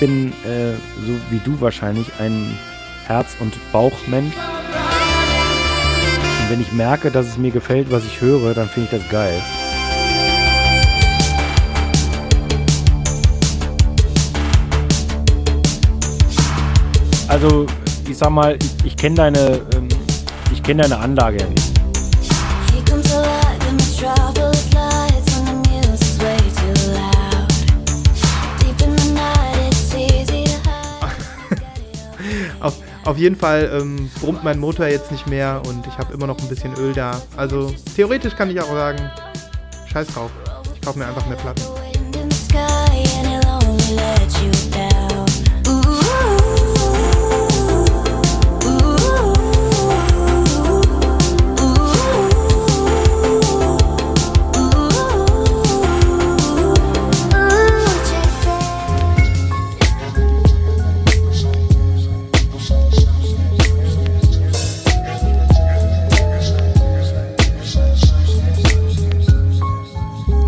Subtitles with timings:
[0.00, 0.72] bin, äh,
[1.06, 2.58] so wie du wahrscheinlich, ein
[3.06, 4.34] Herz- und Bauchmensch.
[6.42, 9.08] Und wenn ich merke, dass es mir gefällt, was ich höre, dann finde ich das
[9.10, 9.40] geil.
[17.28, 17.66] Also,
[18.08, 19.88] ich sag mal, ich, ich kenne deine, ähm,
[20.52, 21.69] ich kenne deine Anlage ja nicht.
[33.04, 36.38] Auf, jeden Fall ähm, brummt mein Motor jetzt nicht mehr und ich habe immer noch
[36.38, 37.20] ein bisschen Öl da.
[37.36, 39.10] Also theoretisch kann ich auch sagen,
[39.90, 40.30] scheiß drauf.
[40.74, 41.62] Ich kaufe mir einfach mehr Platten.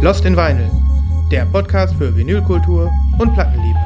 [0.02, 0.68] Lost in Vinyl,
[1.30, 3.78] der Podcast für Vinylkultur und Plattenliebe.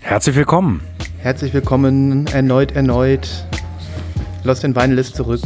[0.00, 0.80] Herzlich willkommen.
[1.18, 3.46] Herzlich willkommen erneut, erneut.
[4.42, 5.42] Lost in Vinyl ist zurück.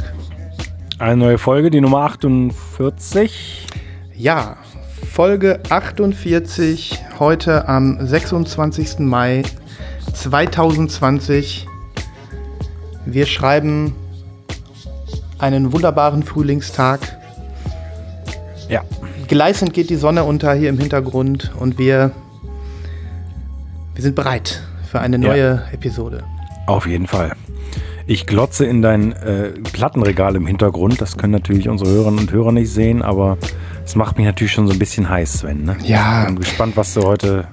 [0.99, 3.67] Eine neue Folge, die Nummer 48.
[4.17, 4.57] Ja,
[5.13, 8.99] Folge 48, heute am 26.
[9.01, 9.43] Mai
[10.13, 11.69] 2020.
[13.07, 13.95] Wir schreiben
[15.39, 17.01] einen wunderbaren Frühlingstag.
[18.69, 18.83] Ja.
[19.29, 22.11] Gleißend geht die Sonne unter hier im Hintergrund und wir,
[23.95, 25.29] wir sind bereit für eine Ja.
[25.29, 26.25] neue Episode.
[26.67, 27.33] Auf jeden Fall.
[28.11, 30.99] Ich glotze in dein äh, Plattenregal im Hintergrund.
[30.99, 33.37] Das können natürlich unsere Hörerinnen und Hörer nicht sehen, aber
[33.85, 35.65] es macht mich natürlich schon so ein bisschen heiß, Sven.
[35.65, 35.77] Ne?
[35.85, 36.25] Ja.
[36.25, 37.49] Bin gespannt, was du heute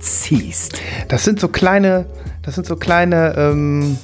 [0.00, 0.80] ziehst.
[1.06, 2.06] Das sind so kleine,
[2.42, 3.96] das sind so kleine, ähm,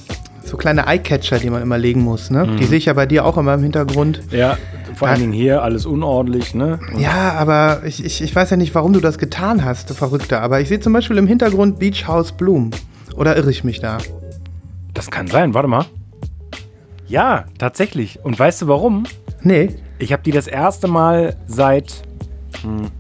[0.45, 2.31] so kleine Eyecatcher, die man immer legen muss.
[2.31, 2.57] Ne?
[2.61, 4.23] Die sehe ich ja bei dir auch immer im Hintergrund.
[4.31, 4.59] Ja,
[4.95, 6.79] vor allen Dingen hier alles unordentlich, ne?
[6.99, 10.41] Ja, aber ich, ich, ich weiß ja nicht, warum du das getan hast, du Verrückter.
[10.41, 12.71] Aber ich sehe zum Beispiel im Hintergrund Beach House Bloom.
[13.17, 13.99] Oder irre ich mich da?
[14.95, 15.87] Das kann sein, warte mal.
[17.07, 18.21] Ja, tatsächlich.
[18.25, 19.05] Und weißt du warum?
[19.43, 19.77] Nee.
[19.99, 22.03] Ich habe die das erste Mal seit
[22.63, 22.91] hm,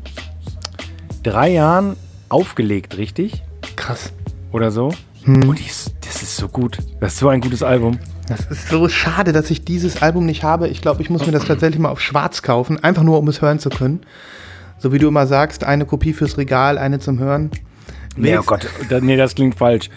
[1.22, 1.96] drei Jahren
[2.28, 3.42] aufgelegt, richtig?
[3.76, 4.12] Krass.
[4.52, 4.92] Oder so.
[5.26, 6.78] Und die ist, das ist so gut.
[7.00, 7.98] Das ist so ein gutes Album.
[8.26, 10.68] Das ist so schade, dass ich dieses Album nicht habe.
[10.68, 12.82] Ich glaube, ich muss mir das tatsächlich mal auf schwarz kaufen.
[12.82, 14.00] Einfach nur, um es hören zu können.
[14.78, 17.50] So wie du immer sagst, eine Kopie fürs Regal, eine zum Hören.
[18.22, 19.90] Nee, oh Gott, da, nee, das klingt falsch.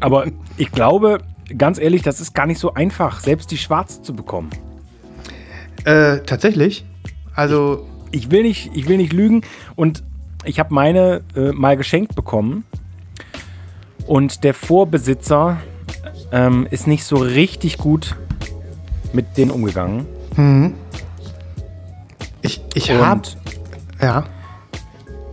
[0.00, 1.18] Aber ich glaube,
[1.56, 4.50] ganz ehrlich, das ist gar nicht so einfach, selbst die schwarz zu bekommen.
[5.84, 6.84] Äh, tatsächlich?
[7.34, 9.42] Also, Ich will nicht, ich will nicht lügen
[9.74, 10.02] und
[10.44, 12.64] ich habe meine äh, mal geschenkt bekommen
[14.06, 15.58] und der Vorbesitzer
[16.30, 18.16] ähm, ist nicht so richtig gut
[19.12, 20.06] mit denen umgegangen.
[22.42, 23.22] ich, ich habe.
[24.00, 24.24] Ja.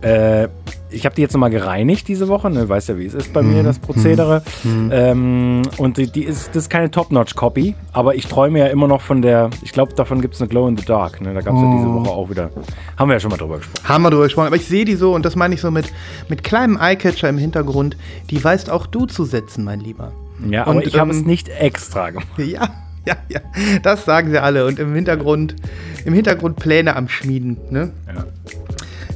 [0.02, 0.48] äh,
[0.90, 2.50] ich habe die jetzt nochmal gereinigt diese Woche.
[2.50, 2.68] Ne?
[2.68, 4.42] Weißt ja, wie es ist bei mir, das Prozedere.
[4.64, 9.00] Ähm, und die, die ist, das ist keine Top-Notch-Copy, aber ich träume ja immer noch
[9.00, 11.20] von der, ich glaube, davon gibt es eine Glow in the Dark.
[11.20, 11.34] Ne?
[11.34, 12.50] Da gab es ja diese Woche auch wieder.
[12.96, 13.88] Haben wir ja schon mal drüber gesprochen.
[13.88, 15.92] Haben wir drüber gesprochen, aber ich sehe die so, und das meine ich so mit,
[16.28, 17.96] mit kleinem Eyecatcher im Hintergrund,
[18.30, 20.12] die weißt auch du zu setzen, mein Lieber.
[20.48, 22.28] Ja, aber Und, ich habe ähm, es nicht extra gemacht.
[22.38, 22.70] Ja,
[23.06, 23.40] ja, ja,
[23.82, 24.66] das sagen sie alle.
[24.66, 25.56] Und im Hintergrund,
[26.04, 27.92] im Hintergrund Pläne am Schmieden, ne?
[28.06, 28.24] Ja.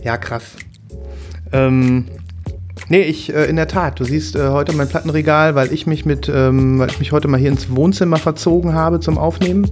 [0.02, 0.56] Ja, krass.
[1.54, 2.06] Ähm,
[2.88, 6.04] nee, ich, äh, in der Tat, du siehst äh, heute mein Plattenregal, weil ich mich
[6.04, 9.70] mit, ähm, weil ich mich heute mal hier ins Wohnzimmer verzogen habe zum Aufnehmen.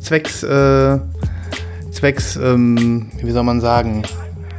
[0.00, 0.98] Zwecks, äh,
[1.90, 4.02] zwecks, ähm, wie soll man sagen,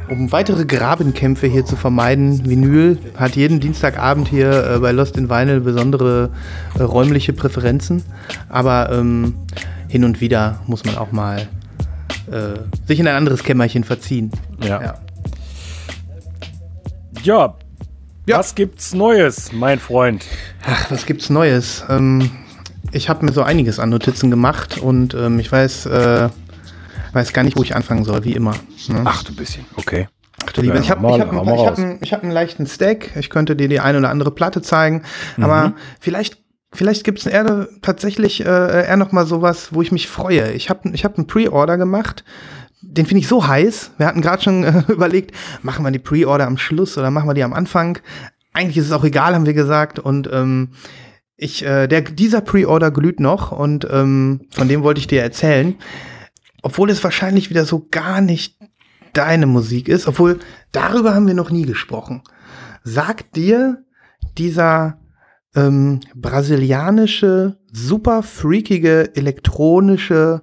[0.08, 2.48] um weitere Grabenkämpfe hier zu vermeiden.
[2.48, 6.30] Vinyl hat jeden Dienstagabend hier äh, bei Lost in Vinyl besondere
[6.78, 8.04] äh, räumliche Präferenzen.
[8.48, 9.34] Aber ähm,
[9.88, 11.48] hin und wieder muss man auch mal
[12.30, 14.30] äh, sich in ein anderes Kämmerchen verziehen.
[14.62, 14.80] Ja.
[14.80, 14.94] Ja.
[17.24, 17.54] Ja.
[18.26, 18.38] Ja.
[18.38, 20.24] Was gibt's Neues, mein Freund?
[20.66, 21.84] Ach, was gibt's Neues?
[21.90, 22.30] Ähm,
[22.92, 26.28] ich habe mir so einiges an Notizen gemacht und ähm, ich weiß, äh,
[27.12, 28.54] weiß gar nicht, wo ich anfangen soll, wie immer.
[28.88, 29.02] Ne?
[29.04, 29.66] Ach, du bisschen.
[29.76, 30.08] Okay.
[30.46, 31.78] Ach du Liebe, ich habe ich hab, ich hab, raus.
[31.78, 33.14] einen- ich hab einen leichten Stack.
[33.16, 35.02] Ich könnte dir die eine oder andere Platte zeigen.
[35.40, 35.74] Aber Mhm.
[36.00, 36.38] vielleicht,
[36.72, 40.52] vielleicht gibt es eher tatsächlich äh, eher noch mal sowas, wo ich mich freue.
[40.52, 42.24] Ich habe ich hab einen Pre-Order gemacht
[42.86, 43.92] den finde ich so heiß.
[43.98, 45.32] Wir hatten gerade schon äh, überlegt,
[45.62, 47.98] machen wir die Pre-Order am Schluss oder machen wir die am Anfang?
[48.52, 49.98] Eigentlich ist es auch egal, haben wir gesagt.
[49.98, 50.70] Und ähm,
[51.36, 55.74] ich, äh, der, dieser Pre-Order glüht noch und ähm, von dem wollte ich dir erzählen.
[56.62, 58.56] Obwohl es wahrscheinlich wieder so gar nicht
[59.12, 60.38] deine Musik ist, obwohl
[60.72, 62.22] darüber haben wir noch nie gesprochen.
[62.82, 63.84] Sagt dir
[64.38, 64.98] dieser
[65.54, 70.42] ähm, brasilianische, super freakige elektronische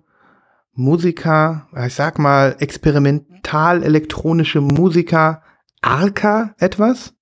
[0.86, 5.44] Musiker, ich sag mal experimental elektronische Musiker
[5.82, 7.14] Arca etwas?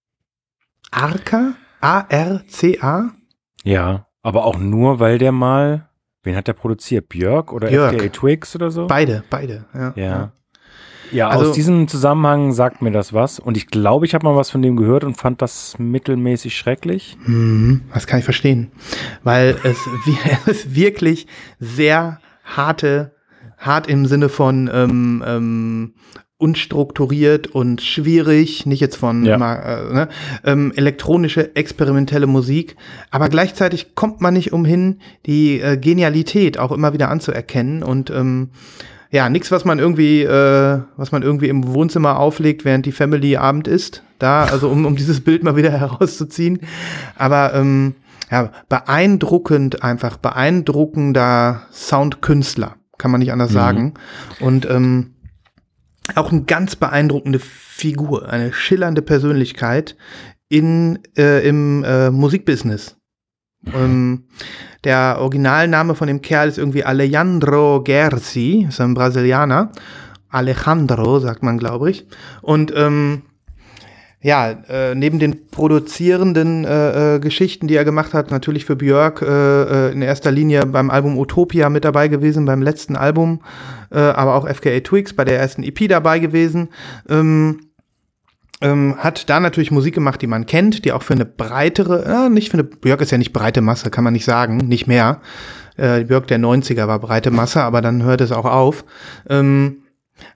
[0.91, 1.53] Arca?
[1.81, 3.11] A-R-C-A?
[3.63, 5.89] Ja, aber auch nur, weil der mal,
[6.23, 7.09] wen hat der produziert?
[7.09, 7.95] Björk oder Björk.
[7.95, 8.87] FKA Twigs oder so?
[8.87, 9.65] Beide, beide.
[9.73, 9.93] Ja.
[9.95, 10.31] Ja.
[11.11, 13.39] Ja, Also- aus diesem Zusammenhang sagt mir das was.
[13.39, 17.17] Und ich glaube, ich habe mal was von dem gehört und fand das mittelmäßig schrecklich.
[17.25, 18.71] Mhm, das kann ich verstehen.
[19.23, 19.77] Weil es,
[20.47, 21.27] es wirklich
[21.59, 23.15] sehr harte,
[23.59, 25.93] hart im Sinne von ähm, ähm,
[26.37, 29.35] unstrukturiert und schwierig, nicht jetzt von Ja.
[29.35, 30.09] äh, ne,
[30.45, 32.77] ähm, elektronische, experimentelle Musik,
[33.11, 38.49] aber gleichzeitig kommt man nicht umhin, die äh, Genialität auch immer wieder anzuerkennen und ähm,
[39.11, 43.37] ja, nichts, was man irgendwie, äh, was man irgendwie im Wohnzimmer auflegt, während die Family
[43.37, 44.03] Abend isst.
[44.19, 46.59] Da, also um, um dieses Bild mal wieder herauszuziehen.
[47.17, 47.95] Aber ähm,
[48.29, 53.95] ja, beeindruckend einfach, beeindruckender Soundkünstler, kann man nicht anders sagen.
[54.39, 55.15] Und ähm,
[56.15, 59.95] auch eine ganz beeindruckende Figur, eine schillernde Persönlichkeit
[60.49, 62.97] in, äh, im äh, Musikbusiness.
[63.73, 64.25] Ähm,
[64.83, 69.71] der Originalname von dem Kerl ist irgendwie Alejandro Gersi, ist ein Brasilianer.
[70.29, 72.05] Alejandro, sagt man, glaube ich.
[72.41, 73.23] Und ähm,
[74.21, 79.21] ja, äh, neben den produzierenden äh, äh, Geschichten, die er gemacht hat, natürlich für Björk
[79.21, 79.27] äh,
[79.89, 83.41] äh, in erster Linie beim Album Utopia mit dabei gewesen, beim letzten Album,
[83.91, 86.67] äh, aber auch FKA Twigs bei der ersten EP dabei gewesen.
[87.07, 87.61] Ähm,
[88.61, 92.29] ähm, hat da natürlich Musik gemacht, die man kennt, die auch für eine breitere, äh,
[92.29, 95.21] nicht für eine, Björk ist ja nicht breite Masse, kann man nicht sagen, nicht mehr.
[95.77, 98.83] Äh, Björk der 90er war breite Masse, aber dann hört es auch auf.
[99.29, 99.83] Ähm,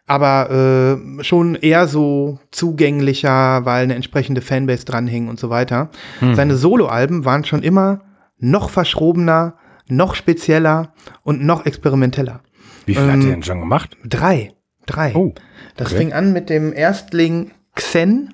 [0.07, 5.89] aber äh, schon eher so zugänglicher, weil eine entsprechende Fanbase dranhing und so weiter.
[6.33, 8.01] Seine Soloalben waren schon immer
[8.39, 9.55] noch verschrobener,
[9.87, 10.93] noch spezieller
[11.23, 12.41] und noch experimenteller.
[12.85, 13.97] Wie viel hat Ähm, der denn schon gemacht?
[14.05, 14.53] Drei.
[14.85, 15.13] Drei.
[15.15, 15.33] Oh,
[15.77, 15.97] Das okay.
[15.97, 18.33] fing an mit dem Erstling Xen.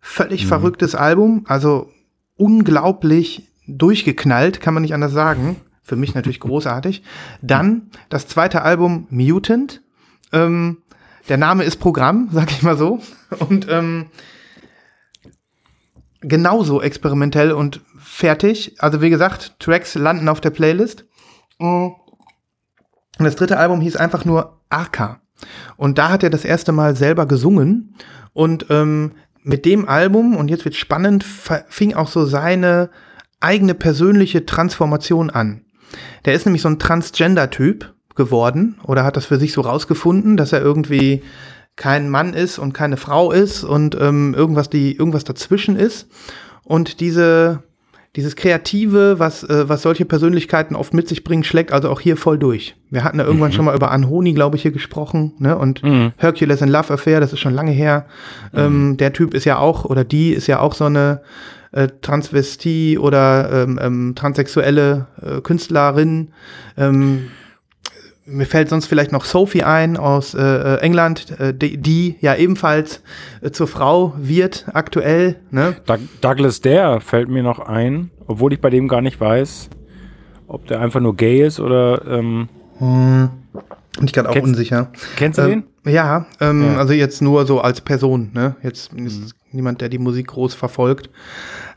[0.00, 1.44] Völlig verrücktes Album.
[1.46, 1.88] Also
[2.36, 5.56] unglaublich durchgeknallt, kann man nicht anders sagen.
[5.82, 7.02] Für mich natürlich großartig.
[7.42, 9.82] Dann das zweite Album Mutant.
[10.32, 10.78] Ähm,
[11.28, 13.00] der Name ist Programm, sag ich mal so.
[13.48, 14.06] Und ähm,
[16.20, 18.76] genauso experimentell und fertig.
[18.78, 21.04] Also wie gesagt, Tracks landen auf der Playlist.
[21.58, 21.88] Mm.
[23.16, 25.20] Und das dritte Album hieß einfach nur Arca.
[25.76, 27.94] Und da hat er das erste Mal selber gesungen.
[28.32, 29.12] Und ähm,
[29.42, 31.24] mit dem Album, und jetzt wird spannend,
[31.68, 32.90] fing auch so seine
[33.40, 35.64] eigene persönliche Transformation an.
[36.24, 40.52] Der ist nämlich so ein Transgender-Typ geworden oder hat das für sich so rausgefunden, dass
[40.52, 41.22] er irgendwie
[41.76, 46.08] kein Mann ist und keine Frau ist und ähm, irgendwas, die, irgendwas dazwischen ist.
[46.62, 47.64] Und diese,
[48.14, 52.16] dieses Kreative, was, äh, was solche Persönlichkeiten oft mit sich bringen, schlägt also auch hier
[52.16, 52.76] voll durch.
[52.90, 55.58] Wir hatten ja irgendwann schon mal über Anhoni, glaube ich, hier gesprochen, ne?
[55.58, 55.82] Und
[56.16, 58.06] Hercules and Love Affair, das ist schon lange her.
[58.54, 61.22] Ähm, der Typ ist ja auch, oder die ist ja auch so eine
[61.72, 66.28] äh, Transvestie oder ähm, ähm, transsexuelle äh, Künstlerin.
[66.76, 67.30] Ähm,
[68.26, 72.34] mir fällt sonst vielleicht noch Sophie ein aus äh, äh, England, äh, die, die ja
[72.34, 73.02] ebenfalls
[73.42, 75.36] äh, zur Frau wird aktuell.
[75.50, 75.76] Ne?
[75.86, 79.68] Doug- Douglas Dare fällt mir noch ein, obwohl ich bei dem gar nicht weiß,
[80.46, 82.06] ob der einfach nur gay ist oder.
[82.06, 84.90] Ähm, Bin ich gerade auch unsicher.
[85.16, 86.76] kennst du Ähm, ja, ähm, Ja.
[86.78, 88.56] also jetzt nur so als Person, ne?
[88.62, 91.10] Jetzt ist niemand, der die Musik groß verfolgt.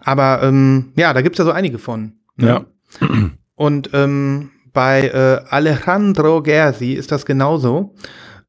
[0.03, 2.13] Aber ähm, ja, da gibt's ja so einige von.
[2.37, 2.47] Ne?
[2.47, 2.65] Ja.
[3.55, 7.95] Und ähm, bei äh, Alejandro Gersi ist das genauso.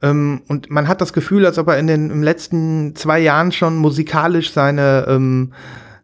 [0.02, 3.78] Ähm, und man hat das Gefühl, als ob er in den letzten zwei Jahren schon
[3.78, 5.54] musikalisch seine ähm,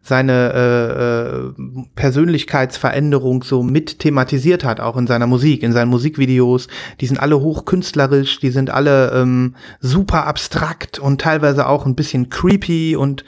[0.01, 6.69] seine äh, äh, Persönlichkeitsveränderung so mit thematisiert hat, auch in seiner Musik, in seinen Musikvideos.
[7.01, 12.29] Die sind alle hochkünstlerisch, die sind alle ähm, super abstrakt und teilweise auch ein bisschen
[12.29, 13.25] creepy und,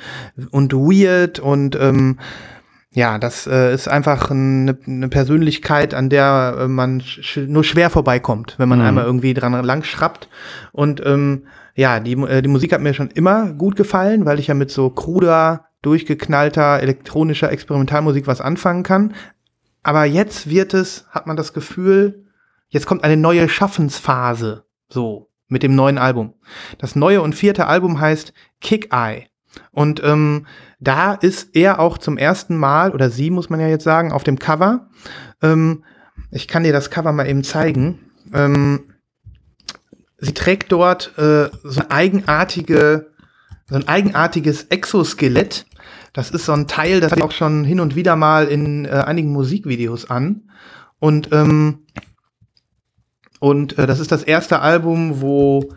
[0.49, 2.17] und weird und ähm,
[2.97, 7.91] ja, das äh, ist einfach eine, eine Persönlichkeit, an der äh, man sch nur schwer
[7.91, 10.27] vorbeikommt, wenn man einmal irgendwie dran lang schrappt.
[10.71, 14.47] Und ähm, ja, die, äh, die Musik hat mir schon immer gut gefallen, weil ich
[14.47, 19.13] ja mit so kruder, durchgeknallter, elektronischer Experimentalmusik was anfangen kann.
[19.83, 22.25] Aber jetzt wird es, hat man das Gefühl,
[22.69, 24.65] jetzt kommt eine neue Schaffensphase.
[24.89, 25.29] So.
[25.49, 26.33] mit dem neuen Album.
[26.79, 29.27] Das neue und vierte Album heißt Kick Eye.
[29.71, 30.45] Und ähm,
[30.79, 34.23] da ist er auch zum ersten Mal, oder sie muss man ja jetzt sagen, auf
[34.23, 34.89] dem Cover.
[35.41, 35.83] Ähm,
[36.31, 37.99] ich kann dir das Cover mal eben zeigen.
[38.33, 38.93] Ähm,
[40.17, 43.11] sie trägt dort äh, so eine eigenartige,
[43.69, 45.65] so ein eigenartiges Exoskelett.
[46.13, 48.89] Das ist so ein Teil, das hat auch schon hin und wieder mal in äh,
[48.89, 50.49] einigen Musikvideos an.
[50.99, 51.85] Und ähm,
[53.39, 55.73] und äh, das ist das erste Album, wo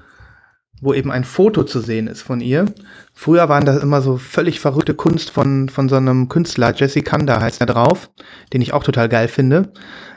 [0.81, 2.67] wo eben ein Foto zu sehen ist von ihr.
[3.13, 7.41] Früher waren das immer so völlig verrückte Kunst von, von so einem Künstler, Jesse Kanda
[7.41, 8.11] heißt er drauf,
[8.53, 9.73] den ich auch total geil finde.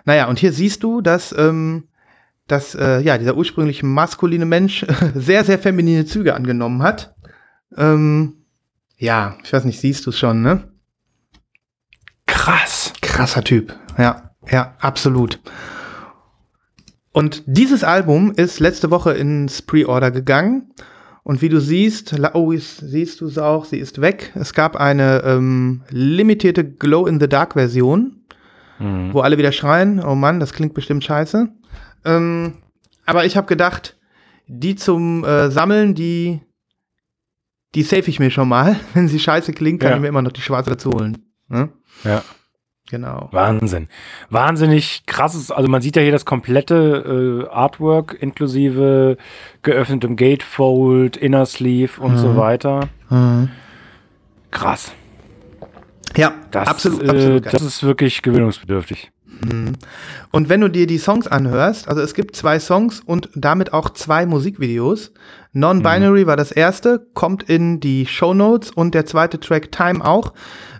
[0.05, 1.89] Naja, und hier siehst du, dass, ähm,
[2.47, 7.15] dass äh, ja, dieser ursprünglich maskuline Mensch sehr, sehr feminine Züge angenommen hat.
[7.75, 8.45] Ähm,
[8.97, 10.69] ja, ich weiß nicht, siehst du es schon, ne?
[12.25, 12.93] Krass.
[13.01, 13.75] Krasser Typ.
[13.97, 15.39] Ja, ja, absolut.
[17.13, 20.73] Und dieses Album ist letzte Woche ins Pre-Order gegangen.
[21.23, 24.33] Und wie du siehst, la- oh, siehst du es auch, sie ist weg.
[24.35, 28.19] Es gab eine ähm, limitierte Glow-in-the-Dark-Version,
[28.79, 31.47] wo alle wieder schreien, oh Mann, das klingt bestimmt scheiße.
[32.03, 32.57] Ähm,
[33.05, 33.97] aber ich habe gedacht,
[34.47, 36.41] die zum äh, Sammeln, die,
[37.75, 38.75] die safe ich mir schon mal.
[38.93, 39.95] Wenn sie scheiße klingt, kann Ja.
[39.95, 41.17] ich mir immer noch die schwarze dazu holen.
[41.47, 41.69] Ne?
[42.03, 42.23] Ja.
[42.93, 43.27] Genau.
[43.31, 43.87] Wahnsinn.
[44.29, 49.17] Wahnsinnig krasses, also man sieht ja hier das komplette äh, Artwork inklusive
[49.63, 52.89] geöffnetem Gatefold, Inner Sleeve und so weiter.
[54.51, 54.91] Krass.
[56.15, 59.11] Ja, Das, absolut, äh, absolut das ist wirklich gewöhnungsbedürftig.
[60.31, 63.89] Und wenn du dir die Songs anhörst, also es gibt zwei Songs und damit auch
[63.89, 65.11] zwei Musikvideos.
[65.53, 70.33] Non-Binary war das erste, kommt in die Show Notes und der zweite Track Time auch.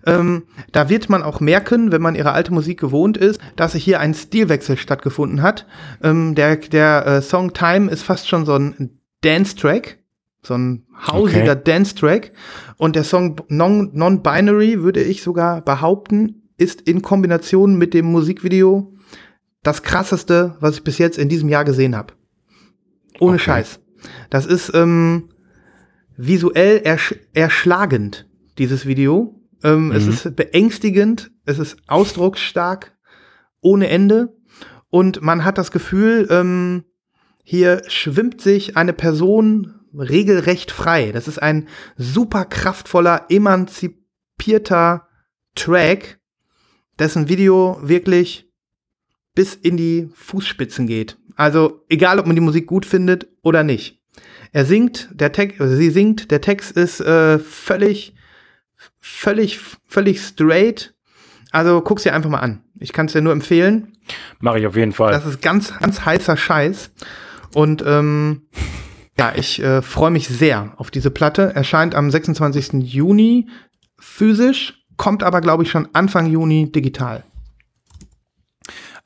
[0.05, 3.99] Ähm, da wird man auch merken, wenn man ihre alte Musik gewohnt ist, dass hier
[3.99, 5.65] ein Stilwechsel stattgefunden hat.
[6.01, 9.99] Ähm, der der äh, Song Time ist fast schon so ein Dance-Track,
[10.41, 11.61] so ein hausiger Okay.
[11.63, 12.33] Dance-Track.
[12.77, 18.91] Und der Song Non- Non-Binary, würde ich sogar behaupten, ist in Kombination mit dem Musikvideo
[19.63, 22.13] das krasseste, was ich bis jetzt in diesem Jahr gesehen habe.
[23.19, 23.43] Ohne Okay.
[23.45, 23.79] Scheiß.
[24.29, 25.29] Das ist ähm,
[26.17, 29.39] visuell ersch erschlagend, dieses Video.
[29.63, 32.95] Ähm, Es ist beängstigend, es ist ausdrucksstark,
[33.61, 34.35] ohne Ende.
[34.89, 36.83] Und man hat das Gefühl, ähm,
[37.43, 41.11] hier schwimmt sich eine Person regelrecht frei.
[41.11, 41.67] Das ist ein
[41.97, 45.07] super kraftvoller, emanzipierter
[45.55, 46.19] Track,
[46.99, 48.49] dessen Video wirklich
[49.35, 51.17] bis in die Fußspitzen geht.
[51.35, 53.99] Also egal, ob man die Musik gut findet oder nicht.
[54.51, 58.15] Er singt, der Text, also sie singt, der Text ist äh, völlig,
[58.99, 60.93] völlig, völlig straight.
[61.51, 62.63] Also guck's dir einfach mal an.
[62.79, 63.95] Ich kann es dir nur empfehlen.
[64.39, 65.11] Mache ich auf jeden Fall.
[65.11, 66.91] Das ist ganz, ganz heißer Scheiß.
[67.53, 68.47] Und ähm,
[69.17, 71.55] ja, ich äh, freue mich sehr auf diese Platte.
[71.55, 72.73] Erscheint am 26.
[72.83, 73.47] Juni
[73.99, 77.23] physisch, kommt aber, glaube ich, schon Anfang Juni digital.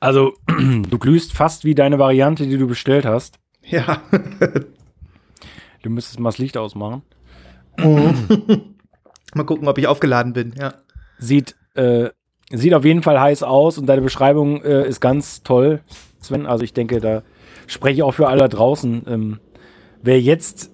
[0.00, 3.38] Also, du glühst fast wie deine Variante, die du bestellt hast.
[3.62, 4.02] Ja.
[5.80, 7.02] Du müsstest mal das Licht ausmachen.
[9.38, 10.54] Mal gucken, ob ich aufgeladen bin.
[10.58, 10.74] Ja.
[11.18, 12.10] Sieht, äh,
[12.50, 15.80] sieht auf jeden Fall heiß aus und deine Beschreibung äh, ist ganz toll,
[16.20, 16.46] Sven.
[16.46, 17.22] Also ich denke, da
[17.66, 19.02] spreche ich auch für alle da draußen.
[19.08, 19.40] Ähm,
[20.02, 20.70] wer jetzt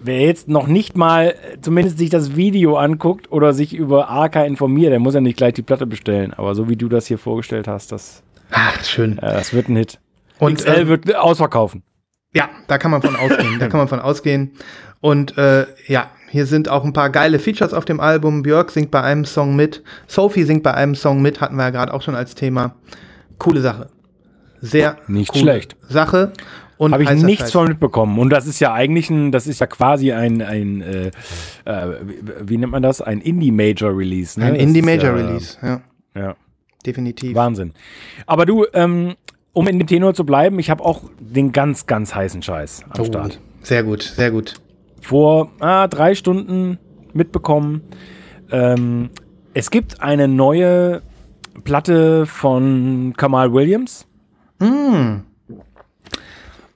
[0.00, 4.92] wer jetzt noch nicht mal zumindest sich das Video anguckt oder sich über Arca informiert,
[4.92, 6.32] der muss ja nicht gleich die Platte bestellen.
[6.34, 9.18] Aber so wie du das hier vorgestellt hast, das, Ach, schön.
[9.18, 9.98] äh, das wird ein Hit.
[10.38, 11.82] Und XL ähm, wird ausverkaufen.
[12.32, 13.58] Ja, da kann man von ausgehen.
[13.58, 14.52] da kann man von ausgehen.
[15.00, 18.42] Und äh, ja, hier sind auch ein paar geile Features auf dem Album.
[18.42, 19.82] Björk singt bei einem Song mit.
[20.06, 21.40] Sophie singt bei einem Song mit.
[21.40, 22.74] Hatten wir ja gerade auch schon als Thema.
[23.38, 23.88] Coole Sache.
[24.60, 25.76] Sehr Nicht schlecht.
[25.88, 26.32] Sache.
[26.76, 27.52] Und Habe ich nichts Scheiß.
[27.52, 28.18] von mitbekommen.
[28.18, 31.10] Und das ist ja eigentlich ein, das ist ja quasi ein, ein äh,
[31.64, 31.94] äh,
[32.42, 33.00] wie, nennt man das?
[33.00, 34.38] Ein Indie-Major-Release.
[34.38, 34.46] Ne?
[34.46, 35.56] Ein Das Indie ist Major ja- Release.
[35.62, 35.80] Ja,
[36.14, 36.36] Ja,
[36.86, 37.34] definitiv.
[37.34, 37.72] Wahnsinn.
[38.26, 39.14] Aber du, ähm,
[39.52, 43.00] um in dem Tenor zu bleiben, ich habe auch den ganz, ganz heißen Scheiß am
[43.00, 43.40] Oh, Start.
[43.62, 44.54] Sehr gut, sehr gut.
[45.08, 46.78] Vor ah, drei Stunden
[47.14, 47.80] mitbekommen.
[48.50, 49.08] Ähm,
[49.54, 51.00] es gibt eine neue
[51.64, 54.06] Platte von Kamal Williams.
[54.60, 55.22] Hm.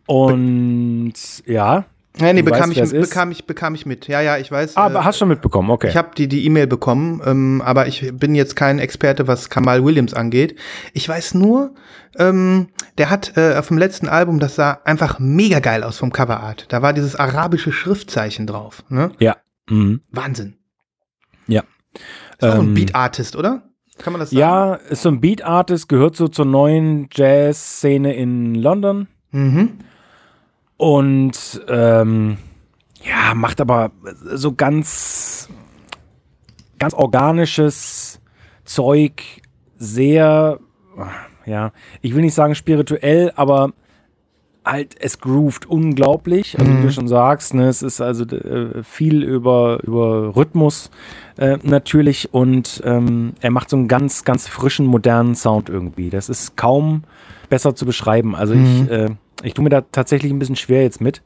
[0.06, 1.12] Und
[1.44, 1.84] ja.
[2.19, 4.07] Ja, nee, bekam weißt, ich, bekam, ich, bekam ich mit.
[4.07, 4.76] Ja, ja, ich weiß.
[4.76, 5.88] Aber äh, hast schon mitbekommen, okay.
[5.88, 9.83] Ich habe die die E-Mail bekommen, ähm, aber ich bin jetzt kein Experte, was Kamal
[9.83, 10.59] Williams angeht.
[10.92, 11.75] Ich weiß nur,
[12.19, 16.12] ähm, der hat äh, auf dem letzten Album, das sah einfach mega geil aus vom
[16.12, 16.66] Coverart.
[16.69, 18.85] Da war dieses arabische Schriftzeichen drauf.
[18.90, 19.12] Ne?
[19.19, 19.37] ja.
[19.71, 20.02] Mhm.
[20.11, 20.57] Wahnsinn.
[21.47, 21.62] Ja.
[22.38, 23.62] Ist auch ein Ähm, Beat Artist, oder?
[23.99, 24.40] Kann man das sagen?
[24.40, 29.09] Ja, ist so ein Beat Artist, gehört so zur neuen Jazz-Szene in London.
[29.31, 29.78] Mhm.
[30.76, 32.38] Und ähm,
[33.02, 33.93] ja, macht aber
[34.35, 35.49] so ganz,
[36.79, 38.21] ganz organisches
[38.64, 39.23] Zeug,
[39.76, 40.61] sehr,
[41.47, 43.73] ja, ich will nicht sagen spirituell, aber
[44.64, 46.59] halt, es groovt unglaublich.
[46.59, 50.91] Also wie du schon sagst, ne, es ist also äh, viel über, über Rhythmus
[51.37, 56.11] äh, natürlich und ähm, er macht so einen ganz, ganz frischen, modernen Sound irgendwie.
[56.11, 57.02] Das ist kaum
[57.52, 58.35] besser zu beschreiben.
[58.35, 59.11] Also ich, äh,
[59.42, 61.21] ich tue mir da tatsächlich ein bisschen schwer jetzt mit.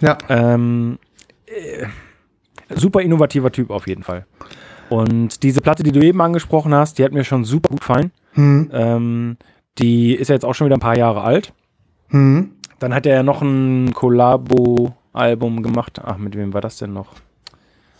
[0.00, 0.16] Ja.
[0.30, 0.98] Ähm,
[1.44, 1.84] äh,
[2.74, 4.24] super innovativer Typ auf jeden Fall.
[4.88, 8.12] Und diese Platte, die du eben angesprochen hast, die hat mir schon super gut gefallen.
[8.32, 8.70] Hm.
[8.72, 9.36] Ähm,
[9.76, 11.52] die ist ja jetzt auch schon wieder ein paar Jahre alt.
[12.08, 12.52] Hm.
[12.78, 16.00] Dann hat er ja noch ein Collabo-Album gemacht.
[16.02, 17.12] Ach, mit wem war das denn noch?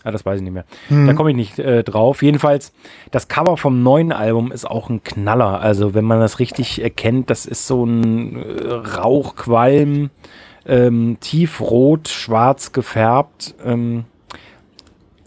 [0.03, 0.65] Ah, das weiß ich nicht mehr.
[0.89, 2.23] Da komme ich nicht äh, drauf.
[2.23, 2.71] Jedenfalls,
[3.11, 5.59] das Cover vom neuen Album ist auch ein Knaller.
[5.61, 10.09] Also, wenn man das richtig erkennt, das ist so ein äh, Rauchqualm,
[10.65, 13.55] ähm, tiefrot, schwarz gefärbt.
[13.63, 14.05] Ähm,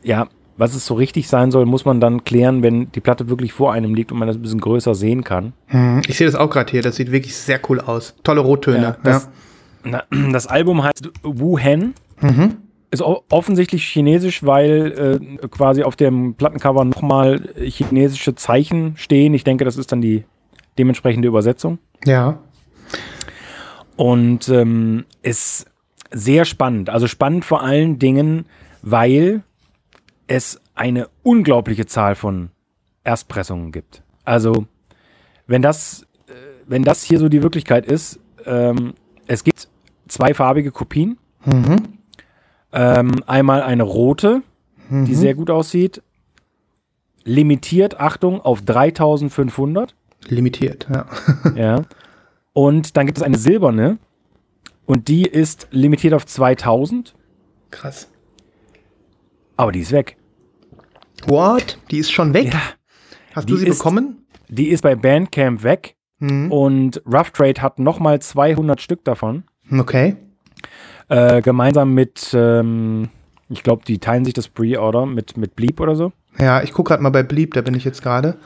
[0.03, 3.53] ja, was es so richtig sein soll, muss man dann klären, wenn die Platte wirklich
[3.53, 5.53] vor einem liegt und man das ein bisschen größer sehen kann.
[5.67, 6.03] Hm.
[6.07, 6.83] Ich sehe das auch gerade hier.
[6.83, 8.15] Das sieht wirklich sehr cool aus.
[8.23, 8.83] Tolle Rottöne.
[8.83, 9.29] Ja, das,
[9.85, 11.95] na, das Album heißt Wuhan.
[12.93, 19.33] Ist offensichtlich chinesisch, weil äh, quasi auf dem Plattencover nochmal chinesische Zeichen stehen.
[19.33, 20.25] Ich denke, das ist dann die
[20.79, 21.79] dementsprechende Übersetzung.
[22.05, 22.39] ja.
[23.97, 25.67] Und ähm, ist
[26.11, 26.91] sehr spannend.
[26.91, 28.47] Also spannend vor allen Dingen,
[28.83, 29.43] weil
[30.27, 32.51] es eine unglaubliche Zahl von
[33.05, 34.03] Erstpressungen gibt.
[34.25, 34.67] Also
[35.47, 36.33] wenn das, äh,
[36.67, 38.95] wenn das hier so die Wirklichkeit ist, ähm,
[39.27, 39.69] es gibt
[40.09, 41.19] zwei farbige Kopien.
[42.73, 44.43] Ähm, einmal eine rote,
[44.91, 46.03] die sehr gut aussieht.
[47.25, 49.95] Limitiert, Achtung, auf 3500.
[50.29, 51.07] Limitiert, ja.
[51.57, 51.83] Ja.
[52.53, 53.99] Und dann gibt es eine silberne
[54.87, 57.15] und die ist limitiert auf 2000,
[57.71, 58.09] Krass.
[59.57, 60.17] aber die ist weg.
[61.27, 61.79] What?
[61.91, 62.53] Die ist schon weg?
[62.53, 62.61] Ja.
[63.35, 64.27] Hast du die sie ist- bekommen?
[64.49, 69.43] Die ist bei Bandcamp weg und Rough Trade hat nochmal 200 Stück davon.
[69.73, 70.17] Okay.
[71.09, 73.09] Äh, gemeinsam mit, ähm,
[73.49, 76.13] ich glaube, die teilen sich das Pre-Order mit, mit Bleep oder so.
[76.39, 78.37] Ja, ich gucke gerade mal bei Bleep, da bin ich jetzt gerade.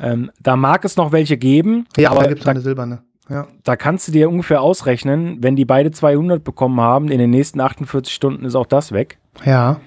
[0.00, 3.02] Ähm, da mag es noch welche geben, Ja, aber da gibt es eine silberne.
[3.28, 3.48] Ja.
[3.64, 7.60] da kannst du dir ungefähr ausrechnen, wenn die beide 200 bekommen haben, in den nächsten
[7.60, 9.18] 48 Stunden ist auch das weg.
[9.44, 9.80] Ja.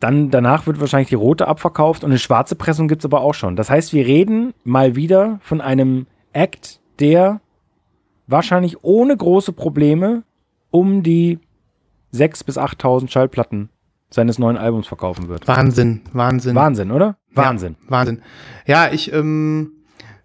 [0.00, 3.32] Dann danach wird wahrscheinlich die rote abverkauft und eine schwarze Pressung gibt es aber auch
[3.34, 3.54] schon.
[3.54, 7.40] Das heißt, wir reden mal wieder von einem Act, der
[8.26, 10.24] wahrscheinlich ohne große Probleme
[10.70, 11.38] um die
[12.14, 13.70] 6.000 bis 8.000 Schallplatten
[14.10, 15.46] seines neuen Albums verkaufen wird.
[15.48, 16.54] Wahnsinn, Wahnsinn.
[16.54, 17.16] Wahnsinn, oder?
[17.34, 17.76] Wahnsinn.
[17.84, 18.22] Ja, Wahnsinn.
[18.66, 19.72] Ja, ich, ähm,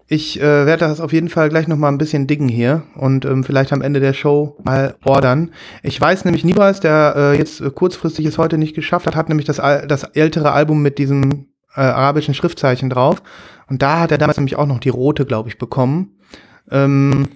[0.08, 3.26] ich äh, werde das auf jeden Fall gleich noch mal ein bisschen diggen hier und
[3.26, 5.52] ähm, vielleicht am Ende der Show mal ordern.
[5.84, 9.30] Ich weiß nämlich, Nibras, der äh, jetzt äh, kurzfristig es heute nicht geschafft hat, hat
[9.30, 13.24] nämlich das, das ältere Album mit diesem äh, arabischen Schriftzeichen drauf.
[13.68, 16.18] Und da hat er damals nämlich auch noch die rote, glaube ich, bekommen.
[16.70, 17.30] Ähm,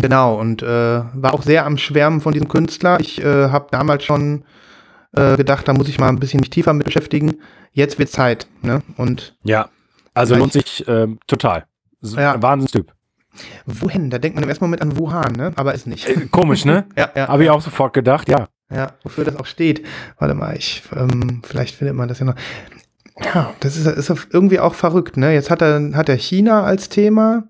[0.00, 2.98] genau, und äh, war auch sehr am Schwärmen von diesem Künstler.
[3.00, 4.44] Ich äh, habe damals schon
[5.12, 7.36] äh, gedacht, da muss ich mal ein bisschen mich tiefer mit beschäftigen.
[7.72, 8.46] Jetzt wird Zeit.
[8.62, 8.82] Ne?
[8.96, 9.68] Und Ja.
[10.14, 11.64] Also lohnt sich ähm, total.
[12.00, 12.40] So, Ja.
[12.40, 12.92] Wahnsinnstyp.
[13.66, 14.10] wohin?
[14.10, 15.52] Da denkt man im ersten Moment an Wuhan, ne?
[15.56, 16.30] aber ist nicht.
[16.30, 16.86] Komisch, ne?
[16.96, 17.28] Ja, ja.
[17.28, 18.48] Habe ich auch sofort gedacht, ja.
[18.72, 19.84] Ja, wofür das auch steht.
[20.18, 22.34] Warte mal, ich, ähm, vielleicht findet man das ja noch.
[23.22, 25.32] Ja, das ist, ist irgendwie auch verrückt, ne?
[25.34, 27.44] Jetzt hat er, hat er China als Thema.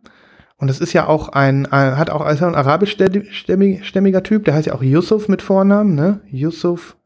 [0.64, 4.68] Und das ist ja auch ein, ein hat auch also ein arabischstämmiger Typ, der heißt
[4.68, 6.22] ja auch Yusuf mit Vornamen, ne?
[6.30, 6.96] Yusuf.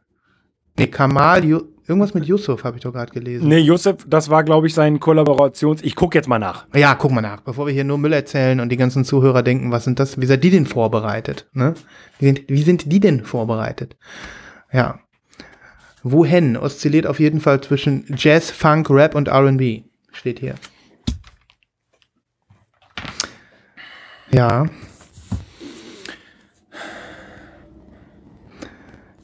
[0.78, 3.48] Nee, Kamal, Yu, irgendwas mit Yusuf habe ich doch gerade gelesen.
[3.48, 5.82] Nee, Josef, das war, glaube ich, sein Kollaborations...
[5.82, 6.68] Ich gucke jetzt mal nach.
[6.72, 9.72] Ja, guck mal nach, bevor wir hier nur Müll erzählen und die ganzen Zuhörer denken,
[9.72, 11.48] was sind das, wie seid die denn vorbereitet?
[11.52, 11.74] Ne?
[12.20, 13.96] Wie, sind, wie sind die denn vorbereitet?
[14.72, 15.00] Ja.
[16.04, 19.82] Wohin oszilliert auf jeden Fall zwischen Jazz, Funk, Rap und RB.
[20.12, 20.54] Steht hier.
[24.30, 24.66] Ja.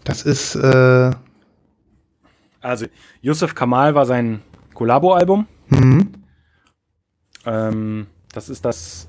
[0.04, 1.10] Das ist, äh,
[2.60, 2.86] Also,
[3.22, 4.42] Yusuf Kamal war sein
[4.74, 5.46] Kollabo-Album.
[5.68, 6.12] hm,
[7.46, 9.08] Ähm, das ist das.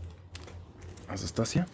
[1.07, 1.65] Was ist das hier?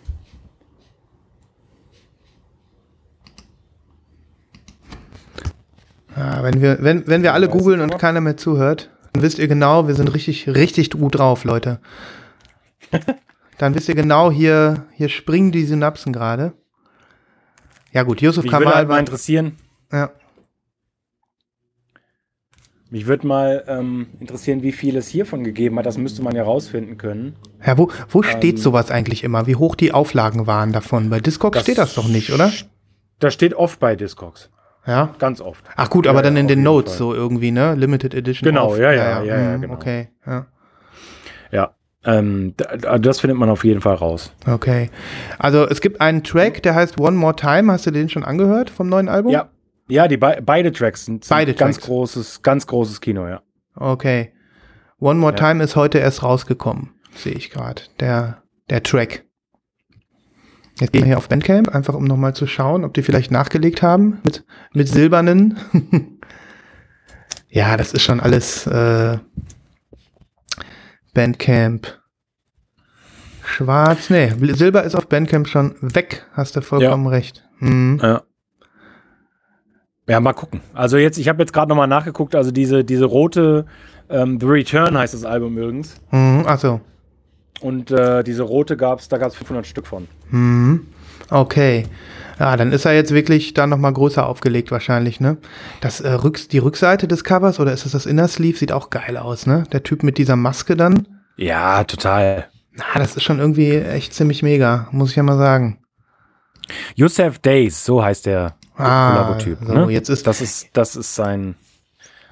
[6.15, 9.47] Ja, wenn wir, wenn, wenn wir alle googeln und keiner mehr zuhört, dann wisst ihr
[9.47, 11.79] genau, wir sind richtig, richtig gut drauf, Leute.
[13.61, 16.53] dann wisst ihr genau, hier, hier springen die Synapsen gerade.
[17.91, 19.57] Ja gut, Yusuf Mich würde Kamal halt mal interessieren,
[19.91, 20.11] ja,
[22.89, 25.85] Mich würde mal ähm, interessieren, wie viel es hiervon gegeben hat.
[25.85, 27.37] Das müsste man ja rausfinden können.
[27.65, 29.47] Ja, wo, wo steht sowas eigentlich immer?
[29.47, 31.09] Wie hoch die Auflagen waren davon?
[31.09, 32.51] Bei Discogs Das steht das doch nicht, oder?
[33.19, 34.49] Das steht oft bei Discogs.
[34.85, 35.15] Ja.
[35.19, 35.63] Ganz oft.
[35.77, 36.97] Ach gut, aber Ja, dann in auf den Notes Fall.
[36.97, 37.75] so irgendwie, ne?
[37.75, 38.45] Limited Edition.
[38.45, 38.77] Genau, off.
[38.77, 39.73] ja, ja, ja, ja, hm, genau.
[39.75, 40.47] Okay, ja.
[41.51, 41.75] Ja.
[42.03, 44.33] Ähm, da- das findet man auf jeden Fall raus.
[44.47, 44.89] Okay.
[45.37, 47.71] Also es gibt einen Track, der heißt One More Time.
[47.71, 49.31] Hast du den schon angehört vom neuen Album?
[49.31, 49.49] Ja.
[49.87, 51.87] Ja, die be beide Tracks sind, sind Beide ganz Tracks.
[51.87, 53.41] großes, ganz großes Kino, ja.
[53.75, 54.31] Okay.
[54.99, 55.49] One More Ja.
[55.49, 57.81] Time ist heute erst rausgekommen, sehe ich gerade.
[57.99, 59.25] Der, der Track.
[60.79, 63.81] Jetzt gehen wir hier auf Bandcamp, einfach um nochmal zu schauen, ob die vielleicht nachgelegt
[63.81, 65.59] haben mit, mit silbernen.
[67.49, 69.17] ja, das ist schon alles äh,
[71.13, 71.99] Bandcamp.
[73.43, 77.43] Schwarz, nee, Silber ist auf Bandcamp schon weg, hast du vollkommen recht.
[77.59, 77.99] Mhm.
[78.01, 78.21] Ja.
[80.07, 80.61] Ja, mal gucken.
[80.73, 83.65] Also jetzt, ich habe jetzt gerade nochmal nachgeguckt, also diese, diese rote,
[84.09, 85.95] ähm, The Return heißt das Album übrigens.
[86.11, 86.43] Mhm.
[86.45, 86.81] Achso.
[87.61, 90.07] Und äh, diese rote gab's, da gab's 500 Stück von.
[90.29, 90.87] Mhm.
[91.29, 91.85] Okay.
[92.41, 95.37] Ja, dann ist er jetzt wirklich da nochmal größer aufgelegt wahrscheinlich, ne?
[95.79, 98.57] Das, äh, Rücks die Rückseite des Covers oder ist es das Inner Sleeve?
[98.57, 99.65] Sieht auch geil aus, ne?
[99.71, 101.07] Der Typ mit dieser Maske dann.
[101.37, 102.47] Ja, total.
[102.73, 105.77] Na, das ist schon irgendwie echt ziemlich mega, muss ich ja mal sagen.
[106.95, 109.57] Yusef Days, so heißt der Ah, Kollabotyp.
[109.63, 109.91] so, ne?
[109.91, 111.53] jetzt ist- das ist das ist sein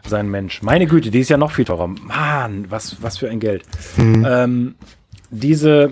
[0.07, 0.63] sein Mensch.
[0.63, 1.87] Meine Güte, die ist ja noch viel teurer.
[1.87, 3.63] Mann, was was für ein Geld.
[3.97, 4.25] Mhm.
[4.27, 4.75] Ähm,
[5.29, 5.91] diese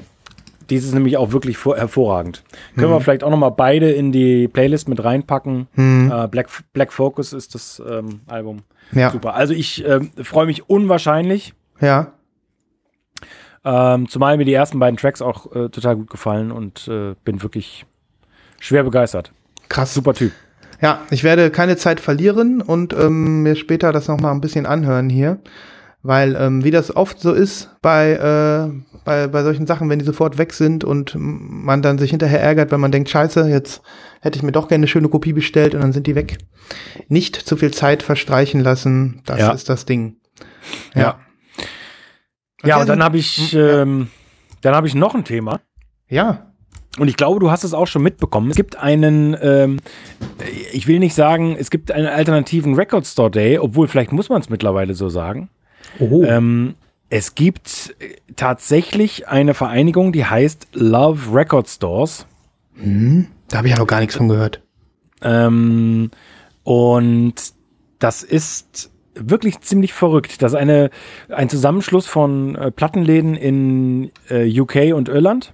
[0.70, 2.44] diese ist nämlich auch wirklich vor, hervorragend.
[2.76, 2.96] Können Mhm.
[2.96, 5.68] wir vielleicht auch noch mal beide in die Playlist mit reinpacken.
[5.76, 8.60] Äh, Black Black Focus ist das ähm, Album.
[8.92, 9.12] Ja.
[9.12, 9.34] Super.
[9.36, 11.54] Also ich ähm, freue mich unwahrscheinlich.
[11.82, 12.14] Ja.
[13.66, 17.42] Ähm, zumal mir die ersten beiden Tracks auch äh, total gut gefallen und äh, bin
[17.44, 17.86] wirklich
[18.60, 19.32] schwer begeistert.
[19.68, 19.94] Krass.
[19.94, 20.32] Super Typ.
[20.82, 25.10] Ja, ich werde keine Zeit verlieren und ähm, mir später das nochmal ein bisschen anhören
[25.10, 25.40] hier.
[26.04, 28.72] Weil, ähm, wie das oft so ist bei, äh,
[29.04, 32.72] bei, bei solchen Sachen, wenn die sofort weg sind und man dann sich hinterher ärgert,
[32.72, 33.82] weil man denkt, scheiße, jetzt
[34.22, 36.38] hätte ich mir doch gerne eine schöne Kopie bestellt und dann sind die weg.
[37.10, 39.52] Nicht zu viel Zeit verstreichen lassen, das Ja.
[39.52, 40.18] ist das Ding.
[40.96, 41.20] Ja.
[42.64, 44.08] Und Ja, und dann habe ich, ähm,
[44.62, 45.60] dann habe ich noch ein Thema.
[46.10, 46.44] Ja,
[47.00, 48.50] Und ich glaube, du hast es auch schon mitbekommen.
[48.50, 49.78] Es gibt einen, ähm,
[50.74, 54.42] ich will nicht sagen, es gibt einen alternativen Record Store Day, obwohl vielleicht muss man
[54.42, 55.50] es mittlerweile so sagen.
[56.00, 56.24] Oh.
[56.24, 56.76] Ähm,
[57.10, 62.26] es gibt äh, tatsächlich eine Vereinigung, die heißt Love Record Stores.
[63.50, 64.62] da habe ich ja noch gar nichts von gehört.
[65.22, 66.12] Ähm,
[66.64, 67.36] und
[68.00, 70.42] das ist wirklich ziemlich verrückt.
[70.42, 70.90] Das ist eine,
[71.30, 75.54] ein Zusammenschluss von äh, Plattenläden in äh, UK und Irland.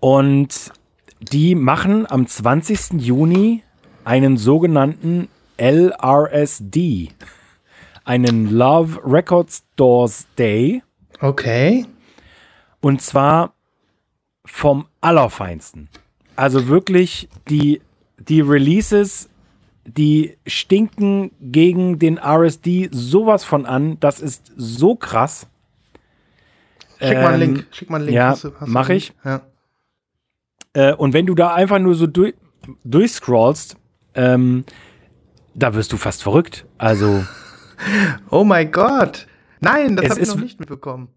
[0.00, 0.72] Und
[1.20, 3.00] die machen am 20.
[3.00, 3.62] Juni
[4.04, 7.10] einen sogenannten LRSD,
[8.04, 10.82] einen Love Record Stores Day.
[11.20, 11.86] Okay.
[12.80, 13.54] Und zwar
[14.44, 15.88] vom Allerfeinsten.
[16.36, 17.80] Also wirklich die,
[18.18, 19.28] die Releases,
[19.84, 23.98] die stinken gegen den RSD sowas von an.
[24.00, 25.46] Das ist so krass.
[27.00, 27.66] Schick mal einen Ähm, Link.
[27.72, 28.16] Schick mal einen Link.
[28.16, 29.12] ja, Hast du- hast du mach einen ich.
[29.24, 29.42] Ja.
[30.74, 32.34] Äh, und wenn du da einfach nur so durch,
[32.84, 33.76] durchscrollst,
[34.14, 34.64] ähm,
[35.54, 36.64] da wirst du fast verrückt.
[36.78, 37.24] Also
[38.30, 39.26] Oh mein Gott.
[39.60, 41.08] Nein, das habe ich noch nicht mitbekommen.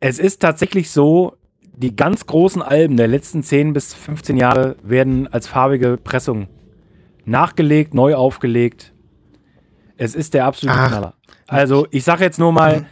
[0.00, 1.36] es ist tatsächlich so,
[1.76, 6.48] die ganz großen Alben der letzten 10 bis 15 Jahre werden als farbige Pressung
[7.24, 8.92] nachgelegt, neu aufgelegt.
[9.96, 10.88] Es ist der absolute Ach.
[10.88, 11.14] Knaller.
[11.46, 12.86] Also, ich sage jetzt nur mal,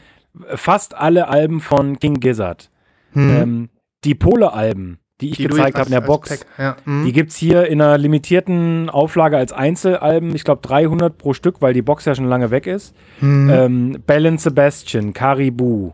[0.55, 2.71] fast alle Alben von King Gizzard.
[3.15, 3.71] Ähm,
[4.05, 6.77] die Pole-Alben, die ich Die gezeigt habe in der Box, ja.
[6.85, 7.05] Mhm.
[7.07, 10.35] die gibt es hier in einer limitierten Auflage als Einzelalben.
[10.35, 12.95] Ich glaube 300 pro Stück, weil die Box ja schon lange weg ist.
[13.21, 13.51] Mhm.
[13.51, 15.93] Ähm, Bell Sebastian, Caribou,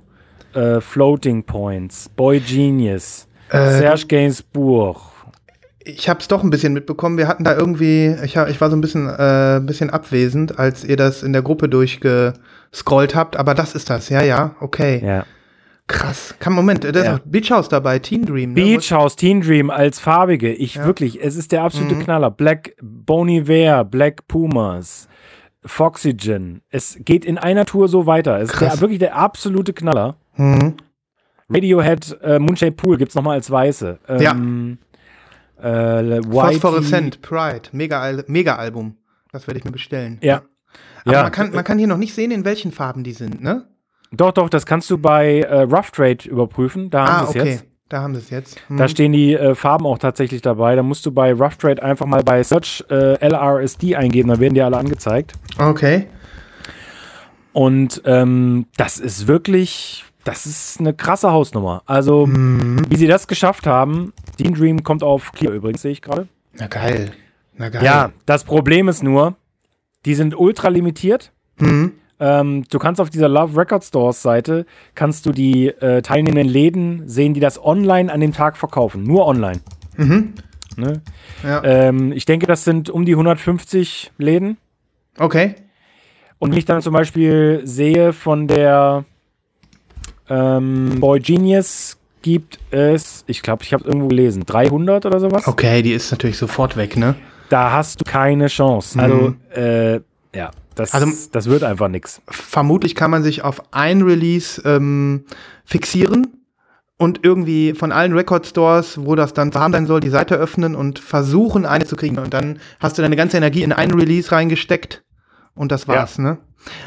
[0.55, 5.13] äh, Floating Points, Boy Genius, Äh, Serge Gainsbourg.
[5.85, 7.19] Ich habe es doch ein bisschen mitbekommen.
[7.19, 10.85] Wir hatten da irgendwie, ich, hab, ich war so ein bisschen, äh, bisschen abwesend, als
[10.85, 13.37] ihr das in der Gruppe durchgescrollt habt.
[13.37, 15.03] Aber das ist das, ja, ja, okay.
[15.05, 15.27] Ja.
[15.93, 16.35] Krass.
[16.39, 17.15] Kann, Moment, da ist Ja.
[17.17, 18.51] auch Beach House dabei, Teen Dream.
[18.55, 18.55] Ne?
[18.55, 20.53] Beach House, Teen Dream als farbige.
[20.53, 20.87] Ich Ja.
[20.87, 22.01] wirklich, es ist der absolute Mhm.
[22.05, 22.31] Knaller.
[22.31, 25.09] Black Bon Iver, Black Pumas,
[25.65, 26.63] Foxygen.
[26.71, 28.39] Es geht in einer Tour so weiter.
[28.41, 28.73] Es ist Krass.
[28.75, 30.17] der, wirklich der absolute Knaller.
[30.37, 30.75] Mhm.
[31.51, 33.99] Radiohead äh, Moonshade Pool gibt's noch mal als weiße.
[34.09, 34.79] Ähm,
[35.61, 38.97] Äh, Whitey- Phosphorescent, Pride, Mega-Al- Mega-Album.
[39.31, 40.19] Das werde ich mir bestellen.
[40.21, 40.43] Ja.
[41.05, 43.43] Aber ja, man, kann, man kann hier noch nicht sehen, in welchen Farben die sind,
[43.43, 43.67] ne?
[44.13, 46.91] Doch, doch, das kannst du bei äh, Rough Trade überprüfen.
[46.91, 47.51] Da haben Ah, sie es okay.
[47.55, 47.65] jetzt.
[47.89, 48.61] Da haben sie es jetzt.
[48.69, 48.77] Hm.
[48.79, 50.75] Da stehen die äh, Farben auch tatsächlich dabei.
[50.77, 54.55] Da musst du bei Rough Trade einfach mal bei Search äh, LRSD eingeben, dann werden
[54.55, 55.35] die alle angezeigt.
[55.59, 56.07] Okay.
[57.53, 61.83] Und ähm, das ist wirklich, das ist eine krasse Hausnummer.
[61.87, 62.87] Also, Mhm.
[62.89, 66.29] wie sie das geschafft haben, Dean Dream kommt auf Clear übrigens, sehe ich gerade.
[66.55, 67.13] Na geil.
[67.59, 67.85] Na geil.
[67.85, 69.35] Ja, das Problem ist nur,
[70.07, 71.31] die sind ultra limitiert.
[71.59, 71.93] Mhm.
[72.23, 77.09] Ähm, du kannst auf dieser Love Record Stores Seite, kannst du die äh, teilnehmenden Läden
[77.09, 79.03] sehen, die das online an dem Tag verkaufen.
[79.03, 79.61] Nur online.
[79.97, 80.35] Mhm.
[80.77, 81.03] Ne?
[81.43, 81.65] Ja.
[81.65, 84.57] Ähm, ich denke, das sind um die 150 Läden.
[85.19, 85.57] Okay.
[86.39, 89.05] Und wenn ich dann zum Beispiel sehe von der
[90.31, 95.49] ähm, Boy Genius gibt es, ich glaube, ich habe irgendwo gelesen, 300 oder sowas.
[95.49, 97.17] Okay, die ist natürlich sofort weg, ne?
[97.49, 98.97] Da hast du keine Chance.
[99.01, 100.01] Also, äh,
[100.35, 102.21] ja, das, Also- das wird einfach nix.
[102.29, 105.25] Vermutlich kann man sich auf ein Release ähm,
[105.65, 106.27] fixieren
[106.99, 110.75] und irgendwie von allen Record Stores, wo das dann vorhanden sein soll, die Seite öffnen
[110.75, 112.19] und versuchen, eine zu kriegen.
[112.19, 115.03] Und dann hast du deine ganze Energie in einen Release reingesteckt
[115.55, 116.39] und das war's, ne?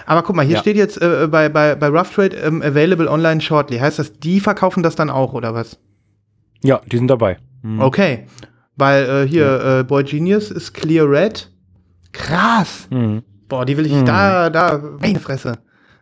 [0.06, 0.62] Aber guck mal, hier Ja.
[0.62, 3.78] steht jetzt äh, bei, bei, bei Rough Trade ähm, available online shortly.
[3.78, 5.78] Heißt das, die verkaufen das dann auch, oder was?
[6.64, 7.38] Ja, die sind dabei.
[7.62, 7.82] Mhm.
[7.82, 8.26] Okay.
[8.78, 11.52] Weil äh, hier, äh, Boy Genius ist Clear Red.
[12.14, 12.88] Krass.
[12.90, 13.24] Mhm.
[13.48, 15.60] Boah, die will ich da, da, meine Fresse.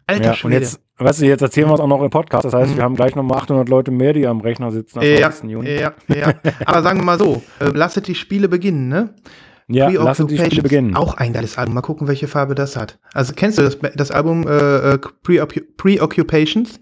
[0.08, 0.56] Alter Ja, und Schwede.
[0.56, 2.46] jetzt, weißt du, jetzt erzählen wir es auch noch im Podcast.
[2.46, 5.18] Das heißt, wir haben gleich nochmal 800 Leute mehr, die am Rechner sitzen am ja,
[5.32, 5.50] 20.
[5.50, 5.70] Juni.
[5.76, 6.34] ja, ja.
[6.66, 9.14] Aber sagen wir mal so, äh, lasset die Spiele beginnen, ne?
[9.70, 10.96] Ja, lass uns die Spiele beginnen.
[10.96, 11.74] Auch ein geiles Album.
[11.76, 13.00] Mal gucken, welche Farbe das hat.
[13.14, 14.50] Also kennst du das, das Album äh,
[14.94, 16.82] äh, Preoccu- Preoccupations?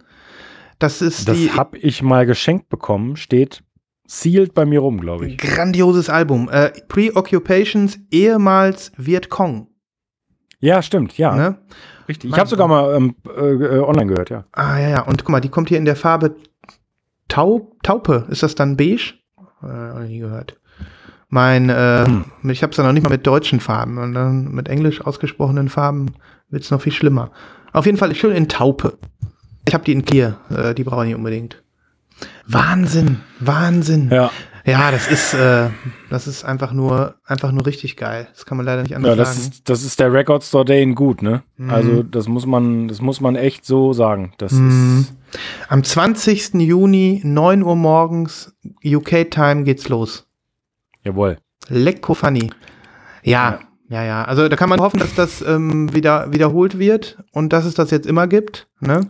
[0.80, 3.62] Das ist Das die habe ich mal geschenkt bekommen, steht
[4.08, 5.38] sealed bei mir rum, glaube ich.
[5.38, 6.50] grandioses Album.
[6.50, 9.68] Äh, Preoccupations, ehemals Vietcong.
[10.62, 11.58] Ja, stimmt, ja, Ne?
[12.08, 12.32] richtig.
[12.32, 14.44] Ich habe sogar mal ähm, äh, äh, online gehört, ja.
[14.54, 15.02] Ah ja, ja.
[15.02, 16.36] Und guck mal, die kommt hier in der Farbe
[17.28, 18.26] Tau Taupe.
[18.30, 19.14] Ist das dann beige?
[19.64, 20.58] Äh, nie gehört.
[21.30, 22.26] Mein, äh, Hm.
[22.52, 26.14] ich habe es noch nicht mal mit deutschen Farben und dann mit englisch ausgesprochenen Farben
[26.50, 27.32] wird's noch viel schlimmer.
[27.74, 28.98] Auf jeden Fall schön in Taupe.
[29.68, 31.64] Ich habe die in Clear, äh, die brauche ich nicht unbedingt.
[32.46, 34.10] Wahnsinn, Wahnsinn.
[34.12, 34.30] Ja,
[34.66, 35.70] Ja, das ist, äh,
[36.10, 38.28] das ist einfach nur, einfach nur richtig geil.
[38.34, 39.50] Das kann man leider nicht anders ja das, sagen.
[39.52, 41.42] ist, das ist der Record Store Day in gut, ne?
[41.58, 41.70] Mhm.
[41.72, 44.34] Also das muss man, das muss man echt so sagen.
[44.38, 45.00] Das Mhm.
[45.02, 46.56] ist Am 20.
[46.62, 48.54] Juni, 9 Uhr morgens,
[48.86, 50.28] UK-Time geht's los.
[51.04, 51.38] jawohl.
[51.70, 52.52] Lecko funny.
[53.24, 54.24] Ja, ja, ja.
[54.26, 57.92] Also da kann man hoffen, dass das ähm, wieder wiederholt wird und dass es das
[57.92, 58.68] jetzt immer gibt.
[58.80, 59.08] Ne?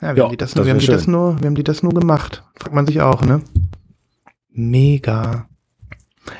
[0.00, 1.64] Ja, wir, Ja, haben, die das, das nur, haben die das nur, wir haben die
[1.64, 2.42] das nur gemacht.
[2.56, 3.40] Fragt man sich auch, ne?
[4.54, 5.46] Mega.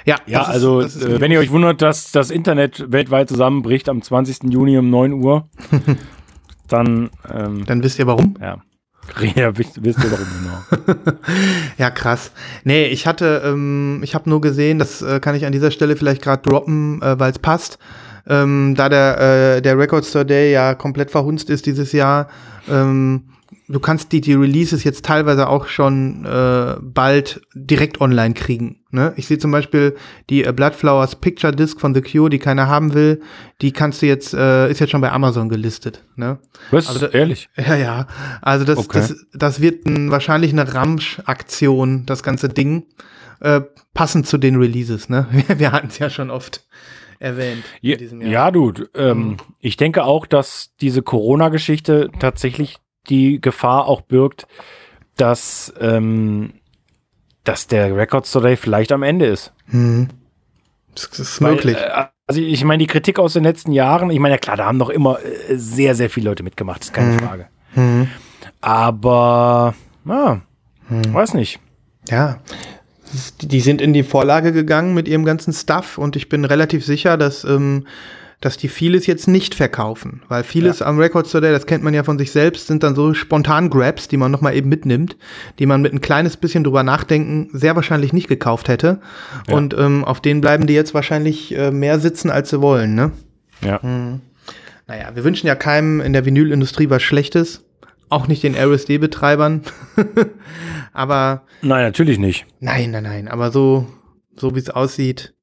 [0.07, 4.01] Ja, Ja, ist- also äh, wenn ihr euch wundert, dass das Internet weltweit zusammenbricht am
[4.01, 4.45] 20.
[4.53, 5.49] Juni um 9 Uhr,
[6.69, 8.35] dann ähm, dann wisst ihr warum.
[8.41, 8.59] ja.
[9.35, 11.13] Ja, wisst, wisst ihr warum genau.
[11.77, 12.33] Ja, krass.
[12.65, 15.95] Nee, ich hatte, ähm, ich habe nur gesehen, das äh, kann ich an dieser Stelle
[15.97, 17.79] vielleicht gerade droppen, äh, weil es passt.
[18.27, 22.29] Ähm, da der, äh, der Record Store Day ja komplett verhunzt ist dieses Jahr,
[22.71, 23.25] ähm,
[23.69, 28.81] du kannst die, die Releases jetzt teilweise auch schon äh, bald direkt online kriegen.
[28.91, 29.13] Ne?
[29.17, 29.97] Ich sehe zum Beispiel
[30.31, 33.21] die äh, Bloodflowers Picture Disc von The Cure, die keiner haben will,
[33.61, 36.05] die kannst du jetzt, äh, ist jetzt schon bei Amazon gelistet.
[36.17, 36.39] Ne?
[36.71, 36.89] Was?
[36.89, 37.49] Also Ehrlich?
[37.57, 38.07] Ja, ja.
[38.43, 38.99] Also das, Okay.
[39.01, 42.85] das, das wird ein, wahrscheinlich eine Ramsch-Aktion, das ganze Ding.
[43.41, 43.63] Äh,
[43.95, 45.27] passend zu den Releases, ne?
[45.49, 46.65] Wir, wir hatten es ja schon oft
[47.19, 48.31] erwähnt Ja, in diesem Jahr.
[48.31, 49.37] ja du, ähm, Mhm.
[49.61, 54.47] ich denke auch, dass diese Corona-Geschichte tatsächlich die Gefahr auch birgt,
[55.17, 56.55] dass, ähm,
[57.45, 59.53] dass der Record Store vielleicht am Ende ist.
[59.67, 60.09] Hm.
[60.95, 61.77] Das, ist Weil, möglich.
[61.77, 64.67] äh, also ich meine, die Kritik aus den letzten Jahren, ich meine, ja klar, da
[64.67, 67.47] haben doch immer äh, sehr, sehr viele Leute mitgemacht, ist keine Frage.
[67.75, 68.09] Hm.
[68.61, 70.41] Aber, na,
[70.89, 71.61] weiß nicht.
[72.09, 72.39] Ja.
[73.41, 77.17] Die sind in die Vorlage gegangen mit ihrem ganzen Stuff und ich bin relativ sicher,
[77.17, 77.87] dass, ähm,
[78.41, 80.23] dass die vieles jetzt nicht verkaufen.
[80.29, 82.95] Weil vieles am Record Store Day, das kennt man ja von sich selbst, sind dann
[82.95, 85.17] so spontan Grabs, die man nochmal eben mitnimmt,
[85.59, 89.01] die man mit ein kleines bisschen drüber nachdenken sehr wahrscheinlich nicht gekauft hätte.
[89.49, 89.55] Ja.
[89.55, 93.13] Und ähm, auf denen bleiben die jetzt wahrscheinlich äh, mehr sitzen, als sie wollen, ne?
[93.63, 93.81] Ja.
[94.87, 97.65] Naja, wir wünschen ja keinem in der Vinylindustrie was Schlechtes.
[98.11, 99.63] Auch nicht den RSD-Betreibern.
[100.93, 102.47] aber Nein, natürlich nicht.
[102.61, 103.87] Nein, nein, nein, aber so,
[104.37, 105.35] so wie es aussieht.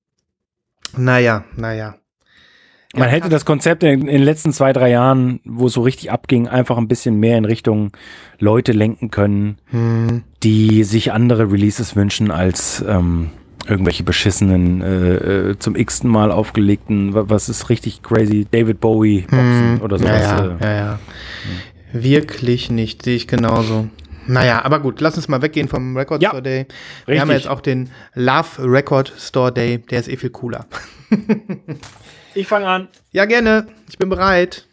[0.96, 1.96] Naja, naja.
[2.94, 6.12] Man hätte das Konzept in, in den letzten zwei, drei Jahren, wo es so richtig
[6.12, 7.92] abging, einfach ein bisschen mehr in Richtung
[8.40, 13.30] Leute lenken können, Hm, die sich andere Releases wünschen als ähm,
[13.68, 15.16] irgendwelche beschissenen, äh,
[15.52, 20.06] äh, zum x-ten Mal aufgelegten, wa- was ist richtig crazy, David Bowie Boxen oder Hm,
[20.06, 20.60] ja, sowas.
[20.62, 20.78] ja, äh.
[20.78, 21.00] ja, ja.
[21.94, 23.88] Wirklich nicht, sehe ich genauso.
[24.28, 26.66] Naja, aber gut, lass uns mal weggehen vom Record Ja, Store Day.
[27.06, 27.46] Wir haben ja richtig.
[27.46, 30.66] jetzt auch den Love Record Store Day, der ist eh viel cooler.
[32.34, 32.88] Ich fange an.
[33.12, 34.66] Ja, gerne, ich bin bereit.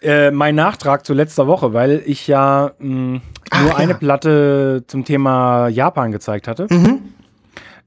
[0.00, 3.76] Äh, mein Nachtrag zu letzter Woche, weil ich ja mh, Ach, nur ja.
[3.76, 6.66] eine Platte zum Thema Japan gezeigt hatte.
[6.70, 7.00] Mhm.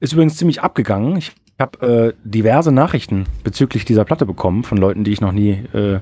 [0.00, 1.16] Ist übrigens ziemlich abgegangen.
[1.16, 5.64] Ich habe äh, diverse Nachrichten bezüglich dieser Platte bekommen von Leuten, die ich noch nie
[5.72, 5.94] äh,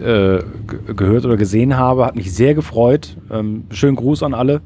[0.00, 2.04] äh, ge- gehört oder gesehen habe.
[2.04, 3.16] Hat mich sehr gefreut.
[3.30, 4.60] Ähm, schönen Gruß an alle,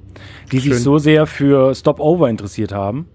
[0.52, 0.82] die sich Schön.
[0.82, 3.06] so sehr für Stopover interessiert haben.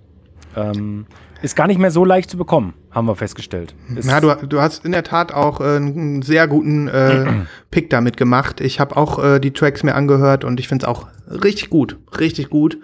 [0.55, 1.05] Ähm,
[1.41, 3.73] ist gar nicht mehr so leicht zu bekommen, haben wir festgestellt.
[3.95, 7.25] Ist, Ja, du, du hast in der Tat auch äh, einen sehr guten äh,
[7.71, 8.61] Pick damit gemacht.
[8.61, 11.97] Ich habe auch äh, die Tracks mir angehört und ich finde es auch richtig gut.
[12.19, 12.77] Richtig gut.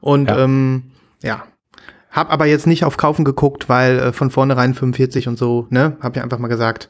[0.00, 0.44] Und Ja.
[0.44, 0.90] ähm,
[1.22, 1.44] ja.
[2.10, 5.96] hab aber jetzt nicht auf Kaufen geguckt, weil äh, von vornherein 45 und so, ne?
[6.00, 6.88] Hab ja einfach mal gesagt,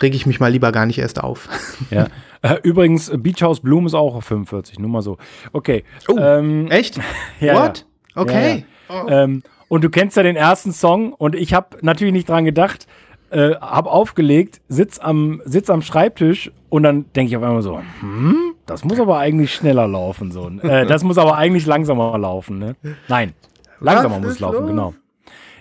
[0.00, 1.48] reg ich mich mal lieber gar nicht erst auf.
[1.90, 2.06] Ja.
[2.42, 5.18] Äh, übrigens, Beach House Bloom ist auch auf 45, nur mal so.
[5.52, 5.84] Okay.
[6.08, 6.98] Oh, ähm, Echt?
[7.40, 7.84] ja, What?
[8.16, 8.22] ja.
[8.22, 8.64] Okay.
[8.88, 9.24] Ja, ja.
[9.24, 12.88] Ähm, und du kennst ja den ersten Song und ich habe natürlich nicht dran gedacht,
[13.30, 17.80] äh, hab aufgelegt, sitz am, sitz am Schreibtisch und dann denke ich auf einmal so,
[18.00, 20.32] hm, das muss aber eigentlich schneller laufen.
[20.32, 20.48] So.
[20.48, 22.58] Äh, das muss aber eigentlich langsamer laufen.
[22.58, 22.74] Ne?
[23.06, 23.32] Nein,
[23.78, 24.66] langsamer Was muss es laufen, los?
[24.70, 24.94] genau.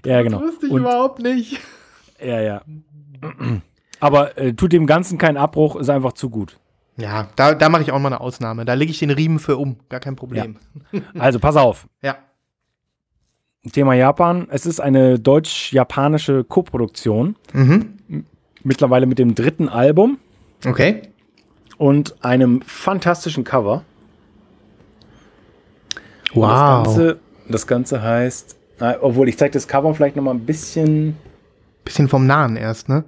[0.03, 0.41] Ja, genau.
[0.41, 1.59] wusste ich Und, überhaupt nicht.
[2.19, 2.61] ja, ja.
[3.99, 6.57] Aber äh, tut dem Ganzen keinen Abbruch, ist einfach zu gut.
[6.97, 8.65] Ja, da, da mache ich auch mal eine Ausnahme.
[8.65, 9.77] Da lege ich den Riemen für um.
[9.87, 10.57] Gar kein Problem.
[11.17, 11.87] Also pass auf.
[12.01, 12.17] Ja.
[13.71, 14.47] Thema Japan.
[14.51, 17.35] Es ist eine deutsch-japanische Koproduktion.
[17.53, 17.95] Mhm.
[18.63, 20.17] Mittlerweile mit dem dritten Album
[20.65, 21.03] Okay.
[21.77, 23.83] und einem fantastischen Cover.
[26.33, 26.83] Wow.
[26.83, 30.45] Das Ganze, das Ganze heißt, äh, obwohl ich zeige das Cover vielleicht noch mal ein
[30.45, 31.17] bisschen.
[31.85, 33.03] Bisschen vom Nahen erst, ne?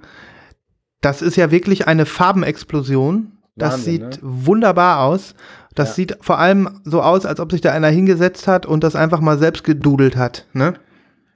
[1.00, 3.32] Das ist ja wirklich eine Farbenexplosion.
[3.56, 5.34] Das Wahnsinn, sieht wunderbar aus.
[5.74, 5.94] Das Ja.
[5.94, 9.20] sieht vor allem so aus, als ob sich da einer hingesetzt hat und das einfach
[9.20, 10.74] mal selbst gedudelt hat, ne?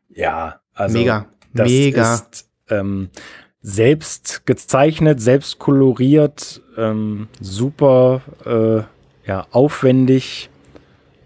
[0.08, 0.98] Ja, also.
[0.98, 1.26] Mega.
[1.54, 2.14] Das Mega.
[2.14, 3.08] ist ähm,
[3.60, 8.82] selbst gezeichnet, selbst koloriert, ähm, super äh,
[9.28, 10.50] ja, aufwendig,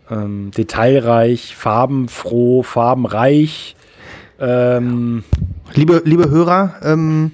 [0.09, 3.77] ähm, detailreich, farbenfroh, farbenreich.
[4.39, 5.25] Ähm,
[5.75, 7.33] Liebe, liebe Hörer, ähm,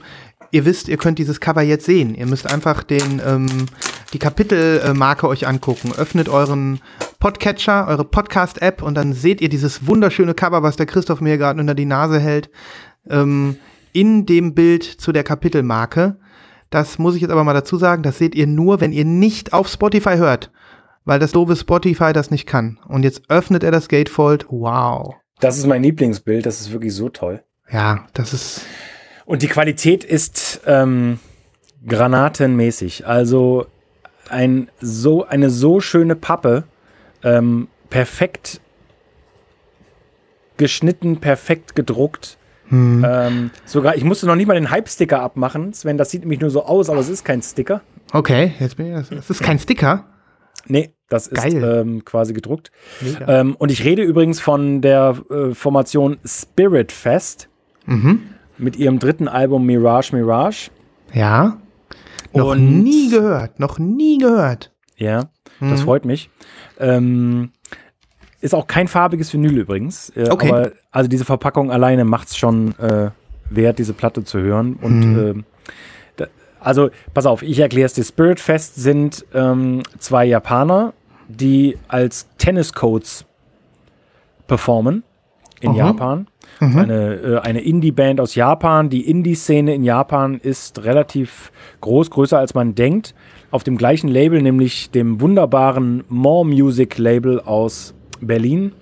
[0.50, 2.14] ihr wisst, ihr könnt dieses Cover jetzt sehen.
[2.14, 3.66] Ihr müsst einfach den, ähm,
[4.12, 5.92] die Kapitelmarke euch angucken.
[5.96, 6.80] Öffnet euren
[7.18, 11.60] Podcatcher, eure Podcast-App und dann seht ihr dieses wunderschöne Cover, was der Christoph mir gerade
[11.60, 12.50] unter die Nase hält,
[13.08, 13.56] ähm,
[13.92, 16.16] in dem Bild zu der Kapitelmarke.
[16.70, 19.52] Das muss ich jetzt aber mal dazu sagen, das seht ihr nur, wenn ihr nicht
[19.52, 20.50] auf Spotify hört,
[21.04, 22.78] weil das doofe Spotify das nicht kann.
[22.88, 24.46] Und jetzt öffnet er das Gatefold.
[24.50, 25.14] Wow.
[25.40, 27.42] das ist mein Lieblingsbild, das ist wirklich so toll.
[27.70, 28.62] Ja, das ist
[29.26, 31.18] Und die Qualität ist ähm,
[31.86, 33.06] granatenmäßig.
[33.06, 33.66] Also
[34.30, 36.64] ein so, eine so schöne Pappe,
[37.22, 38.60] ähm, perfekt
[40.56, 42.38] geschnitten, perfekt gedruckt.
[42.68, 46.50] Ähm, sogar, ich musste noch nicht mal den Hype-Sticker abmachen, Sven, das sieht nämlich nur
[46.50, 47.82] so aus, aber es ist kein Sticker.
[48.12, 49.08] Okay, jetzt bin ich.
[49.08, 50.06] Das ist kein Sticker.
[50.66, 52.72] Nee, das ist ähm, quasi gedruckt.
[53.28, 57.48] Ähm, und ich rede übrigens von der äh, Formation Spirit Fest
[57.86, 58.22] Mhm.
[58.58, 60.70] Mit ihrem dritten Album Mirage Mirage.
[61.12, 61.58] Ja.
[62.34, 63.60] Noch Und- nie gehört.
[63.60, 64.72] Noch nie gehört.
[64.96, 65.28] Ja,
[65.60, 65.84] das Mhm.
[65.84, 66.30] freut mich.
[66.78, 67.50] Ähm,
[68.40, 70.10] ist auch kein farbiges Vinyl übrigens.
[70.10, 70.48] Äh, Okay.
[70.50, 73.10] Aber also diese Verpackung alleine macht es schon äh,
[73.50, 74.74] wert, diese Platte zu hören.
[74.80, 75.18] Und Mhm.
[75.18, 75.44] ähm,
[76.16, 76.26] da,
[76.60, 78.04] also, pass auf, ich erkläre es dir.
[78.04, 80.92] Spirit Fest sind ähm, zwei Japaner,
[81.28, 83.24] die als Tenniscoats
[84.46, 85.02] performen
[85.60, 85.78] in Aha.
[85.78, 86.26] Japan.
[86.58, 88.88] Eine, äh, eine Indie-Band aus Japan.
[88.88, 93.14] Die Indie-Szene in Japan ist relativ groß, größer als man denkt.
[93.50, 98.72] Auf dem gleichen Label, nämlich dem wunderbaren More Music Label aus Berlin,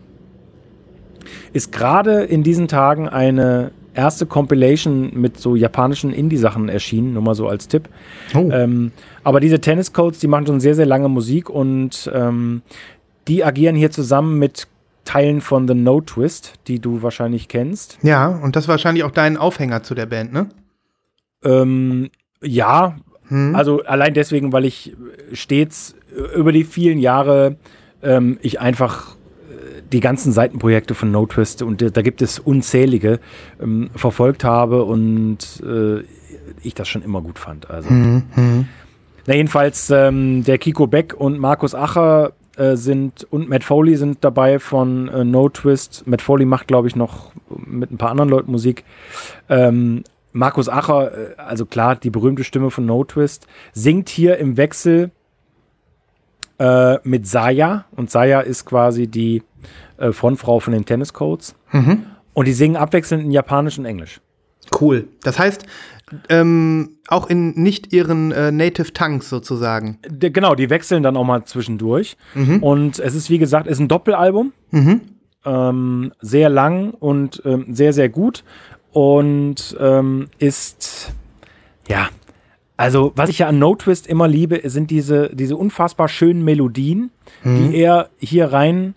[1.53, 7.35] ist gerade in diesen Tagen eine erste Compilation mit so japanischen Indie-Sachen erschienen, nur mal
[7.35, 7.89] so als Tipp.
[8.35, 8.51] Oh.
[8.51, 12.63] Ähm, aber diese Tenniscoats, die machen schon sehr, sehr lange Musik und ähm,
[13.29, 14.67] die agieren hier zusammen mit
[15.05, 17.99] Teilen von The No Twist, die du wahrscheinlich kennst.
[18.03, 20.49] ja, und das wahrscheinlich auch dein Aufhänger zu der Band, ne?
[21.45, 22.11] Ähm,
[22.43, 22.97] ja,
[23.29, 23.55] Hm.
[23.55, 24.95] also allein deswegen, weil ich
[25.33, 25.95] stets
[26.37, 27.57] über die vielen Jahre
[28.03, 29.15] ähm, ich einfach
[29.51, 33.21] äh, die ganzen Seitenprojekte von No Twist und da gibt es unzählige
[33.63, 36.01] ähm, verfolgt habe und äh,
[36.63, 37.71] ich das schon immer gut fand.
[37.71, 37.89] Also.
[37.89, 38.69] Hm, hm.
[39.27, 44.25] Na, jedenfalls, ähm, der Kiko Beck und Markus Acher äh, sind und Matt Foley sind
[44.25, 46.07] dabei von äh, No Twist.
[46.07, 48.85] Matt Foley macht, glaube ich, noch mit ein paar anderen Leuten Musik.
[49.49, 54.57] Ähm, Markus Acher, äh, also klar, die berühmte Stimme von No Twist, singt hier im
[54.57, 55.11] Wechsel
[56.59, 57.87] äh, mit Saya.
[57.93, 59.43] Und Saya ist quasi die
[59.97, 61.55] äh, Frontfrau von den Tennis Codes.
[61.73, 62.07] Mhm.
[62.35, 64.21] Und die singen abwechselnd in Japanisch und Englisch.
[64.81, 65.07] Cool.
[65.23, 65.65] Das heißt,
[66.29, 69.99] ähm, auch in nicht ihren äh, Native Tongues sozusagen.
[70.09, 72.17] D- Genau, die wechseln dann auch mal zwischendurch.
[72.35, 72.63] Mhm.
[72.63, 74.53] Und es ist, wie gesagt, ist ein Doppelalbum.
[75.47, 78.45] Ähm, sehr lang und ähm, sehr, sehr gut.
[78.93, 81.13] Und ähm, ist,
[81.89, 82.09] ja,
[82.77, 87.11] also was ich ja an No Twist immer liebe, sind diese, diese unfassbar schönen Melodien,
[87.45, 88.95] die er hier rein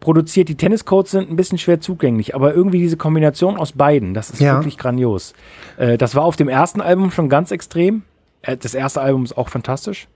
[0.00, 0.48] produziert.
[0.48, 4.40] Die Tenniscodes sind ein bisschen schwer zugänglich, aber irgendwie diese Kombination aus beiden, das ist
[4.40, 4.54] Ja.
[4.54, 5.34] wirklich grandios.
[5.76, 8.02] Äh, das war auf dem ersten Album schon ganz extrem.
[8.42, 10.08] Äh, das erste Album ist auch fantastisch.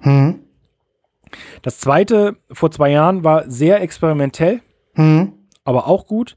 [1.62, 4.60] Das zweite vor zwei Jahren war sehr experimentell,
[5.64, 6.36] aber auch gut.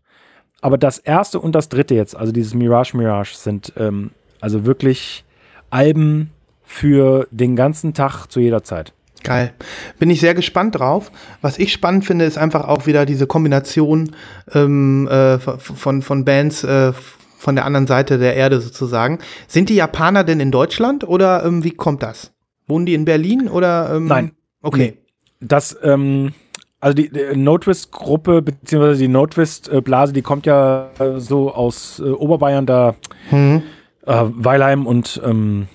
[0.61, 4.09] Aber das erste und das dritte jetzt, also dieses Mirage Mirage, sind ähm,
[4.41, 5.23] also wirklich
[5.69, 6.31] Alben
[6.63, 8.93] für den ganzen Tag zu jeder Zeit.
[9.23, 9.53] Geil.
[9.99, 11.11] Bin ich sehr gespannt drauf.
[11.41, 14.15] Was ich spannend finde, ist einfach auch wieder diese Kombination
[14.53, 16.93] ähm, äh, von, von Bands äh,
[17.37, 19.19] von der anderen Seite der Erde sozusagen.
[19.47, 22.33] Sind die Japaner denn in Deutschland oder ähm, wie kommt das?
[22.67, 23.95] Wohnen die in Berlin oder?
[23.95, 24.31] Ähm, Nein.
[24.61, 24.97] Okay.
[25.39, 26.33] Das, ähm,
[26.79, 27.57] also die, die No
[27.91, 32.95] Gruppe, beziehungsweise die No Blase, die kommt ja äh, so aus äh, Oberbayern, da
[33.31, 33.59] äh,
[34.05, 35.67] Weilheim und ähm,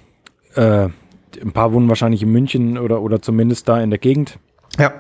[0.55, 0.89] äh,
[1.43, 4.39] ein paar wohnen wahrscheinlich in München oder, oder zumindest da in der Gegend.
[4.79, 4.93] Ja.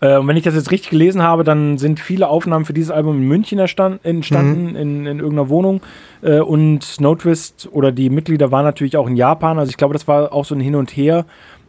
[0.00, 2.90] Äh, und wenn ich das jetzt richtig gelesen habe, dann sind viele Aufnahmen für dieses
[2.90, 5.80] Album in München entstanden, in, in irgendeiner Wohnung.
[6.22, 9.58] Äh, und No Twist oder die Mitglieder waren natürlich auch in Japan.
[9.58, 11.24] Also ich glaube, das war auch so ein Hin und Her.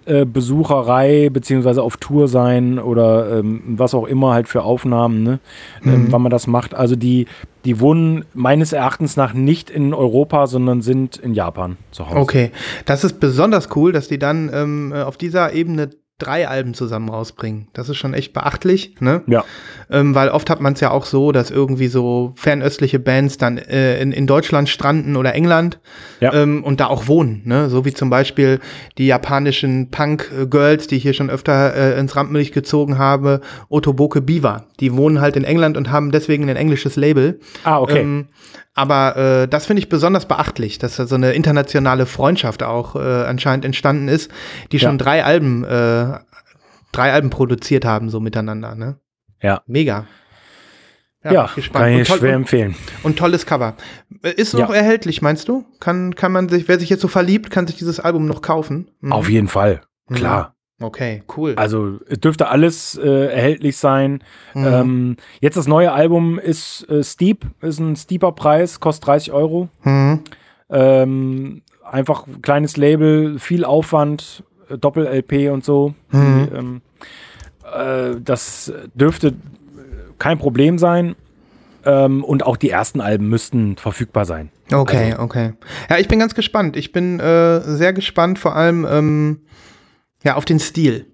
[0.06, 5.40] Äh, Besucherei beziehungsweise auf Tour sein oder ähm, was auch immer halt für Aufnahmen, ne?
[5.86, 6.74] ähm, wann man das macht.
[6.74, 7.28] Also die,
[7.66, 12.20] die wohnen meines Erachtens nach nicht in Europa, sondern sind in Japan zu Hause.
[12.20, 12.52] Okay.
[12.86, 15.90] Das ist besonders cool, dass die dann ähm, äh, auf dieser Ebene
[16.20, 17.68] drei Alben zusammen rausbringen.
[17.74, 19.24] Das ist schon echt beachtlich, ne?
[19.28, 19.44] Ja.
[19.90, 23.58] Ähm, weil oft hat man es ja auch so, dass irgendwie so fernöstliche Bands dann
[23.58, 25.80] äh, in, in Deutschland stranden oder England
[26.22, 26.32] Ja.
[26.34, 27.42] ähm, und da auch wohnen.
[27.46, 27.70] Ne?
[27.70, 28.60] So wie zum Beispiel
[28.98, 34.66] die japanischen Punk-Girls, die ich hier schon öfter äh, ins Rampenlicht gezogen habe, Otoboke Biwa.
[34.80, 37.40] Die wohnen halt in England und haben deswegen ein englisches Label.
[37.64, 38.00] Ah, okay.
[38.02, 38.28] Ähm,
[38.76, 43.00] aber äh, das finde ich besonders beachtlich, dass da so eine internationale Freundschaft auch äh,
[43.00, 44.32] anscheinend entstanden ist,
[44.72, 44.98] die schon Ja.
[44.98, 46.13] drei Alben, äh,
[46.94, 48.76] drei Alben produziert haben, so miteinander.
[48.76, 48.98] Ne?
[49.42, 49.62] Ja.
[49.68, 50.06] Mega.
[51.26, 52.76] Ja, bin kann ich toll, schwer empfehlen.
[53.04, 53.76] und tolles Cover.
[54.36, 54.76] Ist noch Ja.
[54.76, 55.64] erhältlich, meinst du?
[55.80, 58.90] Kann, kann man sich, wer sich jetzt so verliebt, kann sich dieses Album noch kaufen?
[59.00, 59.14] Mhm.
[59.14, 59.82] Auf jeden Fall,
[60.12, 60.56] klar.
[60.82, 61.54] Okay, cool.
[61.56, 64.22] Also es dürfte alles äh, erhältlich sein.
[64.54, 64.66] Mhm.
[64.68, 69.70] Ähm, jetzt das neue Album ist äh, Steep, ist ein steeper Preis, kostet 30 Euro.
[69.84, 70.24] Mhm.
[70.70, 75.94] Ähm, einfach kleines Label, viel Aufwand, Doppel-LP und so.
[76.12, 76.48] Mhm.
[76.52, 76.82] Die, ähm,
[77.72, 79.34] äh, das dürfte
[80.20, 81.16] kein Problem sein.
[81.86, 84.50] Ähm, und auch die ersten Alben müssten verfügbar sein.
[84.72, 85.54] Okay, Also- okay.
[85.90, 86.78] Ja, ich bin ganz gespannt.
[86.78, 89.42] Ich bin äh, sehr gespannt, vor allem ähm,
[90.24, 91.08] ja, auf den Stil.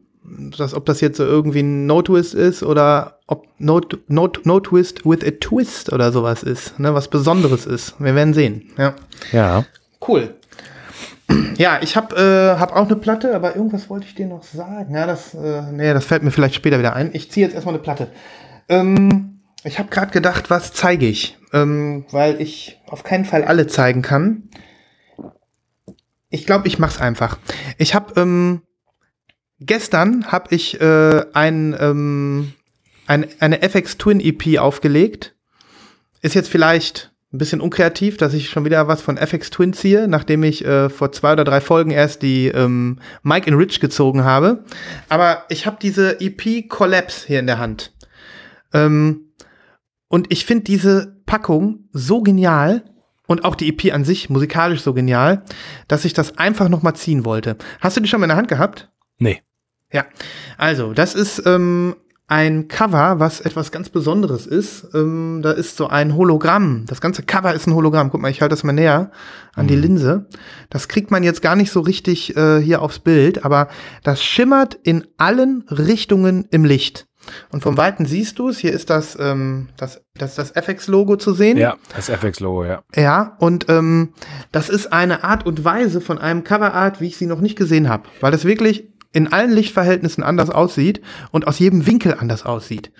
[0.56, 5.04] Das, ob das jetzt so irgendwie ein No-Twist ist oder ob No, no, no Twist
[5.08, 7.95] with a Twist oder sowas ist, ne, was Besonderes ist.
[8.00, 8.70] Wir werden sehen.
[8.78, 8.93] Ja.
[9.32, 9.66] Ja.
[10.08, 10.36] Cool.
[11.57, 14.95] Ja, ich habe äh, hab auch eine Platte, aber irgendwas wollte ich dir noch sagen.
[14.95, 17.09] Ja, das, äh, nee, das fällt mir vielleicht später wieder ein.
[17.13, 18.07] Ich ziehe jetzt erstmal eine Platte.
[18.69, 21.38] Ähm, ich habe gerade gedacht, was zeige ich?
[21.51, 24.49] Ähm, weil ich auf keinen Fall alle zeigen kann.
[26.30, 27.38] Ich glaube, ich mach's einfach.
[27.77, 28.61] Ich habe ähm,
[29.59, 32.53] gestern habe ich äh, ein, ähm,
[33.07, 35.36] ein, eine FX Twin EP aufgelegt.
[36.21, 40.07] Ist jetzt vielleicht ein bisschen unkreativ, dass ich schon wieder was von FX Twin ziehe,
[40.07, 44.23] nachdem ich äh, vor zwei oder drei Folgen erst die ähm, Mike in Rich gezogen
[44.23, 44.63] habe.
[45.09, 47.93] Aber ich habe diese EP Collapse hier in der Hand.
[48.73, 49.32] Ähm,
[50.07, 52.84] und ich finde diese Packung so genial
[53.27, 55.43] und auch die EP an sich musikalisch so genial,
[55.88, 57.57] dass ich das einfach noch mal ziehen wollte.
[57.80, 58.89] Hast du die schon mal in der Hand gehabt?
[59.19, 59.43] Nee.
[59.93, 60.05] Ja,
[60.57, 61.95] also das ist ähm,
[62.30, 64.88] ein Cover, was etwas ganz Besonderes ist.
[64.93, 66.86] Ähm, da ist so ein Hologramm.
[66.88, 68.11] Das ganze Cover ist ein Hologramm.
[68.11, 69.11] Guck mal, ich halte das mal näher
[69.55, 70.27] an die Linse.
[70.69, 73.67] Das kriegt man jetzt gar nicht so richtig äh, hier aufs Bild, aber
[74.03, 77.07] das schimmert in allen Richtungen im Licht.
[77.51, 78.59] Und vom Weiten siehst du es.
[78.59, 81.57] Hier ist das, ähm, das, das, das FX-Logo zu sehen.
[81.57, 82.84] Ja, das FX-Logo, ja.
[82.95, 84.13] Ja, und ähm,
[84.51, 87.89] das ist eine Art und Weise von einem Coverart, wie ich sie noch nicht gesehen
[87.89, 91.01] habe, weil das wirklich in allen Lichtverhältnissen anders aussieht
[91.32, 92.91] und aus jedem Winkel anders aussieht.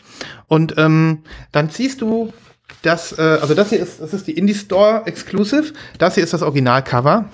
[0.48, 1.20] Und ähm,
[1.52, 2.34] dann ziehst du
[2.82, 6.34] das, äh, also das hier ist, das ist die Indie Store Exclusive, das hier ist
[6.34, 7.26] das Originalcover.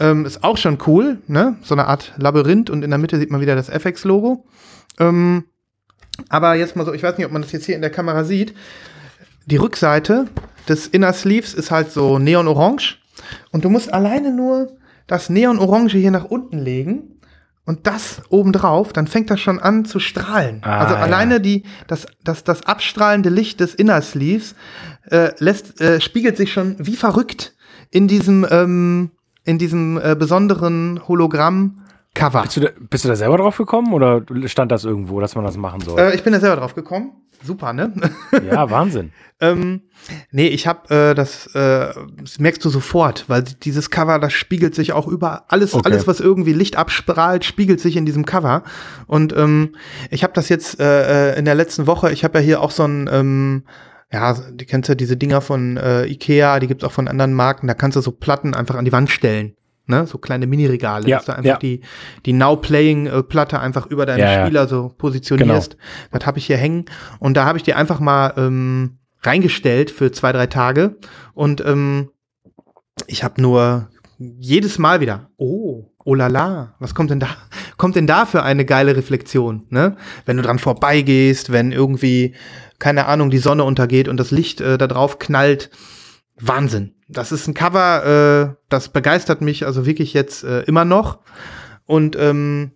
[0.00, 1.56] Ähm, ist auch schon cool, ne?
[1.62, 4.44] So eine Art Labyrinth und in der Mitte sieht man wieder das FX-Logo.
[4.98, 5.44] Ähm,
[6.28, 8.24] aber jetzt mal so, ich weiß nicht, ob man das jetzt hier in der Kamera
[8.24, 8.54] sieht.
[9.46, 10.26] die Rückseite
[10.68, 12.98] des Inner Sleeves ist halt so neon-orange.
[13.50, 17.12] Und du musst alleine nur das Neon-Orange hier nach unten legen
[17.64, 20.60] und das obendrauf, dann fängt das schon an zu strahlen.
[20.62, 21.00] Ah, also ja.
[21.00, 24.54] alleine die, das, das, das abstrahlende Licht des Inner Sleeves
[25.10, 27.54] äh, lässt, äh, spiegelt sich schon wie verrückt
[27.90, 29.10] in diesem, ähm,
[29.44, 32.42] in diesem äh, besonderen Hologramm-Cover.
[32.42, 35.44] Bist du, da, bist du da selber drauf gekommen oder stand das irgendwo, dass man
[35.44, 35.98] das machen soll?
[36.00, 37.12] Äh, ich bin da selber drauf gekommen.
[37.44, 37.92] Super, ne?
[38.50, 39.12] ja, Wahnsinn.
[39.40, 39.82] ähm,
[40.30, 44.74] nee, ich habe äh, das, äh, das merkst du sofort, weil dieses Cover, das spiegelt
[44.74, 45.82] sich auch über alles, Okay.
[45.86, 48.62] alles, was irgendwie Licht abstrahlt, spiegelt sich in diesem Cover.
[49.06, 49.74] Und ähm,
[50.10, 52.70] ich habe das jetzt äh, äh, in der letzten Woche, ich habe ja hier auch
[52.70, 53.64] so ein, ähm,
[54.12, 57.66] ja, die kennst ja diese Dinger von äh, Ikea, die gibt's auch von anderen Marken,
[57.66, 59.54] da kannst du so Platten einfach an die Wand stellen.
[59.86, 61.56] Ne, so kleine Mini-Regale, Ja, dass du einfach ja.
[61.56, 61.80] die,
[62.24, 64.44] die Now-Playing-Platte einfach über deinen Ja.
[64.46, 65.76] Spieler so positionierst.
[66.12, 66.84] Das habe ich hier hängen.
[67.18, 70.96] Und da habe ich die einfach mal ähm, reingestellt für zwei, drei Tage.
[71.34, 72.10] Und ähm,
[73.06, 77.28] ich habe nur jedes Mal wieder, oh, oh la la, was kommt denn da?
[77.76, 79.96] Kommt denn da für eine geile Reflexion, ne?
[80.24, 82.34] Wenn du dran vorbeigehst, wenn irgendwie,
[82.78, 85.70] keine Ahnung, die Sonne untergeht und das Licht äh, da drauf knallt.
[86.42, 86.94] Wahnsinn.
[87.08, 91.20] Das ist ein Cover, äh, das begeistert mich also wirklich jetzt äh, immer noch.
[91.84, 92.72] Und ähm,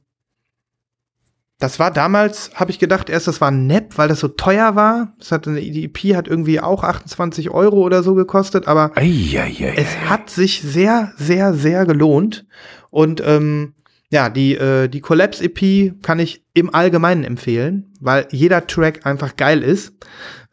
[1.59, 4.77] das war damals, habe ich gedacht, erst das war ein Nepp, weil das so teuer
[4.77, 5.15] war.
[5.19, 9.75] Das hat, die EP hat irgendwie auch 28 Euro oder so gekostet, aber Eieiei.
[9.75, 12.47] es hat sich sehr, sehr, sehr gelohnt.
[12.91, 13.73] Und ähm,
[14.11, 19.63] ja, die, äh, die Collapse-EP kann ich im Allgemeinen empfehlen, weil jeder Track einfach geil
[19.63, 19.95] ist.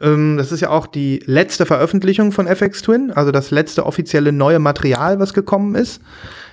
[0.01, 4.31] Ähm, das ist ja auch die letzte Veröffentlichung von FX Twin, also das letzte offizielle
[4.31, 6.01] neue Material, was gekommen ist.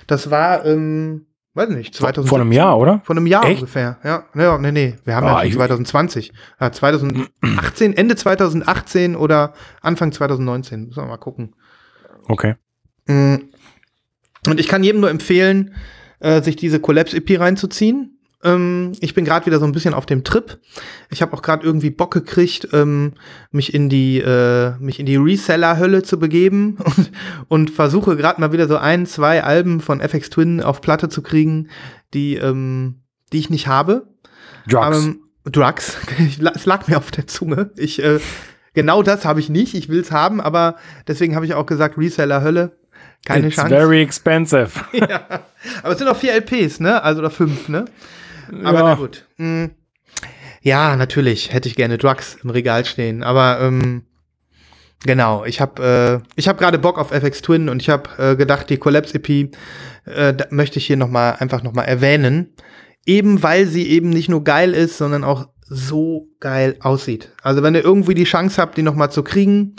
[0.07, 1.25] Das war, ähm,
[1.55, 3.01] weiß nicht, 2000 Vor einem Jahr, oder?
[3.03, 3.61] Von einem Jahr Echt?
[3.61, 4.25] ungefähr, ja.
[4.35, 4.95] Ja, nee, nee.
[5.03, 6.31] Wir haben Ah, ja schon ich- 2020.
[6.59, 10.85] Ja, 2018, Ende 2018 oder Anfang 2019.
[10.87, 11.55] Müssen wir mal gucken.
[12.27, 12.55] Okay.
[13.07, 13.35] Mm.
[14.47, 15.73] Und ich kann jedem nur empfehlen,
[16.21, 18.17] äh, sich diese Collapse-EP reinzuziehen.
[18.43, 20.59] Ähm, ich bin gerade wieder so ein bisschen auf dem Trip.
[21.09, 23.13] Ich habe auch gerade irgendwie Bock gekriegt, ähm,
[23.51, 27.11] mich in die äh, mich in die Reseller-Hölle zu begeben und,
[27.47, 31.21] und versuche gerade mal wieder so ein, zwei Alben von FX Twin auf Platte zu
[31.21, 31.69] kriegen,
[32.13, 33.01] die ähm,
[33.31, 34.07] die ich nicht habe.
[34.67, 35.05] Drugs.
[35.05, 35.97] Ähm, Drugs.
[36.53, 37.71] Es lag mir auf der Zunge.
[37.77, 38.19] Ich, äh,
[38.73, 39.73] genau das habe ich nicht.
[39.73, 40.75] Ich will es haben, aber
[41.07, 42.77] deswegen habe ich auch gesagt, Reseller Hölle.
[43.25, 43.69] Keine It's Chance.
[43.75, 44.71] very expensive.
[44.93, 45.21] ja.
[45.83, 47.03] Aber es sind auch vier LPs, ne?
[47.03, 47.85] Also oder fünf, ne?
[48.63, 48.83] Aber Ja.
[48.83, 49.25] na gut.
[49.37, 49.65] Mm.
[50.63, 54.03] Ja, natürlich hätte ich gerne Drugs im Regal stehen, aber ähm,
[55.03, 58.35] genau, ich habe äh, ich habe gerade Bock auf FX Twin und ich habe äh,
[58.35, 59.55] gedacht, die Collapse EP
[60.05, 62.53] äh, möchte ich hier noch mal einfach noch mal erwähnen,
[63.07, 67.31] eben weil sie eben nicht nur geil ist, sondern auch so geil aussieht.
[67.41, 69.75] Also wenn ihr irgendwie die Chance habt, die noch mal zu kriegen,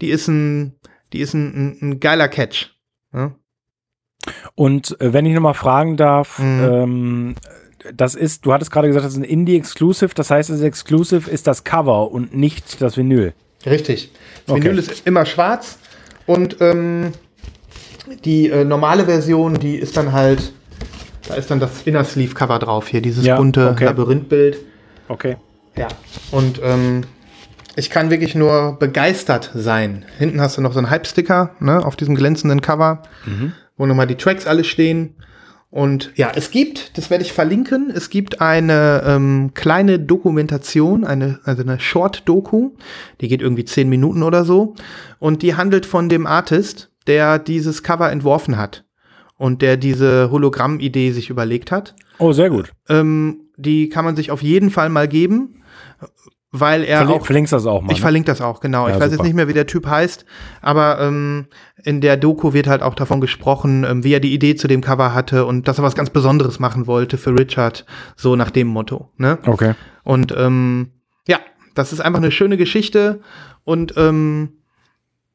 [0.00, 0.74] die ist ein
[1.12, 2.73] die ist ein, ein, ein geiler Catch.
[3.14, 3.32] Ja?
[4.54, 6.60] Und äh, wenn ich nochmal fragen darf, Mhm.
[6.62, 7.34] ähm,
[7.94, 11.46] das ist, du hattest gerade gesagt, das ist ein Indie-Exclusive, das heißt, das Exclusive ist
[11.46, 13.34] das Cover und nicht das Vinyl.
[13.66, 14.10] Richtig.
[14.46, 14.64] Das Okay.
[14.64, 15.78] Vinyl ist immer schwarz
[16.26, 17.12] und ähm,
[18.24, 20.52] die äh, normale Version, die ist dann halt,
[21.28, 23.84] da ist dann das Inner Sleeve Cover drauf hier, dieses Ja, bunte okay.
[23.84, 24.58] Labyrinthbild.
[25.08, 25.36] Okay.
[25.76, 25.88] Ja.
[26.30, 27.02] Und ähm,
[27.76, 30.04] ich kann wirklich nur begeistert sein.
[30.18, 33.02] Hinten hast du noch so einen Hype-Sticker ne, auf diesem glänzenden Cover,
[33.76, 35.16] wo nochmal die Tracks alle stehen.
[35.70, 41.40] Und ja, es gibt, das werde ich verlinken, es gibt eine ähm, kleine Dokumentation, eine,
[41.42, 42.70] also eine Short-Doku,
[43.20, 44.76] die geht irgendwie zehn Minuten oder so.
[45.18, 48.84] Und die handelt von dem Artist, der dieses Cover entworfen hat
[49.36, 51.96] und der diese Hologramm-Idee sich überlegt hat.
[52.18, 52.70] Oh, sehr gut.
[52.88, 55.62] Ähm, die kann man sich auf jeden Fall mal geben,
[56.56, 57.26] weil er Verlin auch.
[57.26, 57.90] verlinkst das auch mal.
[57.90, 58.02] Ich ne?
[58.02, 58.86] verlinke das auch, genau.
[58.86, 59.16] Ja, ich weiß super.
[59.16, 60.24] jetzt nicht mehr, wie der Typ heißt,
[60.62, 61.46] aber ähm,
[61.82, 64.80] in der Doku wird halt auch davon gesprochen, ähm, wie er die Idee zu dem
[64.80, 67.84] Cover hatte und dass er was ganz Besonderes machen wollte für Richard,
[68.14, 69.10] so nach dem Motto.
[69.16, 69.38] Ne?
[69.44, 69.74] Okay.
[70.04, 70.92] Und ähm,
[71.26, 71.40] ja,
[71.74, 73.20] das ist einfach eine schöne Geschichte
[73.64, 74.52] und ähm,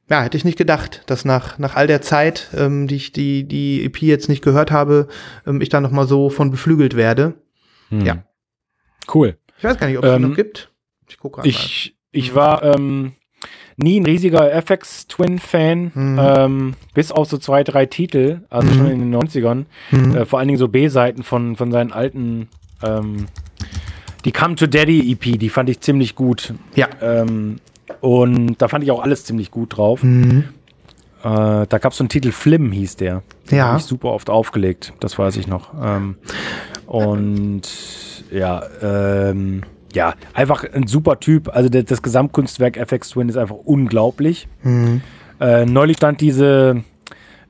[0.10, 3.46] ja, hätte ich nicht gedacht, dass nach, nach all der Zeit, ähm, die ich die,
[3.46, 5.10] die EP jetzt nicht gehört habe,
[5.46, 7.34] ähm, ich da noch mal so von beflügelt werde.
[7.90, 8.06] Hm.
[8.06, 8.24] Ja.
[9.14, 9.38] Cool.
[9.58, 10.69] Ich weiß gar nicht, ob es Ähm, noch gibt.
[11.10, 13.14] Ich gucke gerade Ich, ich war ähm,
[13.78, 16.20] nie ein riesiger FX Twin-Fan, Mhm.
[16.22, 18.74] ähm, bis auf so zwei, drei Titel, also Mhm.
[18.78, 19.66] schon in den 90ern.
[19.92, 20.16] mal.
[20.18, 22.50] Äh, vor allen Dingen so B-Seiten von, von seinen alten,
[22.84, 23.28] ähm,
[24.26, 26.54] die Come to Daddy EP, die fand ich ziemlich gut.
[26.76, 26.88] Ja.
[27.02, 27.58] Ähm,
[28.02, 30.04] und da fand ich auch alles ziemlich gut drauf.
[30.04, 30.44] Mhm.
[31.24, 33.24] Äh, da gab es so einen Titel, Flim hieß der.
[33.50, 33.70] Ja.
[33.74, 35.74] hab ich super oft aufgelegt, das weiß ich noch.
[35.82, 36.16] Ähm,
[36.86, 37.62] und
[38.32, 41.50] ja, ähm, ja, einfach ein super Typ.
[41.56, 44.48] Also der, das Gesamtkunstwerk FX Twin ist einfach unglaublich.
[45.40, 46.84] Äh, neulich stand diese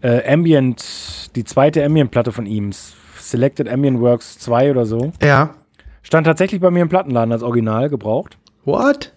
[0.02, 2.72] äh, Ambient, die zweite Ambient-Platte von ihm,
[3.18, 5.12] Selected Ambient Works 2 oder so.
[5.22, 5.56] Ja.
[6.02, 8.38] Stand tatsächlich bei mir im Plattenladen als Original gebraucht.
[8.66, 9.14] What?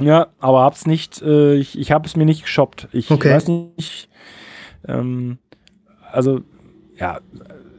[0.00, 2.88] Ja, aber hab's nicht, äh, ich, ich habe es mir nicht geshoppt.
[2.92, 3.32] Ich Okay.
[3.34, 4.08] weiß nicht.
[4.86, 5.38] Ähm,
[6.12, 6.40] also,
[6.98, 7.18] ja,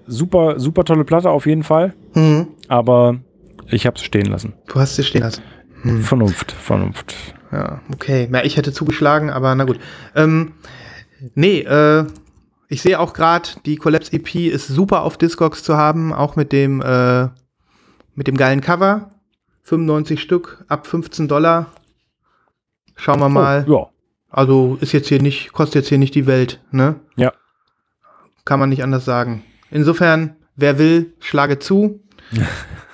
[0.06, 1.94] super, super tolle Platte auf jeden Fall.
[2.16, 2.48] Mhm.
[2.68, 3.18] Aber
[3.72, 4.54] ich hab's stehen lassen.
[4.68, 5.44] Du hast sie stehen lassen.
[6.02, 7.16] Vernunft, Vernunft.
[7.52, 8.28] Ja, okay.
[8.32, 9.80] Ja, ich hätte zugeschlagen, aber na gut.
[10.16, 10.54] Ähm,
[11.36, 12.06] nee, äh,
[12.68, 16.52] ich sehe auch gerade, die Collapse EP ist super auf Discogs zu haben, auch mit
[16.52, 17.30] dem, äh,
[18.16, 19.12] mit dem geilen Cover.
[19.64, 21.68] 95 Stück, ab 15 Dollar.
[22.96, 23.66] Schauen wir mal.
[23.68, 23.90] Oh, ja.
[24.30, 27.00] Also ist jetzt hier nicht, kostet jetzt hier nicht die Welt, ne?
[27.16, 27.34] Ja.
[28.46, 29.44] Kann man nicht anders sagen.
[29.72, 32.02] Insofern, wer will, schlage zu.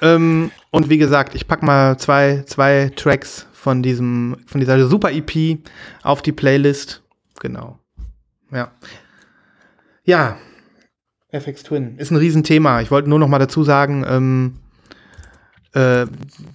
[0.01, 5.11] ähm, und wie gesagt, ich pack mal zwei, zwei Tracks von diesem, von dieser super
[5.11, 5.59] EP
[6.03, 7.01] auf die Playlist.
[7.39, 7.79] Genau.
[8.51, 8.71] Ja.
[10.03, 10.37] Ja.
[11.31, 12.81] FX Twin ist ein Riesenthema.
[12.81, 14.59] Ich wollte nur noch mal dazu sagen, ähm,
[15.73, 16.05] äh,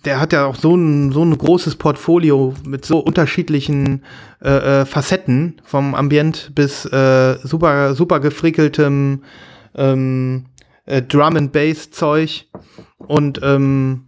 [0.07, 4.03] der hat ja auch so ein, so ein großes Portfolio mit so unterschiedlichen
[4.43, 9.23] äh, äh, Facetten, vom Ambient bis äh, super, super gefrickeltem
[9.75, 10.47] ähm,
[10.91, 12.47] äh, Drum and Bass Zeug
[12.99, 14.07] und ähm,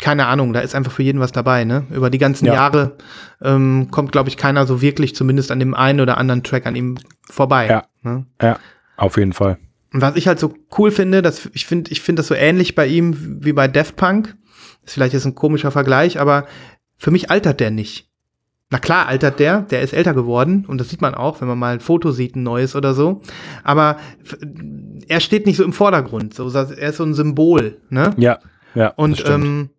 [0.00, 1.84] keine Ahnung, da ist einfach für jeden was dabei, ne?
[1.90, 2.54] Über die ganzen Ja.
[2.54, 2.96] Jahre
[3.40, 6.74] ähm, kommt, glaube ich, keiner so wirklich, zumindest an dem einen oder anderen Track an
[6.74, 6.98] ihm
[7.30, 7.68] vorbei.
[7.68, 7.84] Ja.
[8.02, 8.26] Ne?
[8.42, 8.58] Ja,
[8.96, 9.58] auf jeden Fall.
[9.92, 12.74] Und was ich halt so cool finde, dass ich finde, ich finde das so ähnlich
[12.74, 14.34] bei ihm wie bei Daft Punk.
[14.82, 16.46] Das vielleicht ist ein komischer Vergleich, aber
[16.96, 18.10] für mich altert der nicht.
[18.74, 21.56] Na klar, altert der, der ist älter geworden und das sieht man auch, wenn man
[21.56, 23.22] mal ein Foto sieht, ein neues oder so.
[23.62, 23.98] Aber
[25.06, 26.34] er steht nicht so im Vordergrund.
[26.34, 28.12] So, er ist so ein Symbol, ne?
[28.16, 28.40] Ja,
[28.74, 28.88] ja.
[28.96, 29.70] Und ähm,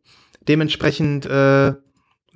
[0.48, 1.74] dementsprechend äh,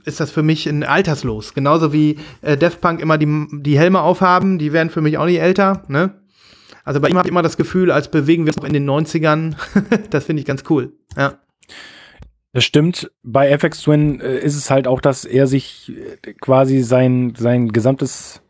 [0.03, 1.53] ist das für mich ein alterslos.
[1.53, 5.27] Genauso wie äh, Daft Punk immer die, die Helme aufhaben, die werden für mich auch
[5.27, 5.83] nicht älter.
[5.87, 6.15] Ne?
[6.83, 8.85] Also bei ihm habe ich immer das Gefühl, als bewegen wir uns noch in den
[8.85, 9.55] 90ern.
[10.09, 10.91] das finde ich ganz cool.
[11.15, 11.35] Ja.
[12.53, 13.11] Das stimmt.
[13.23, 15.91] Bei FX Twin äh, ist es halt auch, dass er sich
[16.25, 18.41] äh, quasi sein, sein gesamtes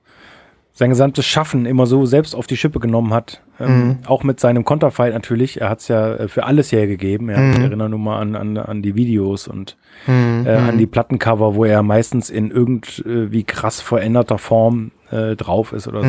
[0.80, 3.42] sein gesamtes Schaffen immer so selbst auf die Schippe genommen hat.
[3.60, 5.60] Ähm, Auch mit seinem Konterfight natürlich.
[5.60, 7.30] Er hat es ja äh, für alles hergegeben.
[7.30, 7.52] Ja.
[7.52, 9.76] Ich erinnere nur mal an, an, an die Videos und
[10.08, 15.90] äh, an die Plattencover, wo er meistens in irgendwie krass veränderter Form äh, drauf ist
[15.90, 16.08] oder so.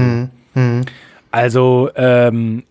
[1.33, 2.65] Also ähm,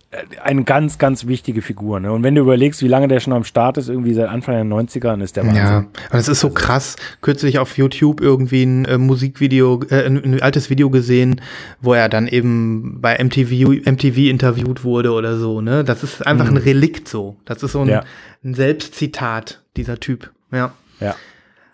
[0.44, 2.00] eine ganz, ganz wichtige Figur.
[2.00, 2.12] Ne?
[2.12, 4.66] Und wenn du überlegst, wie lange der schon am Start ist, irgendwie seit Anfang der
[4.66, 5.64] 90er, dann ist der Wahnsinn.
[5.64, 6.96] Ja, und es ist so krass.
[7.22, 11.40] Kürzlich auf YouTube irgendwie ein äh, Musikvideo, äh, ein, ein altes Video gesehen,
[11.80, 15.62] wo er dann eben bei MTV, MTV interviewt wurde oder so.
[15.62, 17.38] Ne, das ist einfach ein Relikt so.
[17.46, 18.04] Das ist so ein, Ja.
[18.44, 20.32] ein Selbstzitat dieser Typ.
[20.52, 21.16] Ja, Ja.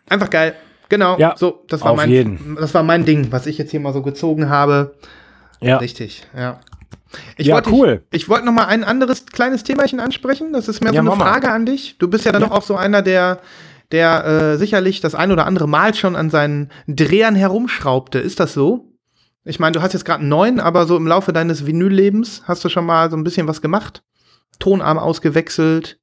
[0.08, 0.54] einfach geil.
[0.90, 1.18] Genau.
[1.18, 2.58] Ja, so, das war auf mein, jeden.
[2.60, 4.94] das war mein Ding, was ich jetzt hier mal so gezogen habe.
[5.62, 5.78] Ja.
[5.78, 6.28] Richtig.
[6.38, 6.60] Ja.
[7.38, 8.04] Ich Ja, wollte cool.
[8.12, 10.54] Ich, ich wollte noch mal ein anderes kleines Themachen ansprechen.
[10.54, 11.32] Das ist mehr Ja, so eine mach mal.
[11.32, 11.98] Frage an dich.
[11.98, 13.40] Du bist ja dann doch auch so einer, der,
[13.92, 18.20] der äh, sicherlich das ein oder andere Mal schon an seinen Drehern herumschraubte.
[18.20, 18.92] Ist das so?
[19.44, 22.66] Ich meine, du hast jetzt gerade einen neuen, aber so im Laufe deines Vinyllebens hast
[22.66, 24.02] du schon mal so ein bisschen was gemacht?
[24.60, 26.00] Tonarm ausgewechselt?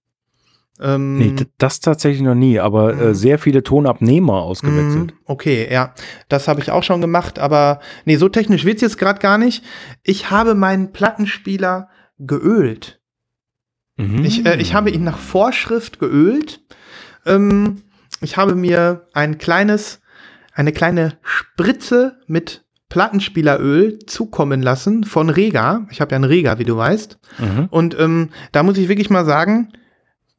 [0.80, 5.12] Ähm, Nee, das tatsächlich noch nie, aber äh, sehr viele Tonabnehmer ausgewechselt.
[5.12, 5.94] Mhm, Okay, ja,
[6.28, 9.64] das habe ich auch schon gemacht, aber nee, so technisch wird's jetzt gerade gar nicht.
[10.02, 13.00] Ich habe meinen Plattenspieler geölt.
[13.96, 14.24] Mhm.
[14.24, 16.60] Ich, äh, ich habe ihn nach Vorschrift geölt.
[17.26, 17.82] Ähm,
[18.20, 20.00] ich habe mir ein kleines,
[20.54, 25.86] eine kleine Spritze mit Plattenspieleröl zukommen lassen von Rega.
[25.90, 27.18] Ich habe ja einen Rega, wie du weißt.
[27.38, 27.66] Mhm.
[27.70, 29.72] Und ähm, da muss ich wirklich mal sagen,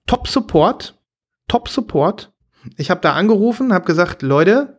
[0.07, 0.99] Top Support,
[1.47, 2.31] Top Support.
[2.77, 4.77] Ich habe da angerufen, habe gesagt, Leute,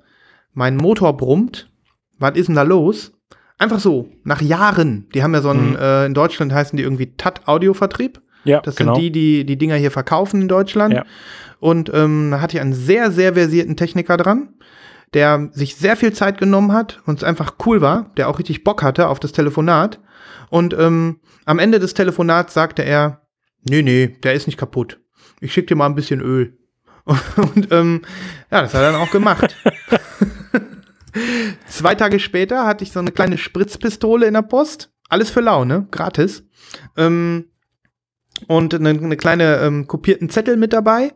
[0.53, 1.70] mein Motor brummt.
[2.18, 3.12] Was ist denn da los?
[3.59, 5.09] Einfach so, nach Jahren.
[5.14, 5.77] Die haben ja so einen, Mhm.
[5.77, 8.20] äh, in Deutschland heißen die irgendwie TAT Audiovertrieb.
[8.45, 8.95] Ja, Das genau.
[8.95, 10.95] sind die, die die Dinger hier verkaufen in Deutschland.
[10.95, 11.05] Ja.
[11.61, 14.51] Und ähm, da hatte ich einen sehr, sehr versierten Techniker dran,
[15.14, 18.62] der sich sehr viel Zeit genommen hat und es einfach cool war, der auch richtig
[18.64, 19.99] Bock hatte auf das Telefonat.
[20.51, 23.22] Und ähm, am Ende des Telefonats sagte er,
[23.68, 25.01] nee, nee, der ist nicht kaputt.
[25.45, 26.57] Ich schick dir mal ein bisschen Öl.
[27.05, 28.01] Und ähm,
[28.51, 29.55] ja, das hat er dann auch gemacht.
[31.69, 34.91] Zwei Tage später hatte ich so eine kleine Spritzpistole in der Post.
[35.11, 36.45] Alles für Laune, gratis.
[36.97, 37.51] Ähm,
[38.49, 41.13] und eine, eine kleine ähm, kopierten Zettel mit dabei,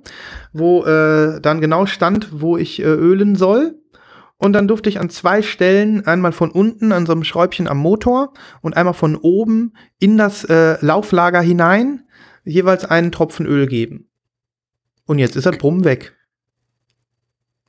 [0.53, 3.81] wo äh, dann genau stand, wo ich äh, ölen soll.
[4.37, 7.79] Und dann durfte ich an zwei Stellen, einmal von unten an so einem Schräubchen am
[7.79, 12.05] Motor und einmal von oben in das äh, Lauflager hinein
[12.45, 14.09] jeweils einen Tropfen Öl geben.
[15.09, 16.14] Und jetzt ist das Brummen weg.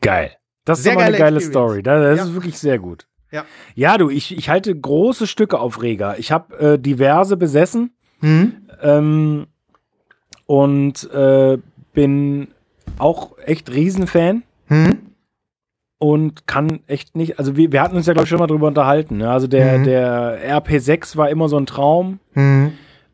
[0.01, 0.31] Geil.
[0.65, 1.51] Das ist Sehr aber eine geile Experience.
[1.51, 1.83] Story.
[1.83, 2.23] Das, das Ja.
[2.25, 3.07] ist wirklich sehr gut.
[3.31, 3.45] Ja.
[3.75, 6.15] Ja, du, ich, ich halte große Stücke auf Rega.
[6.17, 8.53] Ich habe äh, diverse besessen Hm?
[8.81, 9.47] ähm,
[10.45, 11.57] und äh,
[11.93, 12.49] bin
[12.97, 14.97] auch echt Riesenfan Hm?
[15.99, 18.67] und kann echt nicht, also wir, wir hatten uns ja, glaube ich, schon mal drüber
[18.67, 19.17] unterhalten.
[19.17, 19.29] Ne?
[19.31, 19.83] Also der, Mhm.
[19.85, 22.19] der RP6 war immer so ein Traum.
[22.33, 22.73] Hm?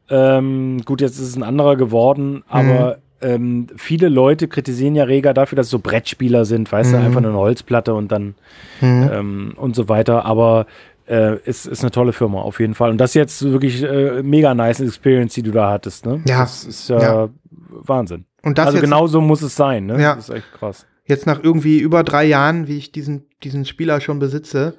[0.09, 5.33] Ähm, gut, jetzt ist es ein anderer geworden, aber ähm, viele Leute kritisieren ja Rega
[5.33, 7.05] dafür, dass es so Brettspieler sind, weißt du, Mhm.
[7.05, 8.35] einfach nur eine Holzplatte und dann
[8.79, 9.09] Hm?
[9.11, 10.25] ähm, und so weiter.
[10.25, 10.65] Aber
[11.07, 12.89] äh, es ist eine tolle Firma auf jeden Fall.
[12.91, 16.05] Und das ist jetzt wirklich äh, mega nice Experience, die du da hattest.
[16.05, 16.21] Ne?
[16.27, 16.39] Ja.
[16.41, 17.29] Das ist ja, Ja.
[17.69, 18.25] Wahnsinn.
[18.43, 19.85] Und das also genau so muss es sein.
[19.85, 20.01] Ne?
[20.01, 20.15] Ja.
[20.15, 20.85] Das ist echt krass.
[21.05, 24.75] jetzt nach irgendwie über drei Jahren, wie ich diesen, diesen Spieler schon besitze,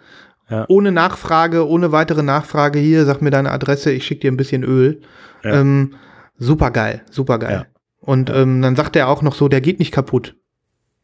[0.50, 0.64] Ja.
[0.68, 4.62] ohne Nachfrage, ohne weitere Nachfrage hier, sag mir deine Adresse, ich schicke dir ein bisschen
[4.64, 5.00] Öl.
[5.44, 5.60] Ja.
[5.60, 5.94] Ähm,
[6.38, 7.66] super geil, super geil.
[8.00, 8.08] Ja.
[8.08, 10.36] Und ähm, dann sagt er auch noch so, der geht nicht kaputt.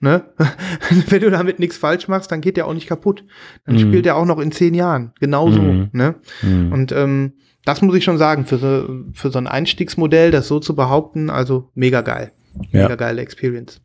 [0.00, 0.24] Ne?
[1.08, 3.24] Wenn du damit nichts falsch machst, dann geht der auch nicht kaputt.
[3.66, 3.80] Dann Mhm.
[3.80, 5.12] spielt er auch noch in zehn Jahren.
[5.20, 5.60] Genauso.
[5.60, 5.90] Mhm.
[5.92, 6.16] Ne?
[6.42, 6.72] Mhm.
[6.72, 7.34] Und ähm,
[7.64, 11.30] das muss ich schon sagen, für so, für so ein Einstiegsmodell, das so zu behaupten,
[11.30, 12.32] also mega geil.
[12.72, 12.82] Ja.
[12.82, 13.80] Mega geile Experience.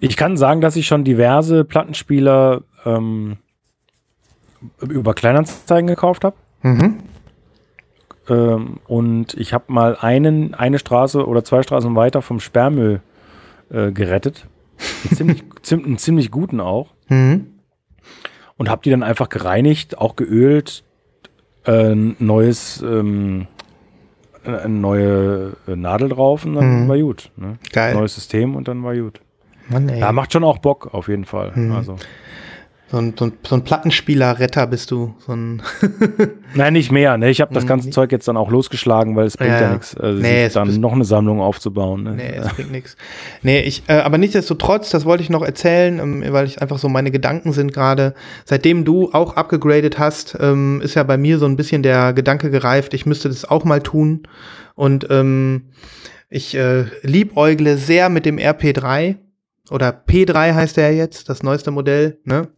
[0.00, 3.36] Ich kann sagen, dass ich schon diverse Plattenspieler ähm,
[4.80, 6.36] über Kleinanzeigen gekauft habe.
[6.62, 6.98] Mhm.
[8.28, 13.00] Ähm, und ich habe mal einen, eine Straße oder zwei Straßen weiter vom Sperrmüll
[13.70, 14.46] äh, gerettet.
[15.04, 16.94] Einen ziemlich, ziem- einen ziemlich guten auch.
[17.08, 17.46] Mhm.
[18.56, 20.82] Und habe die dann einfach gereinigt, auch geölt,
[21.64, 23.46] äh, neues, ähm,
[24.44, 26.88] eine neue äh, Nadel drauf und dann Mhm.
[26.88, 27.30] war gut.
[27.36, 27.58] Ne?
[27.72, 27.94] Geil.
[27.94, 29.20] Neues System und dann war gut.
[29.68, 30.00] Mann, ey.
[30.00, 31.52] Ja, macht schon auch Bock, auf jeden Fall.
[31.54, 31.72] Mhm.
[31.72, 31.96] Also.
[32.90, 35.14] So ein, so ein, so ein Plattenspieler-Retter bist du.
[35.26, 35.60] So ein
[36.54, 37.18] Nein, nicht mehr.
[37.18, 37.28] Ne?
[37.28, 37.68] Ich habe das Mhm.
[37.68, 40.80] ganze Zeug jetzt dann auch losgeschlagen, weil es bringt Ja, ja, nichts, also Nee, dann
[40.80, 42.04] noch eine Sammlung aufzubauen.
[42.04, 42.14] Ne?
[42.16, 42.96] Nee, es bringt nichts.
[43.42, 46.88] Nee, ich, äh, aber nichtsdestotrotz, das wollte ich noch erzählen, ähm, weil ich einfach so
[46.88, 48.14] meine Gedanken sind gerade.
[48.46, 52.50] Seitdem du auch abgegradet hast, ähm, ist ja bei mir so ein bisschen der Gedanke
[52.50, 54.22] gereift, ich müsste das auch mal tun.
[54.74, 55.64] Und ähm,
[56.30, 59.16] ich äh, liebäugle sehr mit dem RP3
[59.70, 62.48] oder P3 heißt der jetzt, das neueste Modell, ne?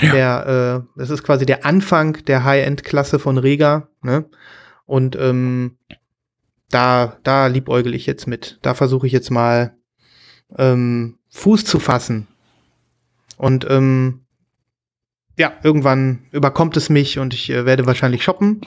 [0.00, 4.26] Der, äh, das ist quasi der Anfang der High-End-Klasse von Rega, ne?
[4.86, 5.76] Und ähm,
[6.70, 8.58] da, da liebäugel ich jetzt mit.
[8.62, 9.74] Da versuche ich jetzt mal
[10.56, 12.26] ähm, Fuß zu fassen.
[13.36, 14.22] Und ähm,
[15.36, 18.60] ja, irgendwann überkommt es mich und ich äh, werde wahrscheinlich shoppen.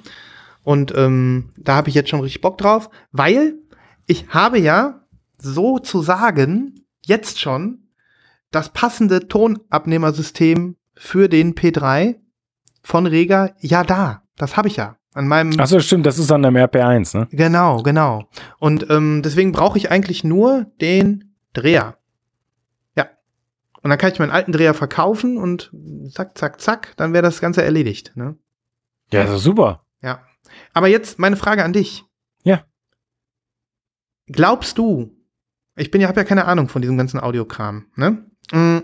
[0.64, 3.56] Und ähm, da habe ich jetzt schon richtig Bock drauf, weil
[4.06, 5.02] ich habe ja
[5.38, 6.81] sozusagen
[7.12, 7.90] jetzt schon
[8.52, 12.16] das passende Tonabnehmersystem für den P3
[12.82, 14.24] von Rega ja da.
[14.38, 14.96] Das habe ich ja.
[15.14, 17.28] An meinem Achso, stimmt, das ist an dem RP1, ne?
[17.32, 18.30] Genau, genau.
[18.60, 21.98] Und ähm, deswegen brauche ich eigentlich nur den Dreher.
[22.96, 23.10] Ja.
[23.82, 25.70] Und dann kann ich meinen alten Dreher verkaufen und
[26.12, 28.14] zack, zack, zack, dann wäre das Ganze erledigt.
[28.16, 28.38] Ne?
[29.12, 29.82] Ja, das ist super.
[30.02, 30.24] Ja.
[30.74, 32.06] Aber jetzt meine Frage an dich.
[32.44, 32.64] Ja.
[34.28, 35.12] Glaubst du,
[35.82, 38.26] ich bin ja, habe ja keine Ahnung von diesem ganzen Audiokram, ne?
[38.52, 38.80] Mm,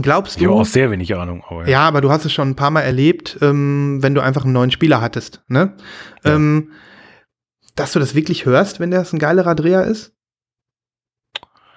[0.00, 0.60] Glaubst Ich habe du?
[0.60, 1.42] auch sehr wenig Ahnung.
[1.48, 4.44] Aber Ja, aber du hast es schon ein paar Mal erlebt, ähm, wenn du einfach
[4.44, 5.76] einen neuen Spieler hattest, ne?
[6.24, 6.36] Ja.
[6.36, 6.70] Ähm,
[7.74, 10.12] dass du das wirklich hörst, wenn das ein geilerer Dreher ist?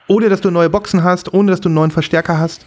[0.07, 2.65] Ohne dass du neue Boxen hast, ohne dass du einen neuen Verstärker hast?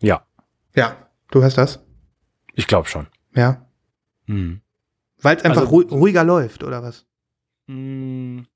[0.00, 0.24] Ja,
[0.74, 0.96] Ja,
[1.30, 1.80] du hörst das?
[2.54, 3.06] ich glaube schon.
[3.34, 3.66] Ja.
[4.26, 4.60] Hm.
[5.20, 7.06] Weil es einfach Also- ruhi- ruhiger läuft, oder was?
[7.66, 8.46] Hm.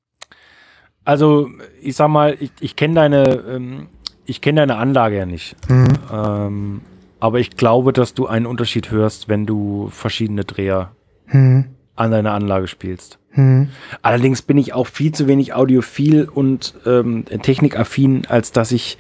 [1.07, 1.49] Also,
[1.81, 3.87] ich sag mal, ich, ich kenne deine, ähm,
[4.27, 5.57] ich kenne deine Anlage ja nicht.
[5.71, 5.89] Mhm.
[6.13, 6.81] Ähm,
[7.21, 10.91] aber ich glaube, dass du einen Unterschied hörst, wenn du verschiedene Dreher
[11.27, 11.65] Hm.
[11.95, 13.19] an deiner Anlage spielst.
[13.31, 13.69] Hm.
[14.03, 18.99] Allerdings bin ich auch viel zu wenig audiophil und ähm, technikaffin, als dass ich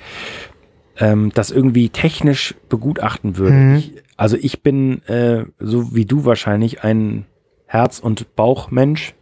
[0.98, 3.54] ähm, das irgendwie technisch begutachten würde.
[3.56, 3.76] Mhm.
[3.76, 7.26] Ich, also ich bin, äh, so wie du wahrscheinlich, ein
[7.66, 9.14] Herz- und Bauchmensch.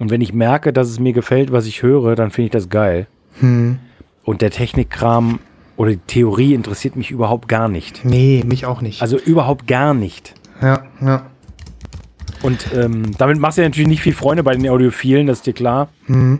[0.00, 2.70] Und wenn ich merke, dass es mir gefällt, was ich höre, dann finde ich das
[2.70, 3.06] geil.
[3.38, 3.78] Hm.
[4.24, 5.40] Und der Technikkram
[5.76, 8.04] oder die Theorie interessiert mich überhaupt gar nicht.
[8.04, 9.02] Nee, mich auch nicht.
[9.02, 10.34] Also überhaupt gar nicht.
[10.60, 11.26] ja, ja.
[12.42, 15.46] Und ähm, damit machst du ja natürlich nicht viel Freunde bei den Audiophilen, das ist
[15.46, 15.88] dir klar.
[16.06, 16.38] Hm.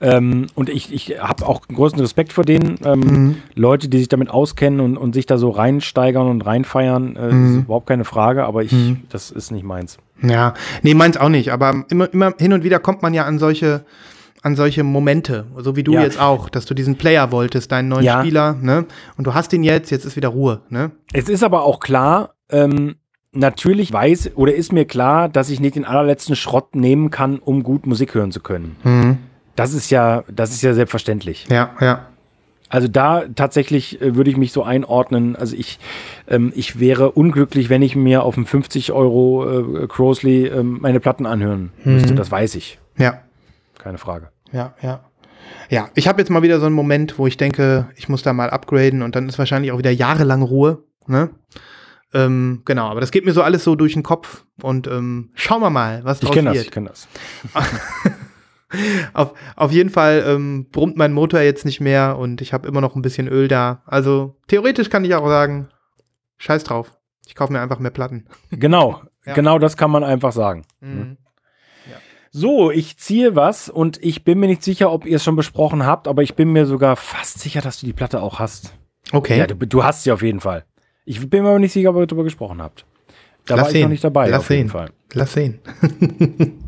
[0.00, 2.76] Ähm, und ich, ich habe auch großen Respekt vor denen.
[2.84, 3.36] Ähm, Mhm.
[3.54, 7.44] Leute, die sich damit auskennen und, und sich da so reinsteigern und reinfeiern, äh, Mhm.
[7.58, 9.02] ist überhaupt keine Frage, aber ich, Mhm.
[9.08, 9.96] das ist nicht meins.
[10.22, 13.38] Ja, nee, meins auch nicht, aber immer, immer hin und wieder kommt man ja an
[13.38, 13.84] solche,
[14.42, 16.02] an solche Momente, so wie du Ja.
[16.02, 18.20] jetzt auch, dass du diesen Player wolltest, deinen neuen Ja.
[18.20, 18.84] Spieler, ne?
[19.16, 20.90] Und du hast ihn jetzt, jetzt ist wieder Ruhe, ne?
[21.12, 22.96] Es ist aber auch klar, ähm,
[23.32, 27.62] natürlich weiß oder ist mir klar, dass ich nicht den allerletzten Schrott nehmen kann, um
[27.62, 28.76] gut Musik hören zu können.
[28.84, 29.18] Mhm.
[29.56, 31.46] Das ist ja, das ist ja selbstverständlich.
[31.50, 32.06] Ja, ja.
[32.68, 35.36] Also da tatsächlich äh, würde ich mich so einordnen.
[35.36, 35.78] Also ich,
[36.28, 40.98] ähm, ich wäre unglücklich, wenn ich mir auf dem 50 Euro äh, Crosley ähm, meine
[41.00, 42.14] Platten anhören müsste.
[42.14, 42.78] Das weiß ich.
[42.98, 43.20] Ja,
[43.78, 44.30] Keine Frage.
[44.52, 45.00] ja, ja.
[45.68, 48.32] Ja, ich habe jetzt mal wieder so einen Moment, wo ich denke, ich muss da
[48.32, 50.82] mal upgraden und dann ist wahrscheinlich auch wieder jahrelang Ruhe.
[51.06, 51.30] Ne?
[52.14, 55.60] Ähm, genau, aber das geht mir so alles so durch den Kopf und ähm, schauen
[55.60, 57.08] wir mal, was Ich draus kenne das, ich kenne das.
[59.12, 62.80] Auf, auf jeden Fall ähm, brummt mein Motor jetzt nicht mehr und ich habe immer
[62.80, 63.82] noch ein bisschen Öl da.
[63.86, 65.68] Also theoretisch kann ich auch sagen,
[66.38, 66.92] scheiß drauf.
[67.26, 68.26] Ich kaufe mir einfach mehr Platten.
[68.50, 69.34] Genau, Ja.
[69.34, 70.64] genau das kann man einfach sagen.
[70.80, 71.16] Mhm.
[72.32, 75.86] So, ich ziehe was und ich bin mir nicht sicher, ob ihr es schon besprochen
[75.86, 78.74] habt, aber ich bin mir sogar fast sicher, dass du die Platte auch hast.
[79.12, 79.38] Okay.
[79.38, 80.64] Ja, du, du hast sie auf jeden Fall.
[81.06, 82.84] Ich bin mir aber nicht sicher, ob ihr darüber gesprochen habt.
[83.46, 83.82] Da Lass war ich sehen.
[83.84, 84.70] noch nicht dabei, Lass auf jeden sehen.
[84.70, 84.90] Fall.
[85.14, 85.60] Lass sehen.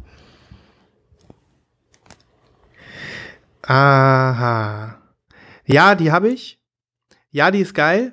[3.68, 4.98] Aha.
[5.66, 6.58] Ja, die habe ich.
[7.30, 8.12] Ja, die ist geil.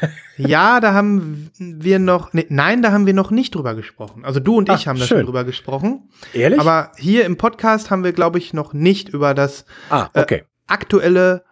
[0.38, 2.32] Ja, da haben wir noch.
[2.32, 4.24] Nee, nein, da haben wir noch nicht drüber gesprochen.
[4.24, 6.08] Also du und ich Ah, haben da schon drüber gesprochen.
[6.32, 6.58] Ehrlich?
[6.58, 10.44] Aber hier im Podcast haben wir, glaube ich, noch nicht über das ah, okay.
[10.66, 11.44] aktuelle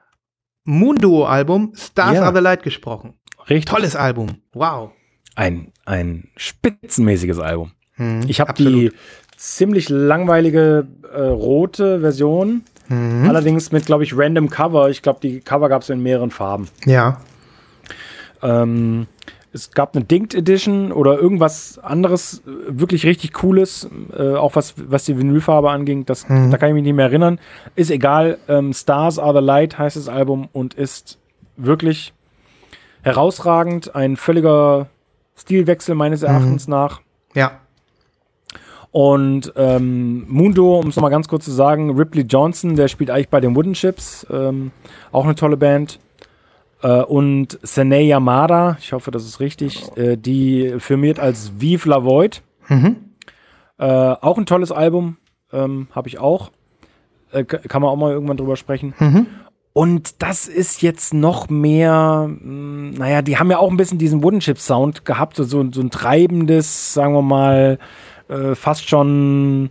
[0.64, 2.22] Moonduo-Album Stars Ja.
[2.24, 3.14] Are the Light gesprochen.
[3.48, 3.66] Richtig.
[3.66, 4.38] Tolles Album.
[4.55, 4.92] Wow.
[5.36, 7.72] Ein, ein spitzenmäßiges Album.
[7.92, 8.92] Hm, Ich habe die
[9.36, 13.28] ziemlich langweilige äh, rote Version, Mhm.
[13.28, 14.91] allerdings mit, glaube ich, random Cover.
[14.91, 16.68] Ich glaube, die Cover gab es in mehreren Farben.
[16.84, 17.20] Ja.
[18.43, 19.07] Ähm,
[19.53, 24.74] es gab eine Dinked Edition oder irgendwas anderes, äh, wirklich richtig cooles, äh, auch was,
[24.76, 26.05] was die Vinylfarbe anging.
[26.07, 27.38] Das, Da kann ich mich nicht mehr erinnern.
[27.76, 28.38] Ist egal.
[28.49, 31.18] Ähm, Stars Are the Light heißt das Album und ist
[31.57, 32.12] wirklich
[33.03, 33.95] herausragend.
[33.95, 34.88] Ein völliger
[35.36, 37.01] Stilwechsel meines Erachtens nach.
[37.34, 37.60] Ja.
[38.93, 43.28] Und ähm, Mundo, um es nochmal ganz kurz zu sagen, Ripley Johnson, der spielt eigentlich
[43.28, 44.72] bei den Wooden Chips, ähm,
[45.12, 46.01] auch eine tolle Band.
[46.82, 52.05] Äh, und Sene Yamada, ich hoffe, das ist richtig, äh, die firmiert als Vive la
[52.05, 52.43] Void.
[52.68, 52.97] Mhm.
[53.78, 55.18] Äh, auch ein tolles Album,
[55.53, 56.51] ähm, habe ich auch.
[57.32, 58.95] Äh, kann man auch mal irgendwann drüber sprechen.
[58.99, 59.26] Mhm.
[59.72, 64.22] Und das ist jetzt noch mehr, mh, naja, die haben ja auch ein bisschen diesen
[64.24, 67.78] Wooden Chip Sound gehabt, so, so ein treibendes, sagen wir mal,
[68.31, 69.70] äh, fast schon,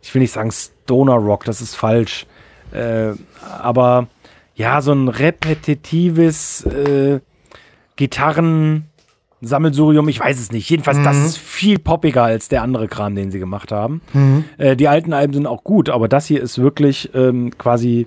[0.00, 2.26] ich will nicht sagen Stoner Rock, das ist falsch.
[2.72, 3.12] Äh,
[3.60, 4.08] aber
[4.54, 7.20] ja, so ein repetitives äh,
[7.96, 10.70] Gitarren-Sammelsurium, ich weiß es nicht.
[10.70, 14.00] Jedenfalls, das ist viel poppiger als der andere Kram, den sie gemacht haben.
[14.58, 18.06] Äh, die alten Alben sind auch gut, aber das hier ist wirklich ähm, quasi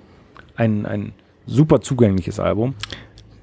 [0.56, 1.12] ein, ein
[1.46, 2.74] super zugängliches Album.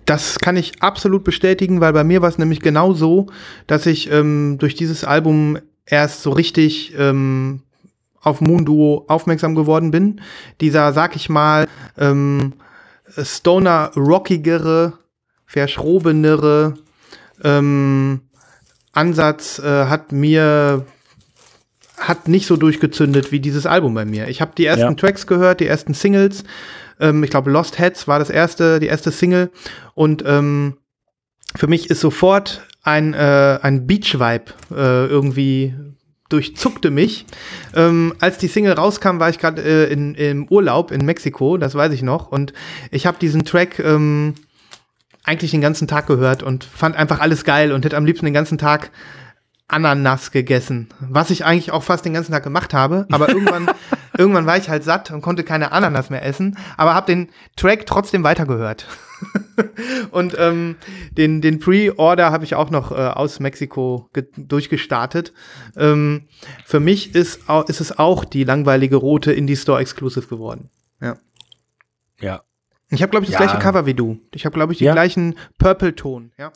[0.05, 3.27] Das kann ich absolut bestätigen, weil bei mir war es nämlich genau so,
[3.67, 7.61] dass ich ähm, durch dieses Album erst so richtig ähm,
[8.21, 10.21] auf Moonduo aufmerksam geworden bin.
[10.61, 11.67] Dieser, sag ich mal,
[11.97, 12.53] ähm,
[13.21, 14.93] Stoner rockigere,
[15.45, 16.75] verschrobenere
[17.43, 18.21] ähm,
[18.93, 20.85] Ansatz äh, hat mir
[21.97, 24.27] hat nicht so durchgezündet wie dieses Album bei mir.
[24.27, 24.93] Ich habe die ersten Ja.
[24.93, 26.43] Tracks gehört, die ersten Singles.
[26.99, 29.51] Ähm, ich glaube, Lost Heads war das erste, die erste Single.
[29.93, 30.77] Und ähm,
[31.55, 35.73] für mich ist sofort ein, äh, ein Beach-Vibe äh, irgendwie
[36.29, 37.25] durchzuckte mich.
[37.75, 41.93] Ähm, als die Single rauskam, war ich gerade äh, im Urlaub in Mexiko, das weiß
[41.93, 42.31] ich noch.
[42.31, 42.53] Und
[42.91, 44.33] ich habe diesen Track ähm,
[45.23, 48.33] eigentlich den ganzen Tag gehört und fand einfach alles geil und hätte am liebsten den
[48.33, 48.91] ganzen Tag
[49.67, 53.69] Ananas gegessen, was ich eigentlich auch fast den ganzen Tag gemacht habe, aber irgendwann,
[54.17, 57.85] irgendwann war ich halt satt und konnte keine Ananas mehr essen, aber habe den Track
[57.85, 58.85] trotzdem weitergehört.
[60.11, 60.75] und ähm,
[61.11, 65.33] den, den Pre-Order habe ich auch noch äh, aus Mexiko ge- durchgestartet.
[65.77, 66.27] Ähm,
[66.65, 70.69] für mich ist, ist es auch die langweilige rote Indie-Store Exclusive geworden.
[71.01, 71.17] Ja.
[72.19, 72.41] Ja.
[72.89, 73.45] Ich habe, glaube ich, das Ja.
[73.47, 74.19] gleiche Cover wie du.
[74.33, 74.93] Ich habe, glaube ich, den Ja.
[74.93, 76.33] gleichen Purple-Ton.
[76.37, 76.51] Ja.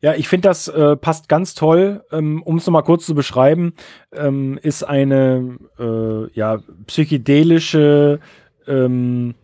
[0.00, 2.04] Ja, ich finde, das äh, passt ganz toll.
[2.12, 3.72] Ähm, um es nochmal kurz zu beschreiben,
[4.12, 8.20] ähm, ist eine äh, ja, psychedelische
[8.66, 9.34] ähm,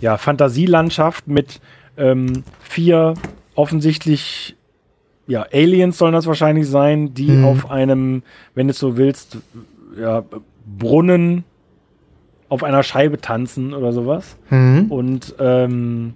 [0.00, 1.60] ja, Fantasielandschaft mit
[1.96, 3.14] ähm, vier
[3.54, 4.56] offensichtlich
[5.28, 7.44] ja, Aliens sollen das wahrscheinlich sein, die Mhm.
[7.44, 8.22] auf einem,
[8.54, 9.38] wenn du es so willst,
[9.98, 10.24] ja,
[10.78, 11.44] Brunnen
[12.48, 14.36] auf einer Scheibe tanzen oder sowas.
[14.50, 14.86] Mhm.
[14.90, 16.14] Und ähm,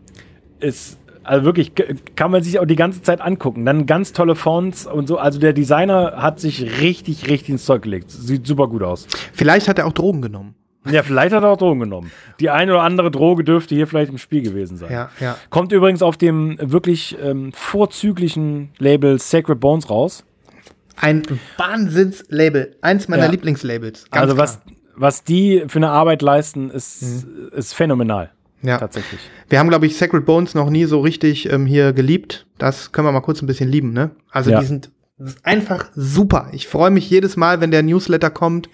[0.61, 1.73] ist, also wirklich,
[2.15, 3.65] kann man sich auch die ganze Zeit angucken.
[3.65, 5.19] Dann ganz tolle Fonts und so.
[5.19, 8.11] Also der Designer hat sich richtig, richtig ins Zeug gelegt.
[8.11, 9.07] Sieht super gut aus.
[9.33, 10.55] Vielleicht hat er auch Drogen genommen.
[10.89, 12.13] Ja, vielleicht hat er auch Drogen genommen.
[12.39, 14.93] Die eine oder andere Droge dürfte hier vielleicht im Spiel gewesen sein.
[14.93, 15.37] Ja, ja.
[15.51, 20.25] Kommt übrigens auf dem wirklich ähm, vorzüglichen Label Sacred Bones raus.
[20.97, 21.25] Ein
[21.57, 22.77] Wahnsinnslabel.
[22.81, 23.31] Eins meiner Ja.
[23.31, 24.05] Lieblingslabels.
[24.11, 24.45] Also klar.
[24.47, 24.61] was,
[24.95, 27.03] was die für eine Arbeit leisten, ist,
[27.53, 28.31] ist phänomenal.
[28.63, 28.79] Ja.
[28.79, 29.21] Tatsächlich.
[29.49, 32.47] Wir haben, glaube ich, Sacred Bones noch nie so richtig ähm, hier geliebt.
[32.59, 34.11] Das können wir mal kurz ein bisschen lieben, ne?
[34.31, 34.61] Also Ja.
[34.61, 34.91] die sind
[35.43, 36.49] einfach super.
[36.53, 38.69] Ich freue mich jedes Mal, wenn der Newsletter kommt.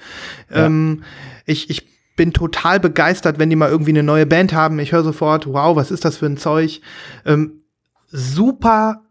[0.51, 1.03] Ähm,
[1.47, 4.79] ich, ich bin total begeistert, wenn die mal irgendwie eine neue Band haben.
[4.79, 6.81] Ich höre sofort, wow, was ist das für ein Zeug?
[7.25, 7.63] Ähm,
[8.09, 9.03] super,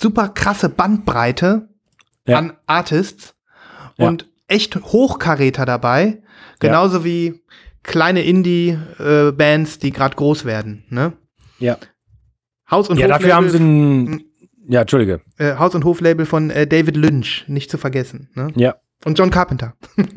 [0.00, 1.68] super krasse Bandbreite
[2.26, 2.38] Ja.
[2.38, 3.34] an Artists
[3.96, 4.08] Ja.
[4.08, 6.22] und echt Hochkaräter dabei.
[6.58, 7.40] Genauso wie
[7.82, 10.84] kleine Indie-Bands, die gerade groß werden.
[10.88, 11.12] Ne?
[11.58, 11.76] Ja.
[12.70, 14.24] Haus und Ja, dafür haben sie ein.
[14.68, 15.20] Ja, Entschuldige.
[15.38, 18.28] äh, Haus und Hoflabel von äh, David Lynch, nicht zu vergessen.
[18.34, 18.48] Ne?
[18.54, 18.76] Ja.
[19.04, 19.74] Und John Carpenter.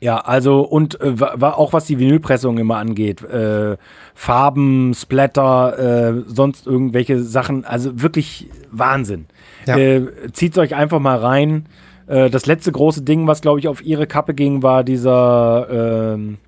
[0.00, 3.76] Ja, also und äh, wa- wa- auch was die Vinylpressung immer angeht, äh,
[4.14, 5.78] Farben, Splatter,
[6.18, 9.26] äh, sonst irgendwelche Sachen, also wirklich Wahnsinn.
[9.64, 9.76] Ja.
[9.78, 11.68] Äh, zieht euch einfach mal rein.
[12.12, 16.38] Äh, das letzte große Ding, was glaube ich auf ihre Kappe ging, war dieser ähm,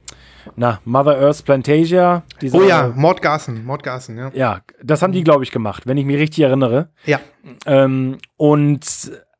[0.56, 2.22] na, Mother Earth Plantasia.
[2.42, 4.30] Dieser, Oh ja, Mord Garson, Mord Garson, ja.
[4.34, 6.90] Ja, das haben die, glaube ich, gemacht, wenn ich mich richtig erinnere.
[7.06, 7.20] Ja,
[7.64, 8.84] Ähm, und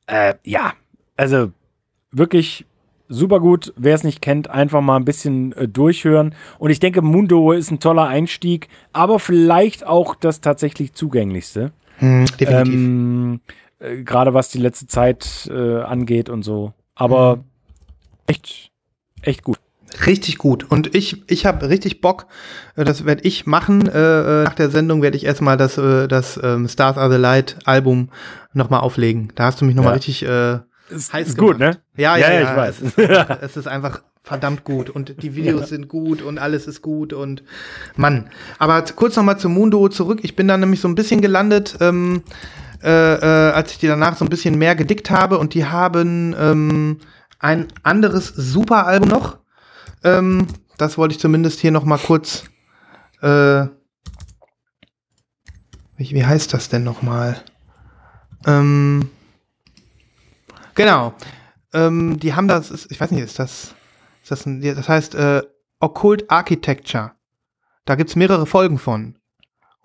[0.07, 0.73] äh, ja,
[1.17, 1.51] also
[2.11, 2.65] wirklich
[3.09, 3.75] super gut.
[3.77, 6.35] Wer es nicht kennt, einfach mal ein bisschen äh, durchhören.
[6.59, 11.73] Und ich denke, Mundo ist ein toller Einstieg, aber vielleicht auch das tatsächlich zugänglichste.
[11.99, 12.75] hm, definitiv.
[12.75, 13.41] Ähm,
[13.81, 16.73] äh, Gerade was die letzte Zeit äh, angeht und so.
[16.95, 17.43] Aber Mhm.
[18.27, 18.71] echt,
[19.23, 19.59] echt gut.
[20.07, 20.69] Richtig gut.
[20.71, 22.27] Und ich, ich habe richtig Bock,
[22.77, 23.87] äh, das werde ich machen.
[23.89, 23.93] Äh,
[24.43, 27.57] äh, nach der Sendung werde ich erstmal das, äh, das ähm, Stars Are the Light
[27.65, 28.09] Album
[28.53, 29.33] nochmal auflegen.
[29.37, 29.97] Da hast du mich nochmal Ja.
[29.97, 30.59] richtig äh,
[30.91, 31.77] Ist, heiß ist gut, gemacht.
[31.77, 32.03] ne?
[32.03, 32.81] Ja, ja, ja, ich weiß.
[32.81, 36.67] Es ist, einfach, es ist einfach verdammt gut und die Videos sind gut und alles
[36.67, 37.45] ist gut und
[37.95, 38.31] Mann.
[38.59, 40.21] Aber kurz nochmal zum Mundo zurück.
[40.23, 42.23] Ich bin da nämlich so ein bisschen gelandet, ähm,
[42.85, 46.37] äh, äh, als ich die danach so ein bisschen mehr gedickt habe und die haben
[46.39, 46.99] ähm,
[47.39, 49.39] ein anderes super Album noch.
[50.03, 52.45] Ähm, das wollte ich zumindest hier noch mal kurz.
[53.23, 53.69] Äh,
[55.97, 57.43] wie, wie heißt das denn noch mal?
[58.47, 59.09] Ähm,
[60.75, 61.15] genau.
[61.73, 63.75] Ähm, die haben das, ist, ich weiß nicht, ist das,
[64.23, 65.43] ist das, ein, das heißt äh,
[65.81, 67.13] Occult Architecture.
[67.87, 69.19] Da gibt's mehrere Folgen von.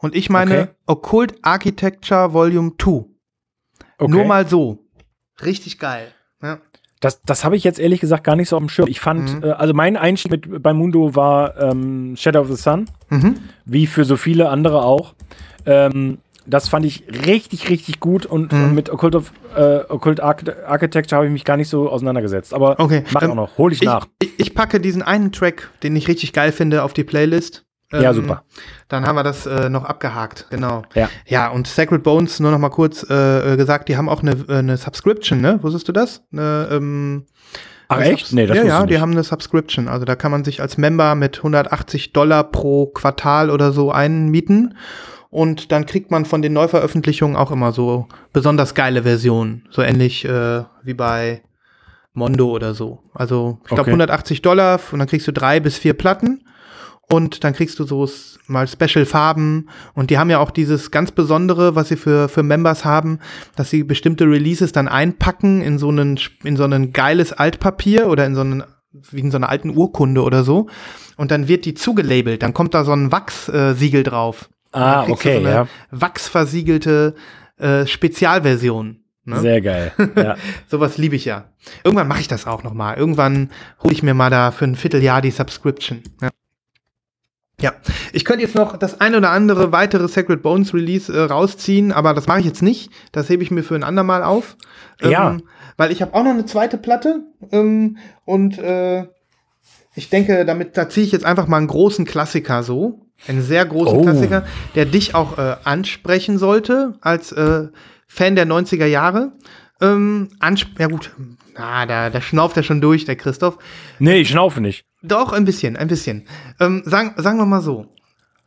[0.02, 0.70] Und ich meine Okay.
[0.88, 3.06] Occult Architecture Volume 2.
[3.97, 4.12] Okay.
[4.12, 4.80] Nur mal so.
[5.43, 6.08] Richtig geil.
[6.41, 6.60] Ja.
[7.02, 8.88] Das, das habe ich jetzt ehrlich gesagt gar nicht so auf dem Schirm.
[8.89, 9.43] Ich fand, Mhm.
[9.43, 13.36] äh, also mein Einstieg mit, bei Mundo war ähm, Shadow of the Sun, Mhm.
[13.66, 15.16] wie für so viele andere auch.
[15.66, 18.74] Ähm, das fand ich richtig, richtig gut und, Mhm.
[18.74, 22.54] mit Occult, of, äh, Occult Arch Architecture habe ich mich gar nicht so auseinandergesetzt.
[22.54, 24.08] Aber Okay, mach ähm, auch noch, hol ich, Ich, nach.
[24.22, 27.66] ich, ich packe diesen einen Track, den ich richtig geil finde, auf die Playlist.
[27.92, 28.44] Ja, Ähm, super.
[28.88, 30.84] Dann haben wir das äh, noch abgehakt, genau.
[30.94, 31.10] Ja.
[31.26, 34.32] Ja, und Sacred Bones, nur noch mal kurz äh, äh, gesagt, die haben auch eine,
[34.48, 35.60] äh, eine Subscription, ne?
[35.64, 36.22] Wusstest du das?
[36.32, 37.26] Eine, ähm,
[37.88, 38.28] Ach echt?
[38.28, 39.88] Subs- Nee, das ja, ja, die haben eine Subscription.
[39.88, 44.76] Also da kann man sich als Member mit 180 Dollar pro Quartal oder so einmieten.
[45.32, 49.68] Und dann kriegt man von den Neuveröffentlichungen auch immer so besonders geile Versionen.
[49.72, 51.42] So ähnlich äh, wie bei
[52.14, 53.04] Mondo oder so.
[53.14, 53.90] Also ich glaube Okay.
[53.92, 56.44] 180 Dollar und dann kriegst du drei bis vier Platten.
[57.12, 58.07] Und dann kriegst du so
[58.47, 59.70] mal Special-Farben.
[59.95, 63.20] Und die haben ja auch dieses ganz Besondere, was sie für, für Members haben,
[63.55, 68.26] dass sie bestimmte Releases dann einpacken in so einen, in so ein geiles Altpapier oder
[68.28, 68.64] in so einen,
[69.12, 70.68] wie in so einer alten Urkunde oder so.
[71.18, 72.43] Und dann wird die zugelabelt.
[72.43, 74.49] Dann kommt da so ein Wachssiegel drauf.
[74.72, 75.68] Und Ah, dann kriegst du okay, so eine ja.
[75.89, 77.16] Wachsversiegelte
[77.57, 78.99] äh, Spezialversion.
[79.26, 79.39] Ne?
[79.39, 79.91] Sehr geil.
[80.16, 80.36] Ja.
[80.68, 81.45] Sowas liebe ich ja.
[81.84, 82.95] Irgendwann mache ich das auch noch mal.
[82.97, 83.49] Irgendwann
[83.84, 86.01] hole ich mir mal da für ein Vierteljahr die Subscription.
[86.22, 86.30] Ja.
[87.62, 87.74] Ja,
[88.14, 92.14] ich könnte jetzt noch das ein oder andere weitere Sacred Bones Release äh, rausziehen, aber
[92.14, 92.91] das mache ich jetzt nicht.
[93.12, 94.55] Das hebe ich mir für ein andermal auf.
[95.01, 95.32] Ja.
[95.32, 95.43] Ähm,
[95.78, 99.05] weil ich habe auch noch eine zweite Platte ähm, und äh,
[99.95, 103.66] ich denke, damit da ziehe ich jetzt einfach mal einen großen Klassiker so, einen sehr
[103.66, 104.01] großen Oh.
[104.03, 104.45] Klassiker,
[104.76, 107.68] der dich auch äh, ansprechen sollte als äh,
[108.07, 109.34] Fan der 90er Jahre.
[109.82, 110.30] Ähm,
[110.78, 111.12] ja gut,
[111.60, 113.57] na, da, da schnauft er schon durch, der Christoph.
[113.99, 114.86] Nee, ich schnaufe nicht.
[115.03, 116.26] Doch, ein bisschen, ein bisschen.
[116.60, 117.93] Ähm, sagen, sagen wir mal so.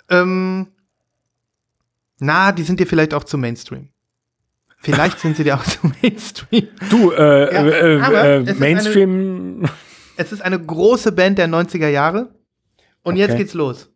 [0.09, 0.69] Ähm,
[2.19, 3.91] na, die sind dir vielleicht auch zu Mainstream.
[4.79, 6.69] Vielleicht sind sie dir auch zu Mainstream.
[6.91, 9.69] Du, äh, Ja, äh, äh, es ist Mainstream.
[10.17, 12.35] Es ist eine große Band der 90er Jahre.
[13.03, 13.43] Und jetzt Okay.
[13.43, 13.91] geht's los.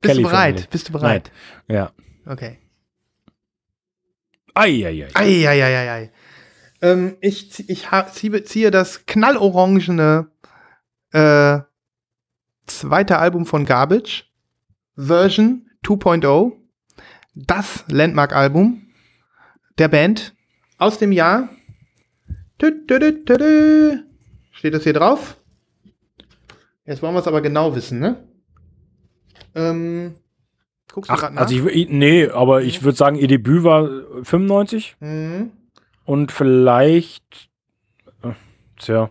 [0.00, 0.54] Bist Kelly du bereit?
[0.56, 0.68] Family.
[0.70, 1.32] Bist du bereit?
[1.68, 1.92] Ja.
[2.26, 2.58] Okay.
[4.54, 5.08] Eieiei.
[5.14, 6.10] Eieieiei.
[6.82, 10.26] Ähm, ich ich ziehe, ziehe das knallorangene
[11.12, 11.60] äh,
[12.66, 14.30] zweite Album von Garbage,
[14.96, 16.52] Version 2.0,
[17.34, 18.82] das Landmark-Album
[19.78, 20.34] der Band
[20.78, 21.48] aus dem Jahr
[24.52, 25.36] Steht das hier drauf?
[26.84, 28.22] Jetzt wollen wir es aber genau wissen, ne?
[29.54, 30.14] Ähm,
[30.92, 33.88] guckst du Ach, also ich, ich- nee, aber ich würde sagen, ihr Debüt war
[34.22, 35.50] 95 mhm.
[36.04, 37.50] Und vielleicht,
[38.22, 38.30] äh,
[38.78, 39.10] tja,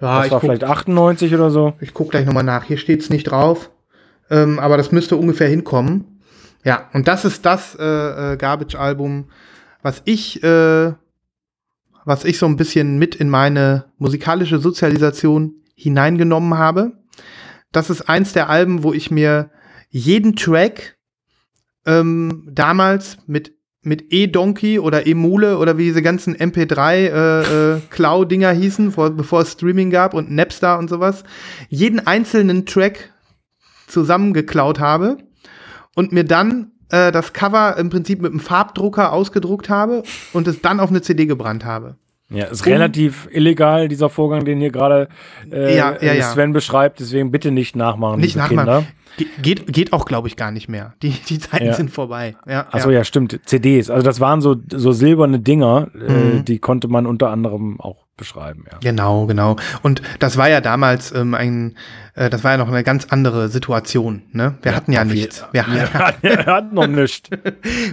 [0.00, 1.74] Ja, das war guck, vielleicht 98 oder so.
[1.80, 2.64] ich guck gleich nochmal nach.
[2.64, 3.70] Hier steht es nicht drauf.
[4.30, 6.20] Ähm, aber das müsste ungefähr hinkommen.
[6.64, 9.30] Ja, und das ist das äh, äh, Garbage-Album,
[9.82, 10.92] was ich, äh,
[12.04, 16.92] was ich so ein bisschen mit in meine musikalische Sozialisation hineingenommen habe.
[17.72, 19.50] Das ist eins der Alben, wo ich mir
[19.88, 20.96] jeden Track
[21.86, 28.92] ähm, damals mit mit E-Donkey oder E-Mule oder wie diese ganzen MP3 äh, äh, hießen,
[28.92, 31.24] vor, bevor es Streaming gab und Napster und sowas,
[31.68, 33.12] jeden einzelnen Track
[33.86, 35.18] zusammengeklaut habe
[35.94, 40.02] und mir dann äh, das Cover im Prinzip mit einem Farbdrucker ausgedruckt habe
[40.32, 41.96] und es dann auf eine CD gebrannt habe.
[42.30, 45.08] Ja, ist Um- relativ illegal, dieser Vorgang, den hier gerade
[45.50, 46.22] äh, Ja, ja, ja.
[46.24, 47.00] Sven beschreibt.
[47.00, 48.56] Deswegen bitte nicht nachmachen, Nicht nachmachen.
[48.66, 48.84] Kinder.
[49.16, 50.94] Ge geht, geht auch, glaube ich, gar nicht mehr.
[51.02, 51.72] Die, die Zeiten Ja.
[51.74, 52.36] sind vorbei.
[52.46, 53.02] Ja, Achso, ja.
[53.02, 53.40] stimmt.
[53.44, 53.90] CDs.
[53.90, 56.44] Also das waren so, so silberne Dinger, äh, Mhm.
[56.44, 58.78] die konnte man unter anderem auch beschreiben, ja.
[58.80, 59.56] Genau, genau.
[59.82, 61.74] Und das war ja damals ähm, ein,
[62.14, 64.22] äh, das war ja noch eine ganz andere Situation.
[64.32, 64.54] Ne?
[64.62, 65.44] Wir hatten ja Auf je- nichts.
[65.52, 67.30] Wir, Ja, er hat noch nichts.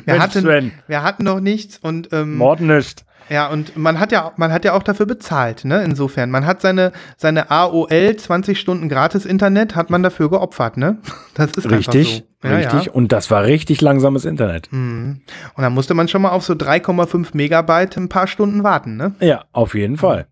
[0.05, 3.05] wir, hatten, wir hatten noch nichts und ähm, Mord nicht.
[3.29, 5.83] Ja, und man hat ja, man hat ja auch dafür bezahlt, ne?
[5.83, 6.31] Insofern.
[6.31, 10.97] Man hat seine, seine AOL 20 Stunden gratis Internet, hat man dafür geopfert, ne?
[11.33, 12.47] Das ist Richtig, so.
[12.47, 12.85] Ja, richtig.
[12.85, 12.91] Ja.
[12.93, 14.71] Und das war richtig langsames Internet.
[14.71, 15.21] Mhm.
[15.55, 19.13] Und dann musste man schon mal auf so 3,5 Megabyte ein paar Stunden warten, ne?
[19.19, 20.27] Ja, auf jeden Fall.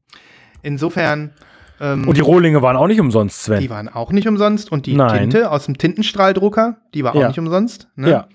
[0.61, 1.31] Insofern,
[1.79, 3.59] ähm, Und die Rohlinge waren auch nicht umsonst, Sven.
[3.59, 5.29] die waren auch nicht umsonst und die Nein.
[5.29, 7.27] Tinte aus dem Tintenstrahldrucker, die war auch Ja.
[7.27, 8.09] nicht umsonst, ne?
[8.09, 8.27] Ja,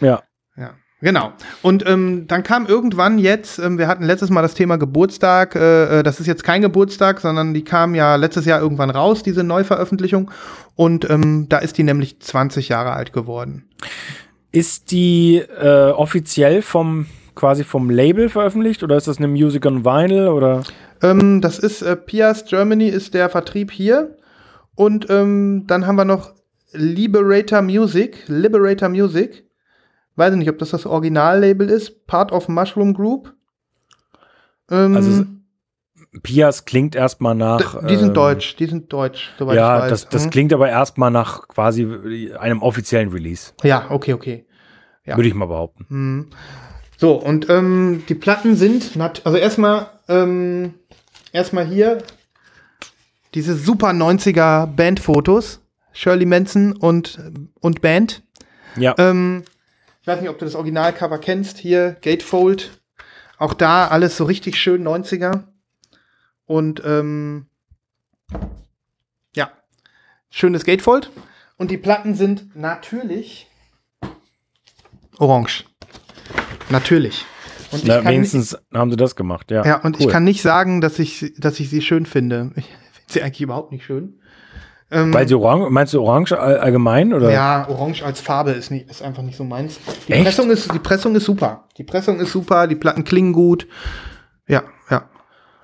[0.00, 0.22] ja.
[1.06, 1.32] Genau.
[1.62, 6.00] Und ähm, dann kam irgendwann jetzt, ähm, wir hatten letztes Mal das Thema Geburtstag, äh,
[6.00, 9.44] äh, das ist jetzt kein Geburtstag, sondern die kam ja letztes Jahr irgendwann raus, diese
[9.44, 10.32] Neuveröffentlichung.
[10.74, 13.68] Und ähm, da ist die nämlich 20 Jahre alt geworden.
[14.50, 19.84] Ist die äh, offiziell vom quasi vom Label veröffentlicht oder ist das eine Music on
[19.84, 20.64] Vinyl oder?
[21.02, 24.16] Ähm, das ist äh, Pias Germany ist der Vertrieb hier.
[24.74, 26.32] Und ähm, dann haben wir noch
[26.72, 29.45] Liberator Music, Liberator Music.
[30.16, 32.06] Weiß ich nicht, ob das das Originallabel ist.
[32.06, 33.34] Part of Mushroom Group.
[34.70, 35.24] Ähm, Also
[36.22, 37.86] Pias klingt erstmal nach.
[37.86, 39.90] die sind ähm, deutsch, die sind deutsch, soweit Ja, ich weiß.
[39.90, 40.30] das, das Hm?
[40.30, 44.46] klingt aber erstmal nach quasi einem offiziellen Release, Ja, okay, okay.
[45.04, 45.16] Ja.
[45.16, 45.84] würde ich mal behaupten.
[45.88, 46.26] Hm.
[46.96, 48.92] So, und ähm, die Platten sind,
[49.24, 50.74] also erstmal, ähm,
[51.32, 51.98] erstmal hier
[53.34, 55.60] diese super 90er Bandfotos,
[55.92, 57.18] Shirley Manson und,
[57.60, 58.22] und Band.
[58.78, 59.44] Ja, Ähm,
[60.06, 62.80] ich weiß nicht, ob du das Originalcover kennst, hier Gatefold.
[63.38, 65.42] Auch da alles so richtig schön 90er.
[66.44, 67.46] Und ähm,
[69.34, 69.50] ja,
[70.30, 71.10] schönes Gatefold.
[71.56, 73.48] Und die Platten sind natürlich
[75.18, 75.64] orange.
[76.68, 77.24] Natürlich.
[77.72, 79.64] Und ich Na, kann nicht, wenigstens haben sie das gemacht, ja.
[79.64, 80.12] ja, und ich cool.
[80.12, 82.52] kann nicht sagen, dass ich, dass ich sie schön finde.
[82.54, 84.20] Ich finde sie eigentlich überhaupt nicht schön.
[84.90, 87.32] Ähm, Weil sie orange, meinst du orange all, allgemein oder?
[87.32, 89.80] ja, Orange als Farbe ist, nicht, ist einfach nicht so meins.
[90.06, 90.24] Die Echt?
[90.24, 91.64] Pressung, ist, die Pressung ist super.
[91.76, 93.66] Die Pressung ist super, die Platten klingen gut.
[94.46, 95.02] Ja, ja.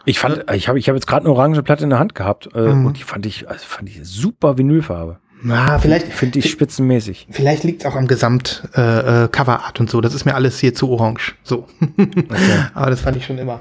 [0.05, 2.49] Ich fand, ich habe ich hab jetzt gerade eine orange Platte in der Hand gehabt
[2.55, 2.87] äh, Mhm.
[2.87, 5.19] und die fand ich, also fand ich super Vinylfarbe.
[5.45, 7.27] Na, vielleicht, Finde ich spitzenmäßig.
[7.31, 10.01] vielleicht liegt es auch am Gesamt äh, äh, Coverart und so.
[10.01, 11.35] Das ist mir alles hier zu orange.
[11.43, 11.67] So.
[12.75, 13.61] aber das fand ich schon immer.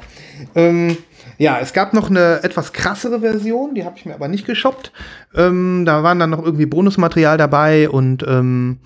[0.53, 0.95] Ähm,
[1.41, 4.91] ja, es gab noch eine etwas krassere Version, die habe ich mir aber nicht geshoppt.
[5.34, 8.77] Ähm, da waren dann noch irgendwie Bonusmaterial dabei und, ähm,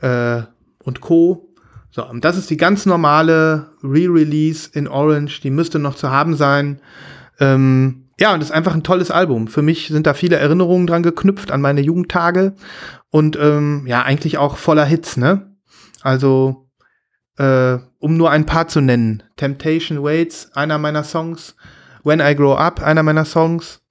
[0.00, 0.40] äh,
[0.82, 1.54] und Co.
[1.90, 5.42] So, und das ist die ganz normale Re-Release in Orange.
[5.42, 6.80] Die müsste noch zu haben sein.
[7.40, 9.46] Ähm, ja, und ist einfach ein tolles Album.
[9.46, 12.54] Für mich sind da viele Erinnerungen dran geknüpft an meine Jugendtage
[13.10, 15.54] und ähm, ja, eigentlich auch voller Hits, ne?
[16.00, 16.65] Also,
[17.38, 19.22] äh, um nur ein paar zu nennen.
[19.36, 21.56] Temptation Waits, einer meiner Songs.
[22.02, 23.82] When I Grow Up, einer meiner Songs.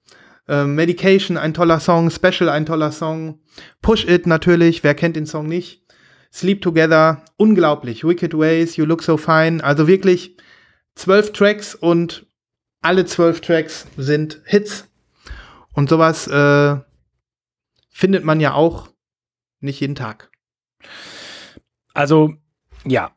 [0.48, 2.10] Ähm, Medication, ein toller Song.
[2.10, 3.40] Special, ein toller Song.
[3.82, 5.82] Push It natürlich, wer kennt den Song nicht?
[6.32, 8.04] Sleep Together, unglaublich.
[8.04, 9.62] Wicked Ways, You Look So Fine.
[9.62, 10.36] Also wirklich
[10.94, 12.26] zwölf Tracks und
[12.82, 14.88] alle zwölf Tracks sind Hits.
[15.72, 16.76] Und sowas äh,
[17.90, 18.88] findet man ja auch
[19.60, 20.30] nicht jeden Tag.
[21.94, 22.34] Also,
[22.84, 23.15] ja,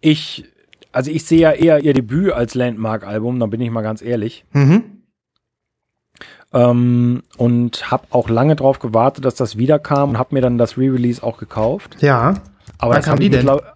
[0.00, 0.44] ich,
[0.92, 4.44] also ich sehe ja eher ihr Debüt als Landmark-Album, da bin ich mal ganz ehrlich.
[4.52, 4.82] Mhm.
[6.52, 10.78] Ähm, und habe auch lange drauf gewartet, dass das wiederkam und habe mir dann das
[10.78, 11.96] Re-Release auch gekauft.
[12.00, 12.34] Ja.
[12.78, 13.40] Aber Wann das kam die denn?
[13.44, 13.72] mittler-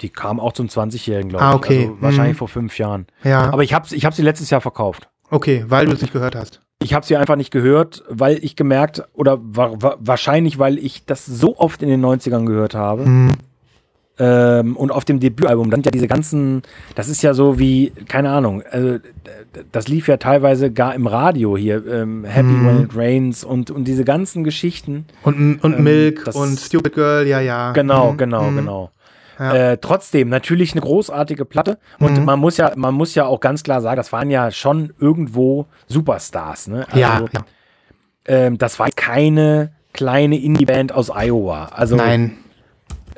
[0.00, 1.56] Die kam auch zum 20-Jährigen, glaube Ah, ich.
[1.56, 1.78] okay.
[1.88, 2.38] Also wahrscheinlich Mhm.
[2.38, 3.06] vor fünf Jahren.
[3.24, 3.50] Ja.
[3.50, 5.08] Aber ich habe ich hab sie letztes Jahr verkauft.
[5.30, 6.60] Okay, weil du es nicht gehört hast.
[6.80, 11.04] Ich habe sie einfach nicht gehört, weil ich gemerkt, oder wa wa wahrscheinlich, weil ich
[11.04, 13.04] das so oft in den 90ern gehört habe.
[13.06, 13.32] Hm.
[14.20, 16.62] Ähm, und auf dem Debütalbum, dann sind ja diese ganzen,
[16.96, 18.98] das ist ja so wie, keine Ahnung, also,
[19.70, 22.66] das lief ja teilweise gar im Radio hier, ähm, Happy Mhm.
[22.66, 25.06] When It Rains und, und diese ganzen Geschichten.
[25.22, 27.72] Und, und Ähm, Milk das- und Stupid Girl, ja, ja.
[27.72, 28.56] Genau, Mhm, genau, mhm.
[28.56, 28.90] genau.
[29.38, 29.54] Ja.
[29.72, 31.78] Äh, trotzdem, natürlich eine großartige Platte.
[32.00, 32.24] Und Mhm.
[32.24, 35.66] man muss ja, man muss ja auch ganz klar sagen, das waren ja schon irgendwo
[35.86, 36.86] Superstars, ne?
[36.92, 37.40] Ja, Also, ja.
[38.26, 41.66] Ähm, das war keine kleine Indie-Band aus Iowa.
[41.66, 42.32] Also Nein.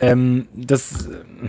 [0.00, 1.48] Ähm, das, äh,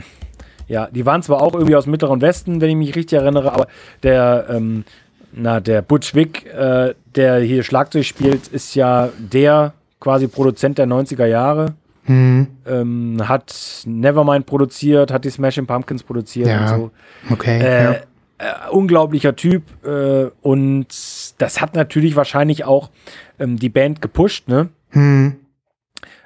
[0.67, 3.53] ja, die waren zwar auch irgendwie aus dem Mittleren Westen, wenn ich mich richtig erinnere,
[3.53, 3.67] aber
[4.03, 4.85] der, ähm,
[5.33, 10.87] na, der Butch Vig, äh, der hier Schlagzeug spielt, ist ja der quasi Produzent der
[10.87, 11.73] 90er Jahre.
[12.05, 12.47] Mhm.
[12.65, 13.53] Ähm, hat
[13.85, 16.91] Nevermind produziert, hat die Smashing Pumpkins produziert Ja, und so.
[17.29, 17.59] Okay.
[17.59, 17.91] Äh, ja.
[17.91, 20.87] äh, unglaublicher Typ äh, und
[21.37, 22.89] das hat natürlich wahrscheinlich auch
[23.39, 24.69] ähm, die Band gepusht, ne?
[24.89, 25.35] Hm.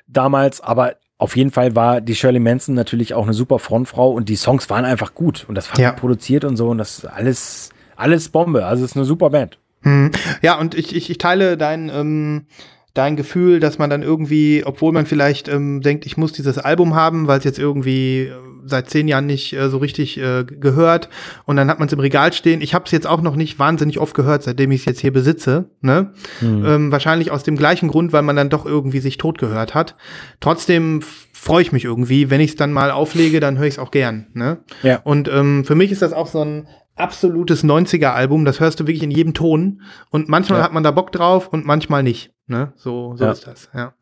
[0.07, 4.27] damals, aber auf jeden Fall war die Shirley Manson natürlich auch eine super Frontfrau und
[4.27, 5.91] die Songs waren einfach gut und das war Ja.
[5.93, 8.65] produziert und so und das ist alles, alles Bombe.
[8.65, 9.57] Also es ist eine super Band.
[9.83, 10.11] Hm.
[10.41, 12.47] Ja, und ich, ich, ich teile dein, ähm,
[12.95, 16.95] dein Gefühl, dass man dann irgendwie, obwohl man vielleicht ähm, denkt, ich muss dieses Album
[16.95, 18.31] haben, weil es jetzt irgendwie äh,
[18.65, 21.09] seit zehn Jahren nicht äh, so richtig äh, gehört
[21.45, 22.61] und dann hat man es im Regal stehen.
[22.61, 25.13] Ich habe es jetzt auch noch nicht wahnsinnig oft gehört, seitdem ich es jetzt hier
[25.13, 25.69] besitze.
[25.81, 26.13] Ne?
[26.41, 29.95] Ähm, wahrscheinlich aus dem gleichen Grund, weil man dann doch irgendwie sich tot gehört hat.
[30.39, 31.01] Trotzdem
[31.33, 33.91] freue ich mich irgendwie, wenn ich es dann mal auflege, dann höre ich es auch
[33.91, 34.27] gern.
[34.33, 34.59] Ne?
[34.81, 35.01] Ja.
[35.03, 38.45] Und ähm, für mich ist das auch so ein absolutes 90er-Album.
[38.45, 39.81] Das hörst du wirklich in jedem Ton.
[40.09, 40.65] Und manchmal Ja.
[40.65, 42.31] hat man da Bock drauf und manchmal nicht.
[42.47, 42.73] Ne?
[42.75, 43.31] So, so Ja.
[43.31, 43.93] ist das, ja.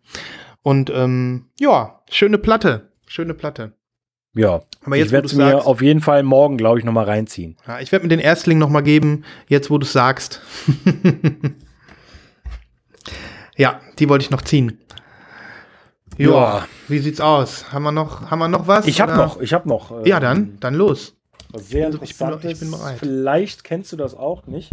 [0.61, 2.91] Und ähm, ja, schöne Platte.
[3.07, 3.73] Schöne Platte.
[4.35, 4.61] Ja.
[4.83, 7.55] Aber jetzt, ich werde es mir sagst- auf jeden Fall morgen, glaube ich, nochmal reinziehen.
[7.67, 10.41] Ja, ich werde mir den Erstling noch mal geben, jetzt wo du es sagst.
[13.57, 14.79] ja, die wollte ich noch ziehen.
[16.17, 16.29] Ja.
[16.29, 16.67] Ja.
[16.87, 17.71] Wie sieht's aus?
[17.71, 18.87] Haben wir noch, haben wir noch was?
[18.87, 20.03] Ich habe noch, ich habe noch.
[20.03, 21.15] äh, Ja, dann, dann los.
[21.55, 22.97] Sehr Ich bin- ich bin- ich bin bereit.
[22.99, 24.71] Vielleicht kennst du das auch nicht.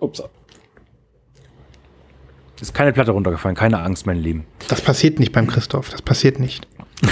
[0.00, 0.22] Ups.
[2.60, 4.44] Ist keine Platte runtergefallen, keine Angst, mein Lieben.
[4.68, 6.66] Das passiert nicht beim Christoph, das passiert nicht.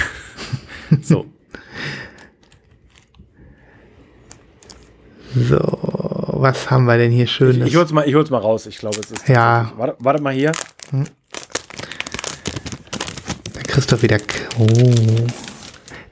[1.03, 1.27] So.
[5.35, 7.69] So, was haben wir denn hier Ich, Schönes?
[7.69, 8.67] ich hol's mal, ich hol's mal raus.
[8.67, 9.29] Ich glaube, es ist.
[9.29, 9.73] Ja.
[9.77, 10.53] Warte, warte mal hier.
[13.55, 14.19] Der Christoph wieder.
[14.59, 14.67] Oh.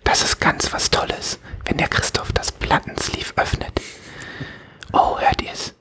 [0.03, 3.73] Das ist ganz was Tolles, wenn der Christoph das Plattensleeve öffnet.
[4.93, 5.74] Oh, hört ihr es?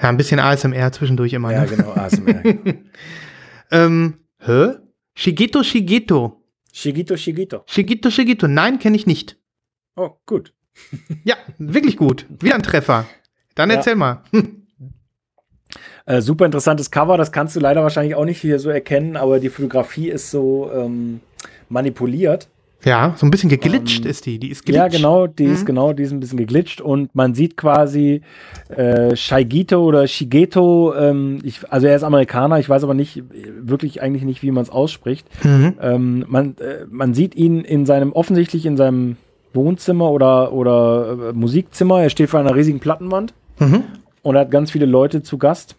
[0.00, 1.52] Ja, ein bisschen ASMR zwischendurch immer.
[1.52, 1.68] Ja, ne?
[1.68, 1.92] genau.
[1.92, 2.42] ASMR.
[3.70, 4.76] Ähm, hä?
[5.14, 6.42] Shigeto Shigeto.
[6.72, 7.64] Shigito, Shigito.
[7.66, 8.48] Shigito Shigito.
[8.48, 9.36] Nein, kenne ich nicht.
[9.94, 10.54] Oh, gut.
[11.24, 12.24] Ja, wirklich gut.
[12.40, 13.04] Wieder ein Treffer.
[13.54, 13.76] Dann Ja.
[13.76, 14.22] erzähl mal.
[16.06, 17.18] Äh, super interessantes Cover.
[17.18, 20.70] Das kannst du leider wahrscheinlich auch nicht hier so erkennen, aber die Fotografie ist so
[20.72, 21.20] ähm,
[21.68, 22.48] manipuliert.
[22.84, 24.38] Ja, so ein bisschen geglitscht ist die.
[24.38, 24.76] Die ist glitsch.
[24.76, 25.52] Ja, genau, die Mhm.
[25.52, 28.20] ist genau, die ist ein bisschen geglitscht und man sieht quasi
[28.68, 33.24] äh, Shaigito oder Shigeto, ähm, ich, also er ist Amerikaner, ich weiß aber nicht,
[33.60, 35.26] wirklich eigentlich nicht, wie man es ausspricht.
[35.44, 35.74] Mhm.
[35.80, 39.16] Ähm, man, äh, man sieht ihn in seinem, offensichtlich in seinem
[39.54, 42.00] Wohnzimmer oder, oder äh, Musikzimmer.
[42.02, 43.82] Er steht vor einer riesigen Plattenwand Mhm.
[44.22, 45.74] und hat ganz viele Leute zu Gast.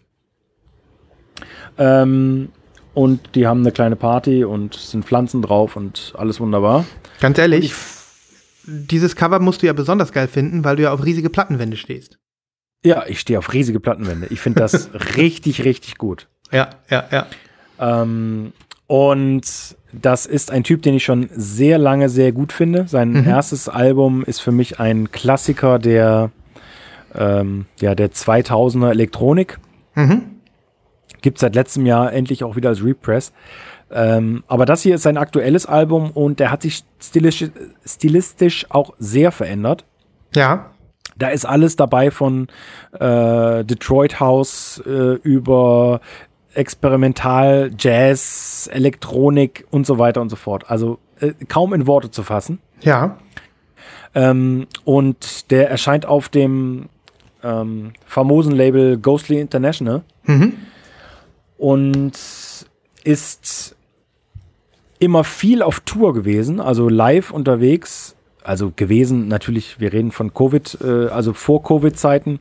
[1.78, 2.48] Ähm,
[2.94, 6.84] und die haben eine kleine Party und es sind Pflanzen drauf und alles wunderbar.
[7.20, 7.72] Ganz ehrlich,
[8.64, 12.18] dieses Cover musst du ja besonders geil finden, weil du ja auf riesige Plattenwände stehst.
[12.84, 14.26] Ja, ich stehe auf riesige Plattenwände.
[14.30, 16.28] Ich finde das richtig, richtig gut.
[16.50, 17.26] Ja, ja, ja.
[17.78, 18.52] Ähm,
[18.86, 19.42] und
[19.92, 22.86] das ist ein Typ, den ich schon sehr lange sehr gut finde.
[22.88, 23.26] Sein Mhm.
[23.26, 26.30] erstes Album ist für mich ein Klassiker der,
[27.14, 29.58] ähm, ja, der 2000er Elektronik.
[29.94, 30.22] Mhm.
[31.22, 33.32] Gibt seit letztem Jahr endlich auch wieder als Repress.
[33.90, 37.50] Ähm, aber das hier ist sein aktuelles Album und der hat sich stilistisch,
[37.84, 39.84] stilistisch auch sehr verändert.
[40.34, 40.70] Ja.
[41.16, 42.48] Da ist alles dabei von
[42.92, 46.00] äh, Detroit House äh, über
[46.54, 50.70] Experimental, Jazz, Elektronik und so weiter und so fort.
[50.70, 52.60] Also äh, kaum in Worte zu fassen.
[52.82, 53.18] Ja.
[54.14, 56.88] Ähm, und der erscheint auf dem
[57.42, 60.52] ähm, famosen Label Ghostly International Mhm.
[61.60, 62.12] Und
[63.04, 63.76] ist
[64.98, 68.16] immer viel auf Tour gewesen, also live unterwegs.
[68.42, 72.40] Also gewesen, natürlich, wir reden von Covid, äh, also vor Covid-Zeiten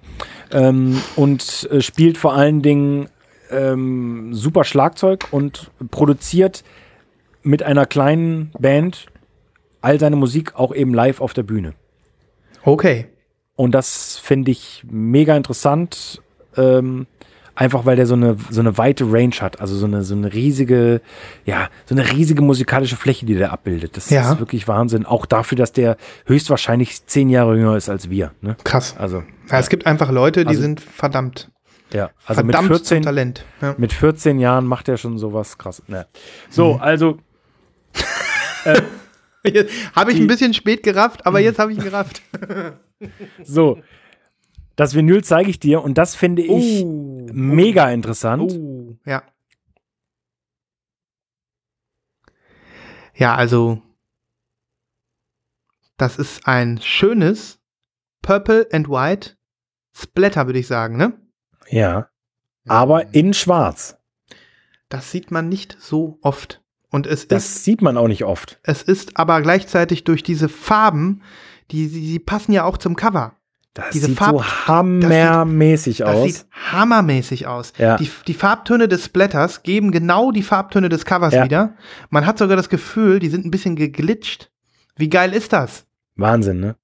[0.51, 3.09] ähm, und äh, spielt vor allen Dingen
[3.51, 6.63] ähm, super Schlagzeug und produziert
[7.43, 9.07] mit einer kleinen Band
[9.81, 11.73] all seine Musik auch eben live auf der Bühne.
[12.63, 13.07] Okay.
[13.57, 16.21] Und das finde ich mega interessant.
[16.55, 17.07] Ähm,
[17.59, 19.59] einfach weil der so eine, so eine weite Range hat.
[19.59, 21.01] Also so eine, so eine riesige,
[21.45, 23.97] ja, so eine riesige musikalische Fläche, die der abbildet.
[23.97, 24.31] Das Ja.
[24.31, 25.05] ist wirklich Wahnsinn.
[25.05, 28.31] Auch dafür, dass der höchstwahrscheinlich zehn Jahre jünger ist als wir.
[28.41, 28.55] Ne?
[28.63, 28.95] Krass.
[28.97, 31.49] Also, Ja, es gibt einfach Leute, die Also- sind verdammt.
[31.91, 33.45] ja, also mit verdammt 14, zum Talent.
[33.61, 33.75] Ja.
[33.77, 35.83] mit 14 Jahren macht er schon sowas krass.
[35.87, 36.07] Ne.
[36.49, 36.81] So, Mhm.
[36.81, 37.17] also,
[39.95, 42.21] Habe ich ein bisschen spät gerafft, aber jetzt habe ich ihn gerafft.
[43.43, 43.79] so.
[44.75, 47.18] Das Vinyl zeige ich dir und das finde ich Oh.
[47.33, 48.51] Mega interessant.
[48.51, 49.23] Oh, ja.
[53.15, 53.81] Ja, also
[55.97, 57.59] das ist ein schönes
[58.21, 59.35] Purple and White
[59.93, 61.19] Splatter, würde ich sagen, ne?
[61.69, 62.09] Ja.
[62.67, 63.97] Aber in schwarz.
[64.87, 66.63] Das sieht man nicht so oft.
[66.89, 68.59] Und es Das ist, sieht man auch nicht oft.
[68.63, 71.21] es ist aber gleichzeitig durch diese Farben,
[71.71, 73.35] die, die, die passen ja auch zum Cover.
[73.73, 76.23] Das Diese sieht Farb- so hammermäßig Das aus.
[76.23, 77.73] sieht hammermäßig aus.
[77.77, 77.97] Ja.
[77.97, 81.45] Die, die Farbtöne des Splatters geben genau die Farbtöne des Covers Ja.
[81.45, 81.75] wieder.
[82.09, 84.51] Man hat sogar das Gefühl, die sind ein bisschen geglitscht.
[84.95, 85.85] Wie geil ist das?
[86.15, 86.75] Wahnsinn, ne?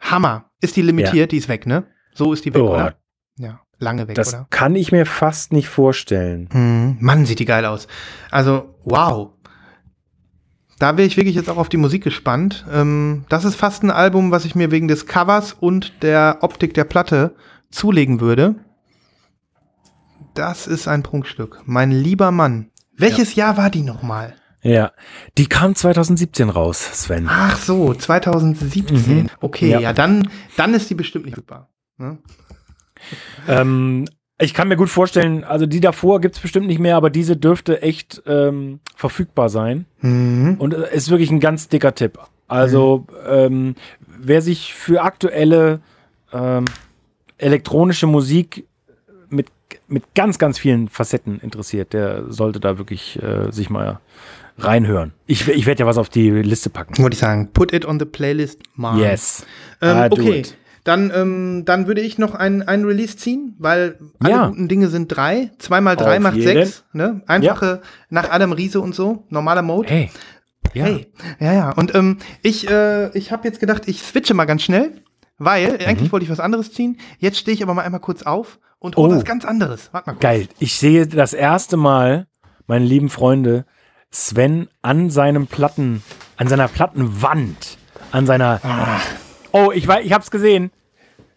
[0.00, 0.50] Hammer.
[0.60, 1.84] Ist die limitiert, die ist weg, ne?
[2.14, 2.94] So ist die weg, Oh, oder?
[3.38, 4.46] Ja, lange weg, Das oder?
[4.48, 6.48] kann ich mir fast nicht vorstellen.
[6.52, 7.88] Hm, Mann, sieht die geil aus.
[8.30, 9.32] Also, wow.
[10.78, 12.66] Da wäre ich wirklich jetzt auch auf die Musik gespannt.
[12.70, 16.74] Ähm, das ist fast ein Album, was ich mir wegen des Covers und der Optik
[16.74, 17.34] der Platte
[17.70, 18.56] zulegen würde.
[20.34, 21.62] Das ist ein Prunkstück.
[21.64, 22.70] Mein lieber Mann.
[22.96, 24.34] Welches Jahr war die nochmal?
[24.62, 24.92] Ja.
[25.38, 27.26] Die kam 2017 raus, Sven.
[27.30, 28.96] Ach so, 2017.
[29.22, 29.30] Mhm.
[29.40, 29.80] Okay, Ja.
[29.80, 31.70] ja, dann, dann ist die bestimmt nicht verfügbar.
[31.98, 32.18] Ne?
[33.48, 34.06] Ähm,
[34.38, 37.36] ich kann mir gut vorstellen, also die davor gibt es bestimmt nicht mehr, aber diese
[37.36, 39.86] dürfte echt ähm, verfügbar sein.
[40.00, 40.56] Mhm.
[40.58, 42.18] Und äh, ist wirklich ein ganz dicker Tipp.
[42.48, 43.74] Also, ähm,
[44.06, 45.80] wer sich für aktuelle
[46.32, 46.66] ähm,
[47.38, 48.66] elektronische Musik
[49.28, 49.48] mit,
[49.88, 54.00] mit ganz, ganz vielen Facetten interessiert, der sollte da wirklich äh, sich mal
[54.58, 55.12] reinhören.
[55.26, 57.02] Ich, ich werde ja was auf die Liste packen.
[57.02, 58.98] Wollte ich sagen, put it on the playlist, Mann.
[58.98, 59.44] Yes.
[59.82, 60.56] Ähm, Ah, okay, it.
[60.86, 64.46] Dann, ähm, dann würde ich noch ein, ein Release ziehen, weil alle Ja.
[64.48, 65.50] guten Dinge sind drei.
[65.58, 66.46] Zwei mal drei Auf macht jeden.
[66.64, 66.84] sechs.
[66.92, 67.22] Ne?
[67.26, 69.88] Einfache nach Adam Riese und so, normaler Mode.
[69.88, 70.10] Hey.
[70.74, 70.84] Ja.
[70.84, 71.12] Hey.
[71.40, 71.70] Ja, ja.
[71.72, 74.92] Und ähm, ich, äh, ich habe jetzt gedacht, ich switche mal ganz schnell,
[75.38, 75.86] weil Mhm.
[75.86, 76.98] eigentlich wollte ich was anderes ziehen.
[77.18, 79.16] Jetzt stehe ich aber mal einmal kurz auf und hole Oh.
[79.16, 79.88] was ganz anderes.
[79.92, 80.22] Warte mal kurz.
[80.22, 80.48] Geil.
[80.58, 82.26] Ich sehe das erste Mal,
[82.66, 83.64] meine lieben Freunde,
[84.12, 86.02] Sven an seinem Platten,
[86.36, 87.78] an seiner Plattenwand,
[88.12, 88.60] an seiner.
[89.52, 90.70] Oh, ich weiß, ich hab's gesehen.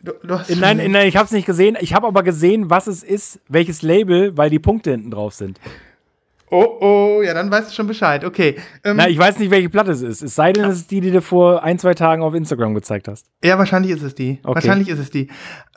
[0.02, 1.78] Du, du Nein, nein, ich hab's nicht gesehen.
[1.82, 5.60] Ich habe aber gesehen, was es ist, welches Label, weil die Punkte hinten drauf sind.
[6.52, 8.26] Oh, oh, ja, dann weißt du schon Bescheid.
[8.26, 8.56] Okay.
[8.84, 10.22] Ähm, Na, ich weiß nicht, welche Platte es ist.
[10.24, 13.08] Es sei denn, es ist die, die du vor ein, zwei Tagen auf Instagram gezeigt
[13.08, 13.28] hast.
[13.44, 14.40] Ja, wahrscheinlich ist es die.
[14.44, 14.56] Okay.
[14.56, 15.28] Wahrscheinlich ist es die.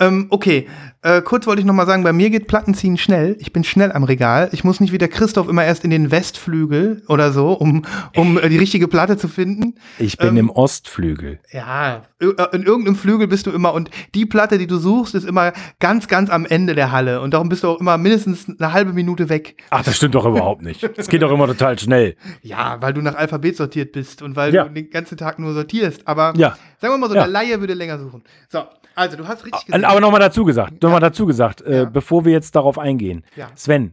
[0.00, 0.68] Ähm, okay,
[1.02, 3.36] äh, kurz wollte ich noch mal sagen, bei mir geht Plattenziehen schnell.
[3.40, 4.48] Ich bin schnell am Regal.
[4.52, 7.84] Ich muss nicht wie der Christoph immer erst in den Westflügel oder so, um,
[8.16, 9.74] um äh, die richtige Platte zu finden.
[9.98, 11.38] Ich bin Ähm, im Ostflügel.
[11.52, 15.14] Ja, ir- äh, in irgendeinem Flügel bist du immer und die Platte, die du suchst,
[15.14, 18.46] ist immer ganz, ganz am Ende der Halle und darum bist du auch immer mindestens
[18.48, 19.56] eine halbe Minute weg.
[19.70, 20.82] Ach, das stimmt doch überhaupt nicht.
[20.97, 22.16] Es geht doch immer total schnell.
[22.43, 24.64] Ja, weil du nach Alphabet sortiert bist und weil Ja.
[24.64, 26.06] du den ganzen Tag nur sortierst.
[26.09, 26.56] Aber Ja.
[26.78, 27.22] sagen wir mal so, Ja.
[27.24, 28.22] der Laie würde länger suchen.
[28.48, 28.64] So,
[28.94, 29.84] also du hast richtig gesehen.
[29.84, 31.84] Aber nochmal dazu gesagt, nochmal dazu gesagt, äh, Ja.
[31.84, 33.24] bevor wir jetzt darauf eingehen.
[33.36, 33.51] Ja.
[33.55, 33.93] Sven,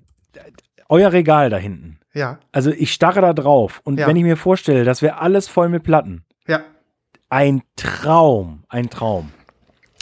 [0.87, 1.99] euer Regal da hinten.
[2.13, 4.07] ja, Also ich starre da drauf und Ja.
[4.07, 6.23] wenn ich mir vorstelle, das wäre alles voll mit Platten.
[6.47, 6.61] ja.
[7.31, 9.31] Ein Traum, ein Traum.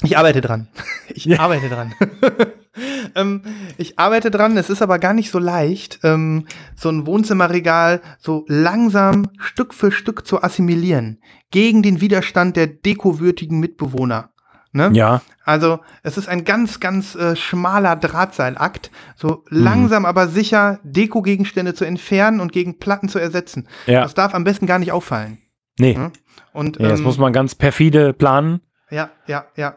[0.03, 0.67] Ich arbeite dran.
[1.09, 1.39] Ich Ja.
[1.39, 1.93] arbeite dran.
[3.15, 3.41] ähm,
[3.77, 4.55] ich arbeite dran.
[4.57, 6.45] Es ist aber gar nicht so leicht, ähm,
[6.75, 11.19] so ein Wohnzimmerregal so langsam Stück für Stück zu assimilieren
[11.49, 14.29] gegen den Widerstand der dekowürdigen Mitbewohner.
[14.73, 14.91] Ne?
[14.93, 19.63] Ja, Also es ist ein ganz, ganz äh, schmaler Drahtseilakt, so Mhm.
[19.63, 23.67] langsam aber sicher Dekogegenstände zu entfernen und gegen Platten zu ersetzen.
[23.87, 24.01] Ja.
[24.03, 25.39] Das darf am besten gar nicht auffallen.
[25.79, 25.95] nee.
[25.95, 26.11] Hm?
[26.53, 28.61] Und, nee das ähm, muss man ganz perfide planen.
[28.89, 29.75] Ja, ja, ja.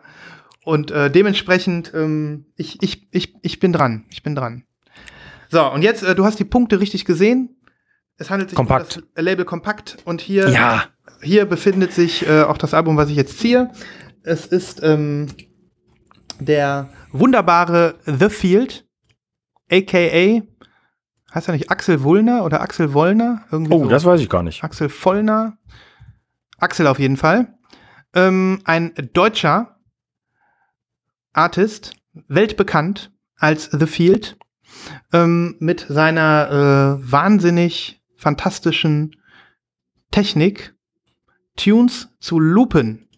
[0.65, 4.05] Und äh, dementsprechend, ähm, ich, ich, ich, ich bin dran.
[4.11, 4.65] Ich bin dran.
[5.49, 7.57] So, und jetzt, äh, du hast die Punkte richtig gesehen.
[8.19, 8.97] Es handelt sich Kompakt.
[8.99, 9.97] um das Label Kompakt.
[10.05, 10.85] Und hier, Ja.
[11.23, 13.71] hier befindet sich äh, auch das Album, was ich jetzt ziehe.
[14.23, 15.29] Es ist ähm,
[16.39, 18.87] der wunderbare The Field,
[19.73, 20.43] aka,
[21.35, 23.45] heißt er nicht Axel Wullner oder Axel Wollner?
[23.51, 23.89] Irgendwie Oh, so.
[23.91, 24.63] das weiß ich gar nicht.
[24.63, 25.57] Axel Vollner.
[26.59, 27.55] Axel auf jeden Fall.
[28.15, 29.77] Ähm, ein deutscher
[31.33, 31.93] Artist,
[32.29, 34.37] weltbekannt als The Field,
[35.13, 39.17] ähm, mit seiner äh, wahnsinnig fantastischen
[40.11, 40.75] Technik,
[41.57, 43.09] Tunes zu loopen.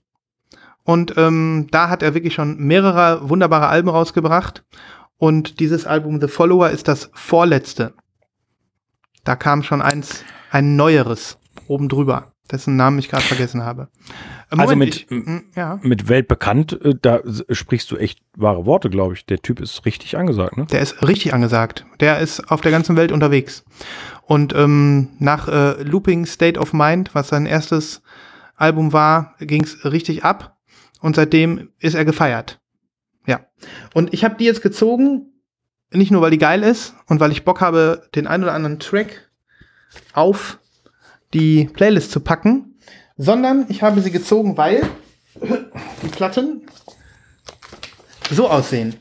[0.85, 4.65] Und ähm, da hat er wirklich schon mehrere wunderbare Alben rausgebracht.
[5.17, 7.95] Und dieses Album The Follower ist das vorletzte.
[9.25, 11.39] Da kam schon eins, ein neueres
[11.69, 13.89] oben drüber, dessen Namen ich gerade vergessen habe.
[14.51, 17.21] Äh, Also mit- ich, mm, ja, Mit weltbekannt, äh, da
[17.51, 19.27] sprichst du echt wahre Worte, glaube ich.
[19.27, 20.67] Der Typ ist richtig angesagt, ne?
[20.67, 21.85] der ist richtig angesagt.
[22.01, 23.65] Der ist auf der ganzen Welt unterwegs.
[24.23, 28.03] Und ähm, nach äh, Looping State of Mind, was sein erstes
[28.57, 30.57] Album war, ging es richtig ab.
[31.01, 32.61] Und seitdem ist er gefeiert.
[33.27, 33.41] Ja.
[33.95, 35.33] Und ich habe die jetzt gezogen,
[35.93, 38.79] nicht nur weil die geil ist und weil ich Bock habe, den ein oder anderen
[38.79, 39.29] Track
[40.13, 40.59] auf
[41.35, 42.79] die Playlist zu packen,
[43.17, 44.83] sondern ich habe sie gezogen, weil
[46.03, 46.67] die Platten
[48.31, 48.97] so aussehen.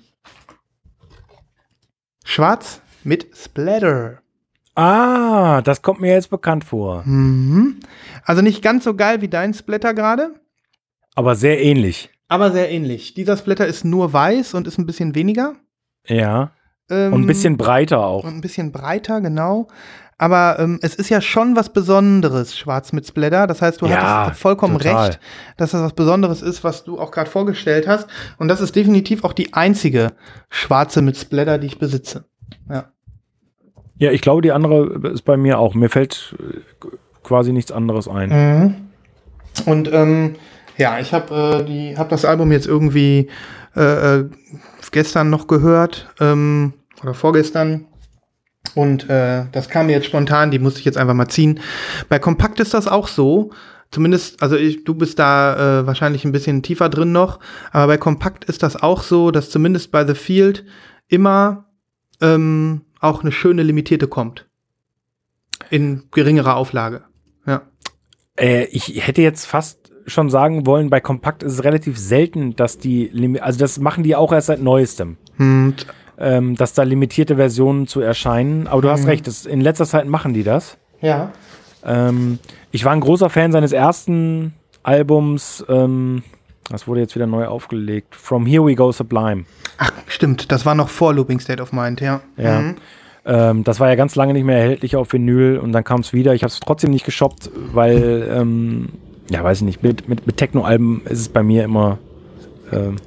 [2.23, 4.19] Schwarz mit Splatter.
[4.75, 7.03] Ah, das kommt mir jetzt bekannt vor.
[7.05, 7.79] Mhm.
[8.23, 10.33] Also nicht ganz so geil wie dein Splatter gerade,
[11.15, 12.09] Aber sehr ähnlich.
[12.29, 13.13] aber sehr ähnlich.
[13.13, 15.55] Dieser Splatter ist nur weiß und ist ein bisschen weniger.
[16.07, 16.51] Ja.
[16.89, 18.23] Ähm, Und ein bisschen breiter auch.
[18.23, 19.67] und ein bisschen breiter, genau.
[20.21, 23.47] Aber ähm, es ist ja schon was Besonderes, Schwarz mit Splatter.
[23.47, 25.07] Das heißt, du Ja, hattest vollkommen total.
[25.07, 25.19] recht,
[25.57, 28.07] dass das was Besonderes ist, was du auch gerade vorgestellt hast.
[28.37, 30.11] Und das ist definitiv auch die einzige
[30.51, 32.25] Schwarze mit Splatter, die ich besitze.
[32.69, 32.91] Ja.
[33.97, 35.73] Ja, ich glaube, die andere ist bei mir auch.
[35.73, 36.59] Mir fällt äh,
[37.23, 38.29] quasi nichts anderes ein.
[38.29, 38.75] Mhm.
[39.65, 40.35] Und ähm,
[40.77, 43.27] ja, ich habe äh, die hab das Album jetzt irgendwie
[43.75, 44.29] äh, äh,
[44.91, 47.87] gestern noch gehört ähm, oder vorgestern.
[48.75, 51.59] Und äh, das kam mir jetzt spontan, die musste ich jetzt einfach mal ziehen.
[52.09, 53.51] Bei Kompakt ist das auch so.
[53.91, 57.39] Zumindest, also ich, du bist da äh, wahrscheinlich ein bisschen tiefer drin noch,
[57.73, 60.63] aber bei Kompakt ist das auch so, dass zumindest bei The Field
[61.09, 61.65] immer
[62.21, 64.47] ähm, auch eine schöne limitierte kommt.
[65.69, 67.03] In geringerer Auflage.
[67.45, 67.63] Ja.
[68.39, 72.77] Äh, ich hätte jetzt fast schon sagen wollen, bei Kompakt ist es relativ selten, dass
[72.77, 75.73] die, Limi- also das machen die auch erst seit neuestem, Hm,
[76.21, 78.67] ähm, dass da limitierte Versionen zu erscheinen.
[78.67, 78.91] Aber du Mhm.
[78.93, 80.77] hast recht, das, in letzter Zeit machen die das.
[81.01, 81.31] ja.
[81.83, 82.37] Ähm,
[82.71, 84.53] ich war ein großer Fan seines ersten
[84.83, 86.21] Albums, ähm,
[86.69, 89.45] das wurde jetzt wieder neu aufgelegt, From Here We Go Sublime.
[89.79, 92.21] Ach, stimmt, das war noch vor Looping State of Mind, ja.
[92.37, 92.61] Ja.
[92.61, 92.75] Mhm.
[93.25, 96.13] Ähm, das war ja ganz lange nicht mehr erhältlich auf Vinyl und dann kam es
[96.13, 96.33] wieder.
[96.35, 98.89] Ich habe es trotzdem nicht geshoppt, weil, ähm,
[99.31, 101.97] ja, weiß ich nicht, mit, mit, mit Techno-Alben ist es bei mir immer.
[102.71, 102.97] Ähm,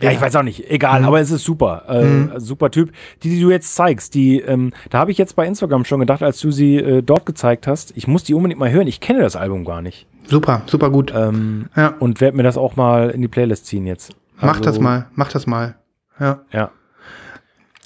[0.00, 1.84] ja, ich weiß auch nicht, egal, aber es ist super.
[1.88, 2.92] Äh, Super Typ.
[3.22, 6.22] Die, die du jetzt zeigst, die, ähm, da habe ich jetzt bei Instagram schon gedacht,
[6.22, 8.86] als du sie äh, dort gezeigt hast, ich muss die unbedingt mal hören.
[8.86, 10.06] Ich kenne das Album gar nicht.
[10.26, 11.12] Super, super gut.
[11.14, 14.14] Ähm, ja, und werde mir das auch mal in die Playlist ziehen jetzt.
[14.40, 15.74] mach Also, das mal, mach das mal.
[16.18, 16.70] Ja, Ja,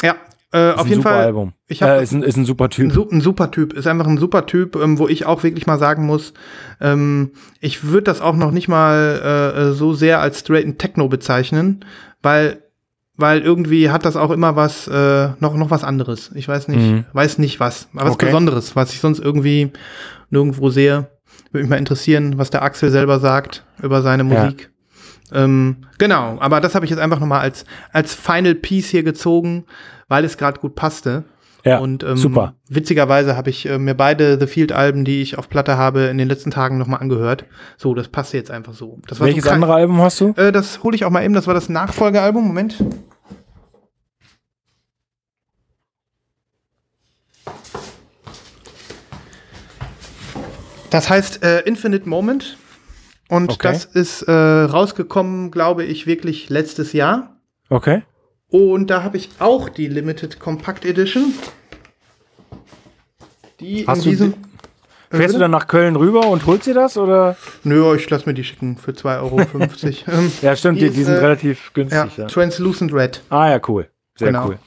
[0.02, 0.14] ja
[0.55, 1.24] äh, ist auf ein jeden super Fall.
[1.26, 1.52] Album.
[1.66, 2.93] ich hab- äh, ist, ein, ist ein super Ein, Typ.
[2.93, 5.78] su- ein super Typ, ist einfach ein super Typ, ähm, wo ich auch wirklich mal
[5.78, 6.32] sagen muss,
[6.81, 9.20] ähm, ich würde das auch noch nicht mal
[9.56, 11.85] äh, äh, so sehr als straighten Techno bezeichnen,
[12.22, 12.60] weil
[13.16, 16.32] weil irgendwie hat das auch immer was äh, noch noch was anderes.
[16.35, 17.05] Ich weiß nicht, Mhm.
[17.12, 18.26] weiß nicht was, aber was Okay.
[18.26, 19.70] Besonderes, was ich sonst irgendwie
[20.31, 21.06] nirgendwo sehe.
[21.52, 24.43] Würde mich mal interessieren, was der Axel selber sagt über seine Ja.
[24.44, 24.70] Musik.
[25.32, 29.05] Ähm, genau, aber das habe ich jetzt einfach noch mal als als Final Piece hier
[29.05, 29.64] gezogen,
[30.09, 31.24] weil es gerade gut passte.
[31.64, 32.55] Ja, Und ähm, super.
[32.68, 36.28] witzigerweise habe ich äh, mir beide The Field-Alben, die ich auf Platte habe, in den
[36.28, 37.47] letzten Tagen nochmal angehört.
[37.78, 38.98] So, das passt jetzt einfach so.
[39.18, 40.35] Welches so andere Album hast du?
[40.36, 42.47] Äh, das hole ich auch mal eben, das war das Nachfolgealbum.
[42.47, 42.76] Moment.
[50.90, 52.56] Das heißt äh, Infinite Moment.
[53.28, 53.72] Und Okay.
[53.72, 57.36] das ist äh, rausgekommen, glaube ich, wirklich letztes Jahr.
[57.70, 58.02] Okay.
[58.55, 61.35] Und da habe ich auch die Limited Compact Edition.
[63.59, 64.32] Die Hast in du diesem.
[65.12, 66.97] die- Fährst du dann nach Köln rüber und holst dir das?
[66.97, 67.36] Oder?
[67.64, 69.40] Nö, ich lasse mir die schicken für 2,50 Euro.
[70.18, 72.16] Ähm, Ja, stimmt, Die die, die sind äh, relativ ja, günstig.
[72.16, 72.26] Ja.
[72.28, 73.22] Translucent Red.
[73.28, 73.89] Ah ja, cool.
[74.16, 74.47] Sehr Genau.
[74.47, 74.59] cool.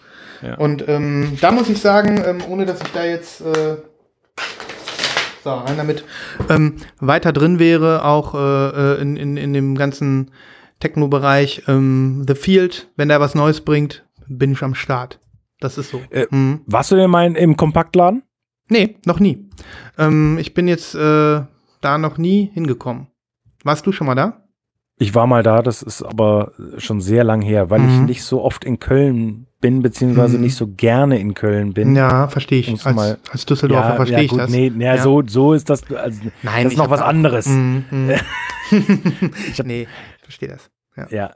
[0.57, 3.77] Und ähm, da muss ich sagen, ähm, ohne dass ich da jetzt äh,
[5.45, 6.03] so, rein damit,
[6.49, 10.31] ähm, weiter drin wäre, auch äh, äh, in, in, in dem ganzen
[10.79, 15.19] Techno-Bereich, ähm, The Field, wenn der was Neues bringt, bin ich am Start.
[15.59, 16.01] Das ist so.
[16.11, 16.61] Äh, Mhm.
[16.67, 18.23] Warst du denn mal im Kompaktladen?
[18.69, 19.47] Nee, noch nie.
[19.97, 21.41] Ähm, ich bin jetzt äh,
[21.81, 23.07] da noch nie hingekommen.
[23.63, 24.43] Warst du schon mal da?
[24.99, 28.05] Ich war mal da, das ist aber schon sehr lang her, weil ich Mhm.
[28.05, 30.43] nicht so oft in Köln bin, beziehungsweise Mhm.
[30.43, 31.95] nicht so gerne in Köln bin.
[31.95, 32.69] Ja, verstehe ich.
[32.69, 34.49] Als, mal- als Düsseldorfer verstehe ich gut, das.
[34.51, 35.01] Nee, ja, Ja.
[35.03, 35.83] So, so ist das.
[35.91, 37.47] Also, Nein, das ist ich noch hab was anderes.
[37.47, 38.11] Mhm, mhm.
[39.65, 40.69] nee, ich verstehe das.
[41.11, 41.31] Ja.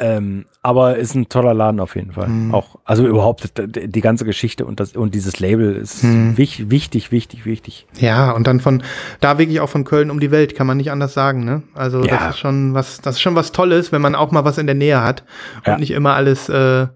[0.00, 2.28] Ähm, aber ist ein toller Laden auf jeden Fall.
[2.28, 2.54] Mhm.
[2.54, 6.36] Auch, also überhaupt die ganze Geschichte und das und dieses Label ist Mhm.
[6.36, 7.86] wich, wichtig, wichtig, wichtig.
[7.98, 8.82] Ja, und dann von
[9.20, 11.62] da wirklich auch von Köln um die Welt, kann man nicht anders sagen, ne?
[11.74, 12.16] Also Ja.
[12.16, 14.66] das ist schon was, das ist schon was Tolles, wenn man auch mal was in
[14.66, 15.24] der Nähe hat
[15.58, 15.78] und Ja.
[15.78, 16.86] nicht immer alles, äh,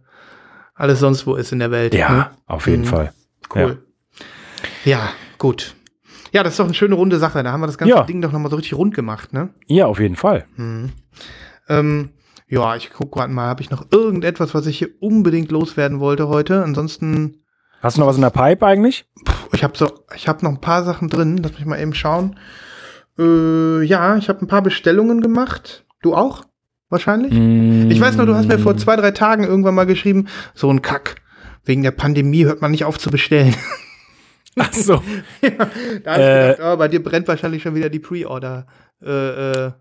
[0.75, 1.95] alles sonst wo ist in der Welt.
[1.95, 2.31] Ja, Ne?
[2.47, 2.87] auf jeden Mhm.
[2.87, 3.13] Fall.
[3.55, 3.83] Cool.
[4.85, 5.11] Ja.
[5.39, 5.75] gut.
[6.33, 7.43] Ja, das ist doch eine schöne runde Sache.
[7.43, 8.03] Da haben wir das ganze Ja.
[8.05, 9.51] Ding doch nochmal so richtig rund gemacht, ne?
[9.67, 10.47] Ja, auf jeden Fall.
[11.69, 12.11] Ähm,
[12.49, 16.29] ja, ich gucke gerade mal, habe ich noch irgendetwas, was ich hier unbedingt loswerden wollte
[16.29, 16.63] heute?
[16.63, 17.39] Ansonsten,
[17.83, 19.07] Hast du noch was in der Pipe eigentlich?
[19.53, 21.39] ich habe so, ich habe noch ein paar Sachen drin.
[21.39, 22.39] Lass mich mal eben schauen.
[23.19, 25.85] Äh, ja, ich habe ein paar Bestellungen gemacht.
[26.03, 26.45] Du auch?
[26.91, 27.33] Wahrscheinlich?
[27.91, 30.83] Ich weiß noch, du hast mir vor zwei, drei Tagen irgendwann mal geschrieben, so ein
[30.83, 31.17] Kack.
[31.65, 33.55] Wegen der Pandemie hört man nicht auf zu bestellen.
[34.59, 35.03] Ach so.
[35.41, 36.51] da hab ich Äh.
[36.53, 38.67] gedacht, oh, bei dir brennt wahrscheinlich schon wieder die Pre-Order
[39.03, 39.73] äh, äh.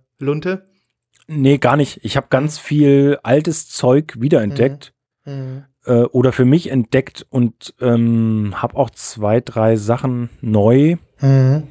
[1.34, 2.00] Nee, gar nicht.
[2.04, 4.94] Ich habe ganz viel altes Zeug wiederentdeckt
[5.26, 5.64] Mhm.
[5.86, 11.64] äh, oder für mich entdeckt und ähm, habe auch zwei, drei Sachen neu, Mhm.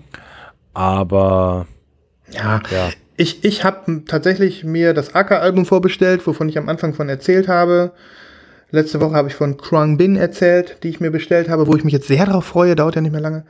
[0.72, 1.66] aber
[2.32, 2.90] Ja, ja.
[3.16, 7.92] Ich, ich habe tatsächlich mir das Acker-Album vorbestellt, wovon ich am Anfang von erzählt habe.
[8.70, 11.84] Letzte Woche habe ich von Krang Bin erzählt, die ich mir bestellt habe, wo ich
[11.84, 13.44] mich jetzt sehr darauf freue, dauert ja nicht mehr lange.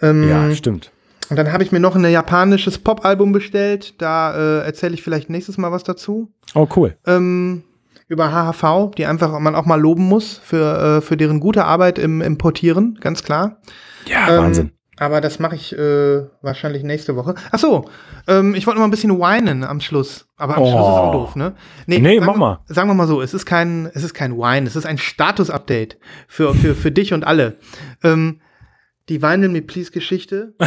[0.00, 0.90] Ähm, Ja, stimmt.
[1.32, 4.00] Und dann habe ich mir noch ein japanisches Pop-Album bestellt.
[4.02, 6.30] Da äh, erzähle ich vielleicht nächstes Mal was dazu.
[6.54, 6.96] Oh, cool.
[7.06, 7.62] Ähm,
[8.06, 11.98] über HHV, die einfach man auch mal loben muss für, äh, für deren gute Arbeit
[11.98, 13.56] im Importieren, ganz klar.
[14.06, 14.72] Ja, Ähm, Wahnsinn.
[14.98, 17.34] Aber das mache ich äh, wahrscheinlich nächste Woche.
[17.50, 17.86] Ach so,
[18.28, 20.26] ähm, ich wollte noch mal ein bisschen whinen am Schluss.
[20.36, 20.66] Aber am Oh.
[20.66, 21.54] Schluss ist auch doof, ne?
[21.86, 22.58] Nee, sagen mach wir- mal.
[22.66, 25.96] Sagen wir mal so, es ist kein, es ist kein Wine, es ist ein Status-Update
[26.28, 27.56] für, für, für dich und alle.
[28.04, 28.40] Ähm,
[29.08, 30.54] die Vinyl Me Please Geschichte.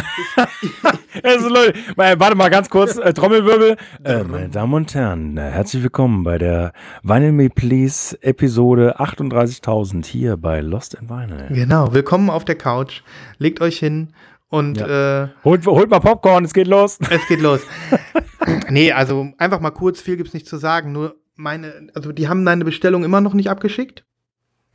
[1.22, 3.78] Also, Leute, warte mal ganz kurz, äh, Trommelwirbel.
[4.04, 10.04] Äh, meine Damen und Herren, äh, herzlich willkommen bei der Vinyl Me Please Episode 38.000
[10.04, 11.46] hier bei Lost in Vinyl.
[11.48, 13.00] genau, willkommen auf der Couch.
[13.38, 14.12] Legt euch hin
[14.48, 16.98] und äh, Holt, holt mal Popcorn, es geht los.
[17.08, 17.60] Es geht los.
[18.68, 20.92] nee, also einfach mal kurz, viel gibt's nicht zu sagen.
[20.92, 24.04] Nur meine, also die haben deine Bestellung immer noch nicht abgeschickt.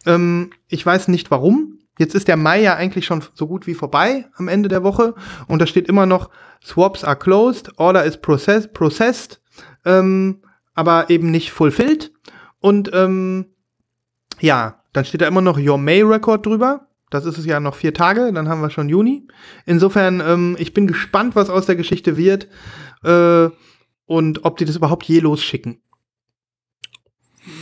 [0.07, 1.80] Ähm, ich weiß nicht warum.
[2.01, 5.13] Jetzt ist der Mai ja eigentlich schon so gut wie vorbei am Ende der Woche
[5.47, 6.31] und da steht immer noch
[6.65, 9.39] Swaps are closed, Order is process processed,
[9.85, 10.41] ähm,
[10.73, 12.11] aber eben nicht fulfilled.
[12.59, 13.53] Und ähm,
[14.39, 16.87] ja, dann steht da immer noch Your May Record drüber.
[17.11, 19.27] Das ist es ja noch vier Tage, dann haben wir schon Juni.
[19.67, 22.47] Insofern, ähm, ich bin gespannt, was aus der Geschichte wird
[23.03, 23.47] äh,
[24.07, 25.83] und ob die das überhaupt je losschicken.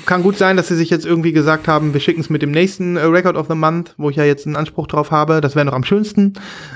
[0.09, 2.49] Kann gut sein, dass sie sich jetzt irgendwie gesagt haben, wir schicken es mit dem
[2.49, 5.39] nächsten äh, Record of the Month, wo ich ja jetzt einen Anspruch drauf habe.
[5.39, 6.33] Das wäre noch am schönsten.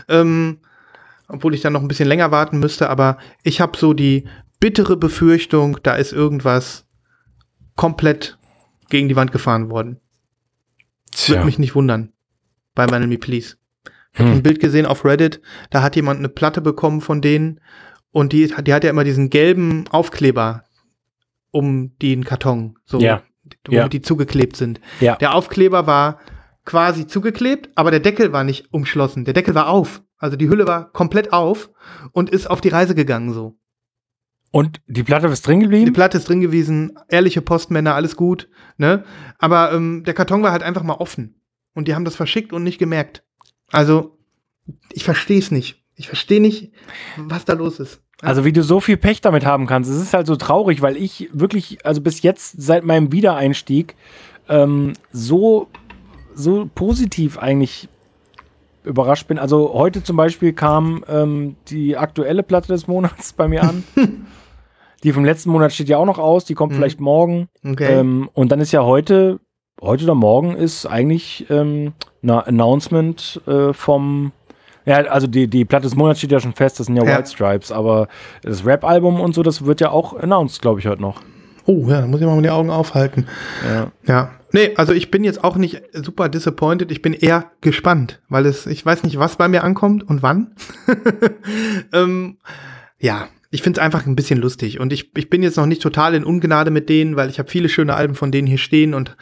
[0.08, 0.60] Ähm,
[1.28, 4.26] obwohl ich dann noch ein bisschen länger warten müsste, aber ich habe so die
[4.60, 6.86] bittere Befürchtung, da ist irgendwas
[7.76, 8.38] komplett
[8.92, 10.00] gegen die Wand gefahren worden.
[11.26, 12.14] Würde mich nicht wundern.
[12.76, 13.56] Bei meinem Me Please.
[14.14, 14.38] Ich habe Hm.
[14.38, 15.42] ein Bild gesehen auf Reddit,
[15.72, 17.62] da hat jemand eine Platte bekommen von denen
[18.12, 20.63] und die, die hat ja immer diesen gelben Aufkleber
[21.54, 23.22] um den Karton, so, Ja.
[23.66, 23.88] womit Ja.
[23.88, 24.82] die zugeklebt sind.
[25.00, 25.16] Ja.
[25.16, 26.20] Der Aufkleber war
[26.66, 29.24] quasi zugeklebt, aber der Deckel war nicht umschlossen.
[29.26, 30.02] Der Deckel war auf.
[30.18, 31.70] Also die Hülle war komplett auf
[32.12, 33.58] und ist auf die Reise gegangen so.
[34.52, 35.94] Und die Platte ist drin Die geblieben?
[35.94, 39.04] Platte ist drin gewesen, ehrliche Postmänner, alles gut, ne?
[39.40, 41.42] Aber ähm, der Karton war halt einfach mal offen.
[41.74, 43.24] Und die haben das verschickt und nicht gemerkt.
[43.72, 44.20] Also,
[44.92, 45.84] ich verstehe es nicht.
[45.96, 46.72] Ich verstehe nicht,
[47.18, 48.03] was da los ist.
[48.24, 49.90] Also wie du so viel Pech damit haben kannst.
[49.90, 53.96] Es ist halt so traurig, weil ich wirklich, also bis jetzt seit meinem Wiedereinstieg
[54.50, 55.68] ähm, so,
[56.34, 57.90] so positiv eigentlich
[58.84, 59.40] überrascht bin.
[59.40, 63.84] Also heute zum Beispiel kam ähm, die aktuelle Platte des Monats bei mir an.
[65.04, 66.78] die vom letzten Monat steht ja auch noch aus, die kommt Mhm.
[66.78, 67.48] vielleicht morgen.
[67.66, 68.00] Okay.
[68.00, 69.40] Ähm, und dann ist ja heute,
[69.82, 74.32] heute oder morgen ist eigentlich ähm, eine Announcement äh, vom,
[74.86, 77.18] ja, also die, die Platte des Monats steht ja schon fest, das sind ja, Ja.
[77.18, 78.08] White Stripes, aber
[78.42, 81.22] das Rap-Album und so, das wird ja auch announced, glaube ich, heute noch.
[81.66, 83.28] oh ja, da muss ich mal die Augen aufhalten.
[83.66, 83.92] Ja.
[84.06, 84.32] Ja.
[84.52, 86.92] Nee, also ich bin jetzt auch nicht super disappointed.
[86.92, 90.52] Ich bin eher gespannt, weil es, ich weiß nicht, was bei mir ankommt und wann.
[91.92, 92.38] ähm,
[93.00, 94.80] ja, ich finde es einfach ein bisschen lustig.
[94.80, 97.50] Und ich, ich bin jetzt noch nicht total in Ungnade mit denen, weil ich habe
[97.50, 99.16] viele schöne Alben von denen hier stehen und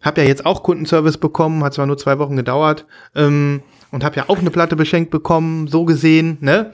[0.00, 2.86] habe ja jetzt auch Kundenservice bekommen, hat zwar nur zwei Wochen gedauert.
[3.14, 6.72] Ähm, und habe ja auch eine Platte beschenkt bekommen, so gesehen, ne?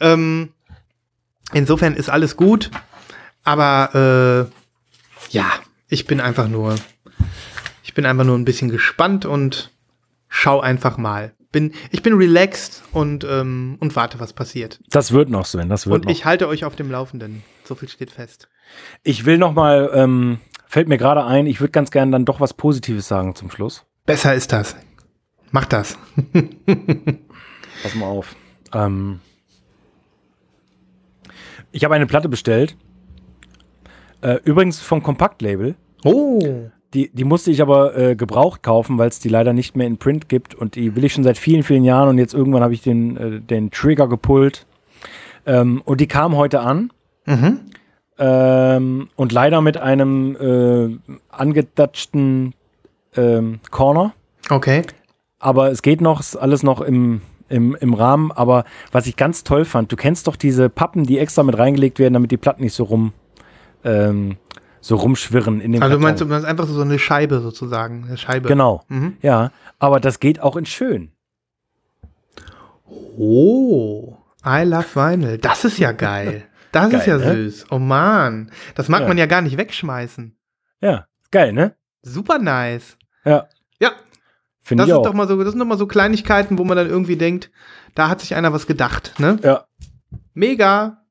[0.00, 0.50] Ähm,
[1.52, 2.70] insofern ist alles gut.
[3.44, 5.46] Aber äh, ja,
[5.88, 6.74] ich bin einfach nur,
[7.84, 9.72] ich bin einfach nur ein bisschen gespannt und
[10.28, 11.32] schau einfach mal.
[11.52, 14.80] Bin, ich bin relaxed und, ähm, und warte, was passiert.
[14.90, 16.10] Das wird noch, Sven, das wird Und noch.
[16.10, 17.44] ich halte euch auf dem Laufenden.
[17.64, 18.48] So viel steht fest.
[19.04, 22.40] Ich will noch mal ähm, Fällt mir gerade ein, ich würde ganz gerne dann doch
[22.40, 23.86] was Positives sagen zum Schluss.
[24.04, 24.76] Besser ist das.
[25.50, 25.98] Mach das.
[27.82, 28.34] Pass mal auf.
[28.72, 29.20] Ähm,
[31.72, 32.76] ich habe eine Platte bestellt.
[34.22, 35.74] Äh, übrigens vom Kompaktlabel.
[36.04, 36.68] Oh.
[36.94, 39.98] Die, die musste ich aber äh, gebraucht kaufen, weil es die leider nicht mehr in
[39.98, 40.54] Print gibt.
[40.54, 42.08] Und die will ich schon seit vielen, vielen Jahren.
[42.08, 44.66] Und jetzt irgendwann habe ich den, äh, den Trigger gepullt.
[45.44, 46.92] Ähm, und die kam heute an.
[47.26, 47.60] Mhm.
[48.18, 52.54] Ähm, und leider mit einem äh, angedatschten
[53.16, 54.14] ähm, Corner.
[54.48, 54.82] Okay.
[55.46, 58.32] Aber es geht noch, ist alles noch im, im, im Rahmen.
[58.32, 62.00] Aber was ich ganz toll fand, du kennst doch diese Pappen, die extra mit reingelegt
[62.00, 63.12] werden, damit die Platten nicht so rum
[63.84, 64.38] ähm,
[64.80, 68.06] so rumschwirren in dem Also meinst, du meinst einfach so eine Scheibe sozusagen.
[68.08, 68.48] Eine Scheibe.
[68.48, 68.82] Genau.
[68.88, 69.18] Mhm.
[69.22, 71.12] Ja, aber das geht auch in schön.
[73.16, 74.16] Oh.
[74.44, 75.38] I love Vinyl.
[75.38, 76.44] Das ist ja geil.
[76.72, 77.50] Das ist ja Geil, ne?
[77.50, 77.66] süß.
[77.70, 78.50] Oh man.
[78.74, 79.08] Das mag Ja.
[79.08, 80.36] man ja gar nicht wegschmeißen.
[80.80, 81.74] Ja, geil, ne?
[82.02, 82.96] Super nice.
[83.24, 83.46] Ja,
[84.66, 85.04] Ja, finde das ich ist auch.
[85.04, 87.50] doch mal so, das sind doch mal so Kleinigkeiten, wo man dann irgendwie denkt,
[87.94, 89.38] da hat sich einer was gedacht, ne?
[89.42, 89.64] ja,
[90.34, 91.02] Mega.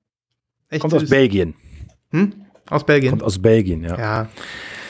[0.69, 1.09] Echt kommt aus süß.
[1.09, 1.55] Belgien.
[2.11, 2.33] Hm?
[2.69, 3.11] Aus Belgien.
[3.11, 3.97] Kommt aus Belgien, ja.
[3.97, 4.27] Ja.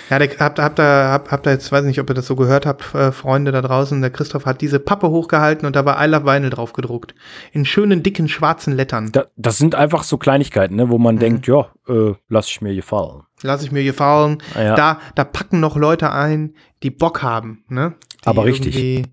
[0.09, 2.35] Ja, der, habt, habt, ihr, habt, habt ihr jetzt, weiß nicht, ob ihr das so
[2.35, 6.03] gehört habt, äh, Freunde da draußen, der Christoph hat diese Pappe hochgehalten und da war
[6.03, 7.15] I Love Vinyl drauf gedruckt.
[7.51, 9.11] In schönen, dicken, schwarzen Lettern.
[9.11, 11.03] Da, das sind einfach so Kleinigkeiten, ne, wo Mhm.
[11.03, 13.23] man denkt, ja, äh, lass ich mir gefallen.
[13.41, 14.37] Lass ich mir gefallen.
[14.53, 14.75] Ah, ja.
[14.75, 17.95] Da, da packen noch Leute ein, die Bock haben, ne?
[18.23, 19.05] Die Aber richtig.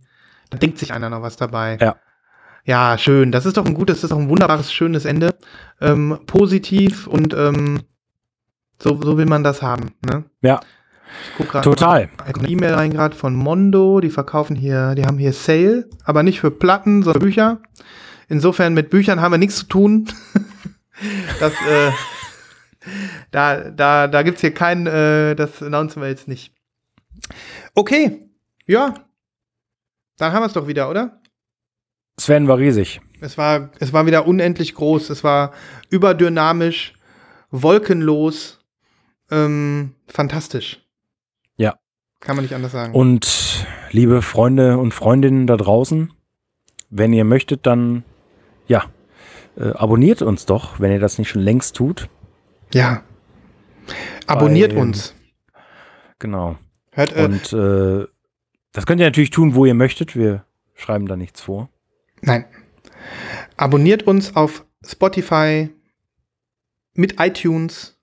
[0.51, 1.79] Da denkt sich einer noch was dabei.
[1.81, 1.97] Ja.
[2.65, 3.33] Ja, schön.
[3.33, 5.35] Das ist doch ein gutes, das ist doch ein wunderbares, schönes Ende.
[5.81, 7.81] Ähm, positiv und ähm,
[8.79, 10.25] so, so will man das haben, ne?
[10.43, 10.61] Ja,
[11.25, 12.09] Ich guck grad total.
[12.25, 16.41] Eine E-Mail rein gerade von Mondo, die verkaufen hier, die haben hier Sale, aber nicht
[16.41, 17.61] für Platten, sondern Bücher.
[18.29, 20.09] Insofern mit Büchern haben wir nichts zu tun.
[21.41, 21.91] das, äh,
[23.31, 26.55] da, da, da gibt's hier kein, äh, das announcen wir jetzt nicht.
[27.75, 28.29] Okay,
[28.67, 28.95] ja.
[30.19, 31.21] Dann haben wir es doch wieder, oder?
[32.19, 33.01] Sven war riesig.
[33.21, 35.53] Es war, es war wieder unendlich groß, es war
[35.91, 36.95] überdynamisch,
[37.51, 38.61] wolkenlos,
[39.31, 40.82] ähm, fantastisch.
[42.23, 42.95] Kann man nicht anders sagen.
[42.95, 46.13] Und liebe Freunde und Freundinnen da draußen,
[46.91, 48.05] wenn ihr möchtet, dann
[48.67, 48.85] ja,
[49.57, 52.09] äh, abonniert uns doch, wenn ihr das nicht schon längst tut.
[52.73, 53.03] Ja.
[54.27, 55.15] Abonniert Bei- uns.
[56.19, 56.57] Genau.
[56.93, 58.07] Hört, äh, Und äh,
[58.73, 60.15] das könnt ihr natürlich tun, wo ihr möchtet.
[60.17, 60.45] Wir
[60.75, 61.69] schreiben da nichts vor.
[62.23, 62.47] nein.
[63.57, 65.69] Abonniert uns auf Spotify,
[66.95, 67.99] mit iTunes,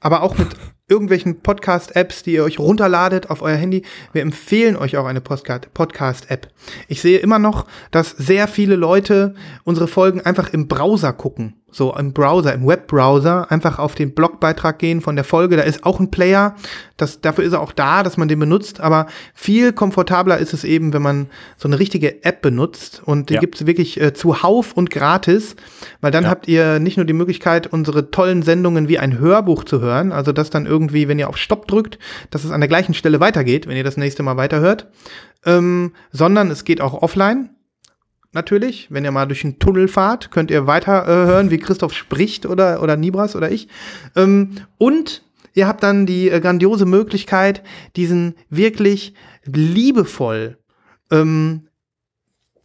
[0.00, 0.48] aber auch mit
[0.88, 3.82] irgendwelchen Podcast-Apps, die ihr euch runterladet auf euer Handy.
[4.12, 6.48] Wir empfehlen euch auch eine Podcast-App.
[6.88, 9.34] Ich sehe immer noch, dass sehr viele Leute
[9.64, 11.61] unsere Folgen einfach im Browser gucken.
[11.74, 15.56] So im Browser, im Webbrowser, einfach auf den Blogbeitrag gehen von der Folge.
[15.56, 16.54] Da ist auch ein Player.
[16.98, 18.80] Das, dafür ist er auch da, dass man den benutzt.
[18.80, 23.00] Aber viel komfortabler ist es eben, wenn man so eine richtige App benutzt.
[23.04, 23.40] Und die Ja.
[23.40, 25.56] gibt es wirklich äh, zuhauf und gratis.
[26.02, 26.30] Weil dann Ja.
[26.30, 30.12] habt ihr nicht nur die Möglichkeit, unsere tollen Sendungen wie ein Hörbuch zu hören.
[30.12, 31.98] Also das dann irgendwie, wenn ihr auf Stopp drückt,
[32.30, 34.88] dass es an der gleichen Stelle weitergeht, wenn ihr das nächste Mal weiterhört.
[35.46, 37.48] Ähm, sondern es geht auch offline
[38.32, 38.88] natürlich.
[38.90, 42.46] Wenn ihr mal durch einen Tunnel fahrt, könnt ihr weiter äh, hören, wie Christoph spricht
[42.46, 43.68] oder, oder Nibras oder ich.
[44.16, 45.22] Ähm, und
[45.54, 47.62] ihr habt dann die äh, grandiose Möglichkeit,
[47.96, 49.14] diesen wirklich
[49.44, 50.58] liebevoll,
[51.10, 51.68] ähm,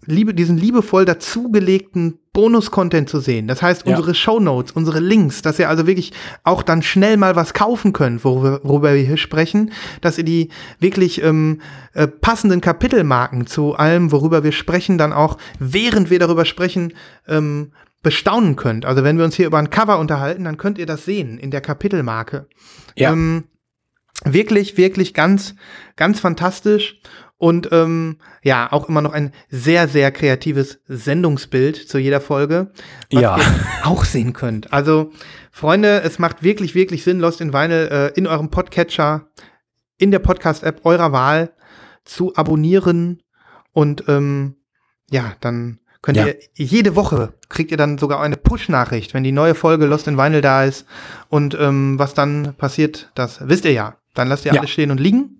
[0.07, 3.47] liebe, diesen liebevoll dazugelegten Bonus-Content zu sehen.
[3.47, 3.95] Das heißt, Ja.
[3.95, 6.13] unsere Shownotes, unsere Links, dass ihr also wirklich
[6.43, 9.71] auch dann schnell mal was kaufen könnt, worüber, worüber wir hier sprechen,
[10.01, 11.61] dass ihr die wirklich ähm,
[11.93, 16.93] äh, passenden Kapitelmarken zu allem, worüber wir sprechen, dann auch, während wir darüber sprechen,
[17.27, 17.71] ähm,
[18.03, 18.85] bestaunen könnt.
[18.85, 21.51] Also wenn wir uns hier über ein Cover unterhalten, dann könnt ihr das sehen in
[21.51, 22.47] der Kapitelmarke.
[22.95, 23.11] Ja.
[23.11, 23.45] Ähm,
[24.23, 25.55] wirklich, wirklich ganz,
[25.95, 27.01] ganz fantastisch.
[27.39, 32.71] Und ähm, ja, auch immer noch ein sehr, sehr kreatives Sendungsbild zu jeder Folge,
[33.11, 33.37] was Ja.
[33.37, 33.43] ihr
[33.83, 34.73] auch sehen könnt.
[34.73, 35.11] Also,
[35.51, 39.27] Freunde, es macht wirklich, wirklich Sinn, Lost in Vinyl äh, in eurem Podcatcher,
[39.99, 41.51] in der Podcast-App eurer Wahl
[42.05, 43.21] zu abonnieren.
[43.71, 44.55] Und ähm,
[45.11, 46.25] ja, dann könnt Ja.
[46.27, 50.17] ihr jede Woche kriegt ihr dann sogar eine Push-Nachricht, wenn die neue Folge Lost in
[50.17, 50.85] Vinyl da ist.
[51.29, 53.97] Und ähm, was dann passiert, das wisst ihr ja.
[54.15, 54.59] Dann lasst ihr Ja.
[54.61, 55.36] alles stehen und liegen.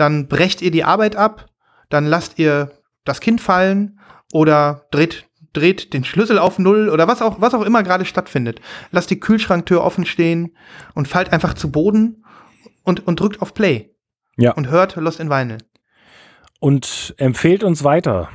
[0.00, 1.50] Dann brecht ihr die Arbeit ab.
[1.90, 2.70] Dann lasst ihr
[3.04, 4.00] das Kind fallen
[4.32, 8.62] oder dreht, dreht den Schlüssel auf Null oder was auch, was auch immer gerade stattfindet.
[8.92, 10.56] Lasst die Kühlschranktür offen stehen
[10.94, 12.24] und fallt einfach zu Boden
[12.82, 13.90] und, und drückt auf Play.
[14.38, 14.52] Ja.
[14.52, 15.58] Und hört Lost in Vinyl.
[16.60, 18.30] Und empfehlt uns weiter.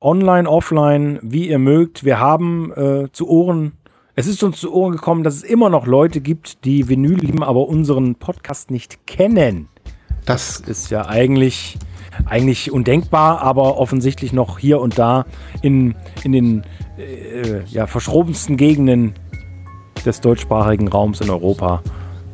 [0.00, 2.04] Online, offline, wie ihr mögt.
[2.04, 3.72] Wir haben äh, zu Ohren
[4.14, 7.42] Es ist uns zu Ohren gekommen, dass es immer noch Leute gibt, die Vinyl lieben,
[7.42, 9.68] aber unseren Podcast nicht kennen.
[10.28, 11.78] Das Ist ja eigentlich,
[12.26, 15.24] eigentlich undenkbar, aber offensichtlich noch hier und da
[15.62, 16.64] in, in den
[16.98, 19.14] äh, ja, verschrobensten Gegenden
[20.04, 21.82] des deutschsprachigen Raums in Europa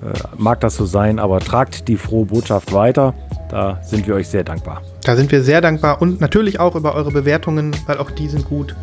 [0.02, 3.14] äh, mag das so sein, aber tragt die frohe Botschaft weiter.
[3.48, 4.82] Da sind wir euch sehr dankbar.
[5.04, 8.44] Da sind wir sehr dankbar und natürlich auch über eure Bewertungen, weil auch die sind
[8.44, 8.74] gut.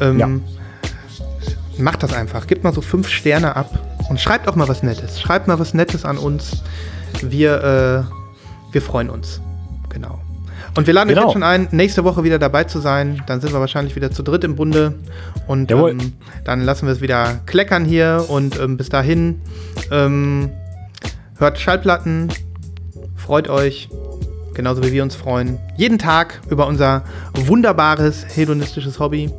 [0.00, 0.28] Ähm, Ja.
[1.78, 2.46] Macht das einfach.
[2.46, 3.66] Gebt mal so fünf Sterne ab
[4.10, 5.18] und schreibt auch mal was Nettes.
[5.18, 6.62] Schreibt mal was Nettes an uns.
[7.22, 8.21] Wir, äh,
[8.72, 9.40] wir freuen uns.
[9.88, 10.18] Genau.
[10.74, 11.26] Und wir laden euch Genau.
[11.28, 13.22] jetzt schon ein, nächste Woche wieder dabei zu sein.
[13.26, 14.94] Dann sind wir wahrscheinlich wieder zu dritt im Bunde.
[15.46, 18.24] Und ähm, dann lassen wir es wieder kleckern hier.
[18.28, 19.40] Und ähm, bis dahin
[19.90, 20.50] ähm,
[21.38, 22.28] hört Schallplatten,
[23.16, 23.88] freut euch,
[24.54, 27.04] genauso wie wir uns freuen, jeden Tag über unser
[27.34, 29.30] wunderbares hedonistisches Hobby.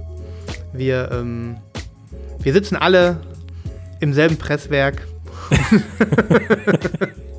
[0.72, 1.58] Wir, ähm,
[2.40, 3.18] wir sitzen alle
[4.00, 5.08] im selben Presswerk.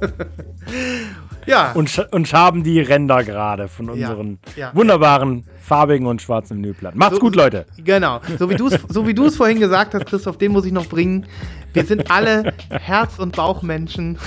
[1.46, 4.70] ja, Und, sch und schaben die Ränder gerade von unseren ja.
[4.74, 6.98] wunderbaren farbigen und schwarzen Vinylplatten.
[6.98, 7.66] Macht's So- gut, Leute.
[7.82, 8.20] Genau.
[8.38, 11.26] So wie du es so wie vorhin gesagt hast, Christoph, den muss ich noch bringen.
[11.72, 14.18] Wir sind alle Herz- und Bauchmenschen.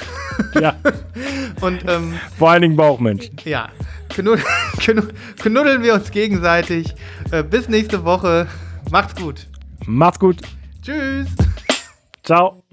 [0.59, 0.75] Ja,
[1.61, 3.35] Und ähm, vor allen Dingen Bauchmenschen.
[3.45, 3.69] ja,
[4.09, 4.39] knud
[4.79, 6.93] knud knuddeln wir uns gegenseitig.
[7.31, 8.47] Äh, bis nächste Woche.
[8.91, 9.47] Macht's gut.
[9.85, 10.37] Macht's gut.
[10.81, 11.27] Tschüss.
[12.23, 12.63] Ciao.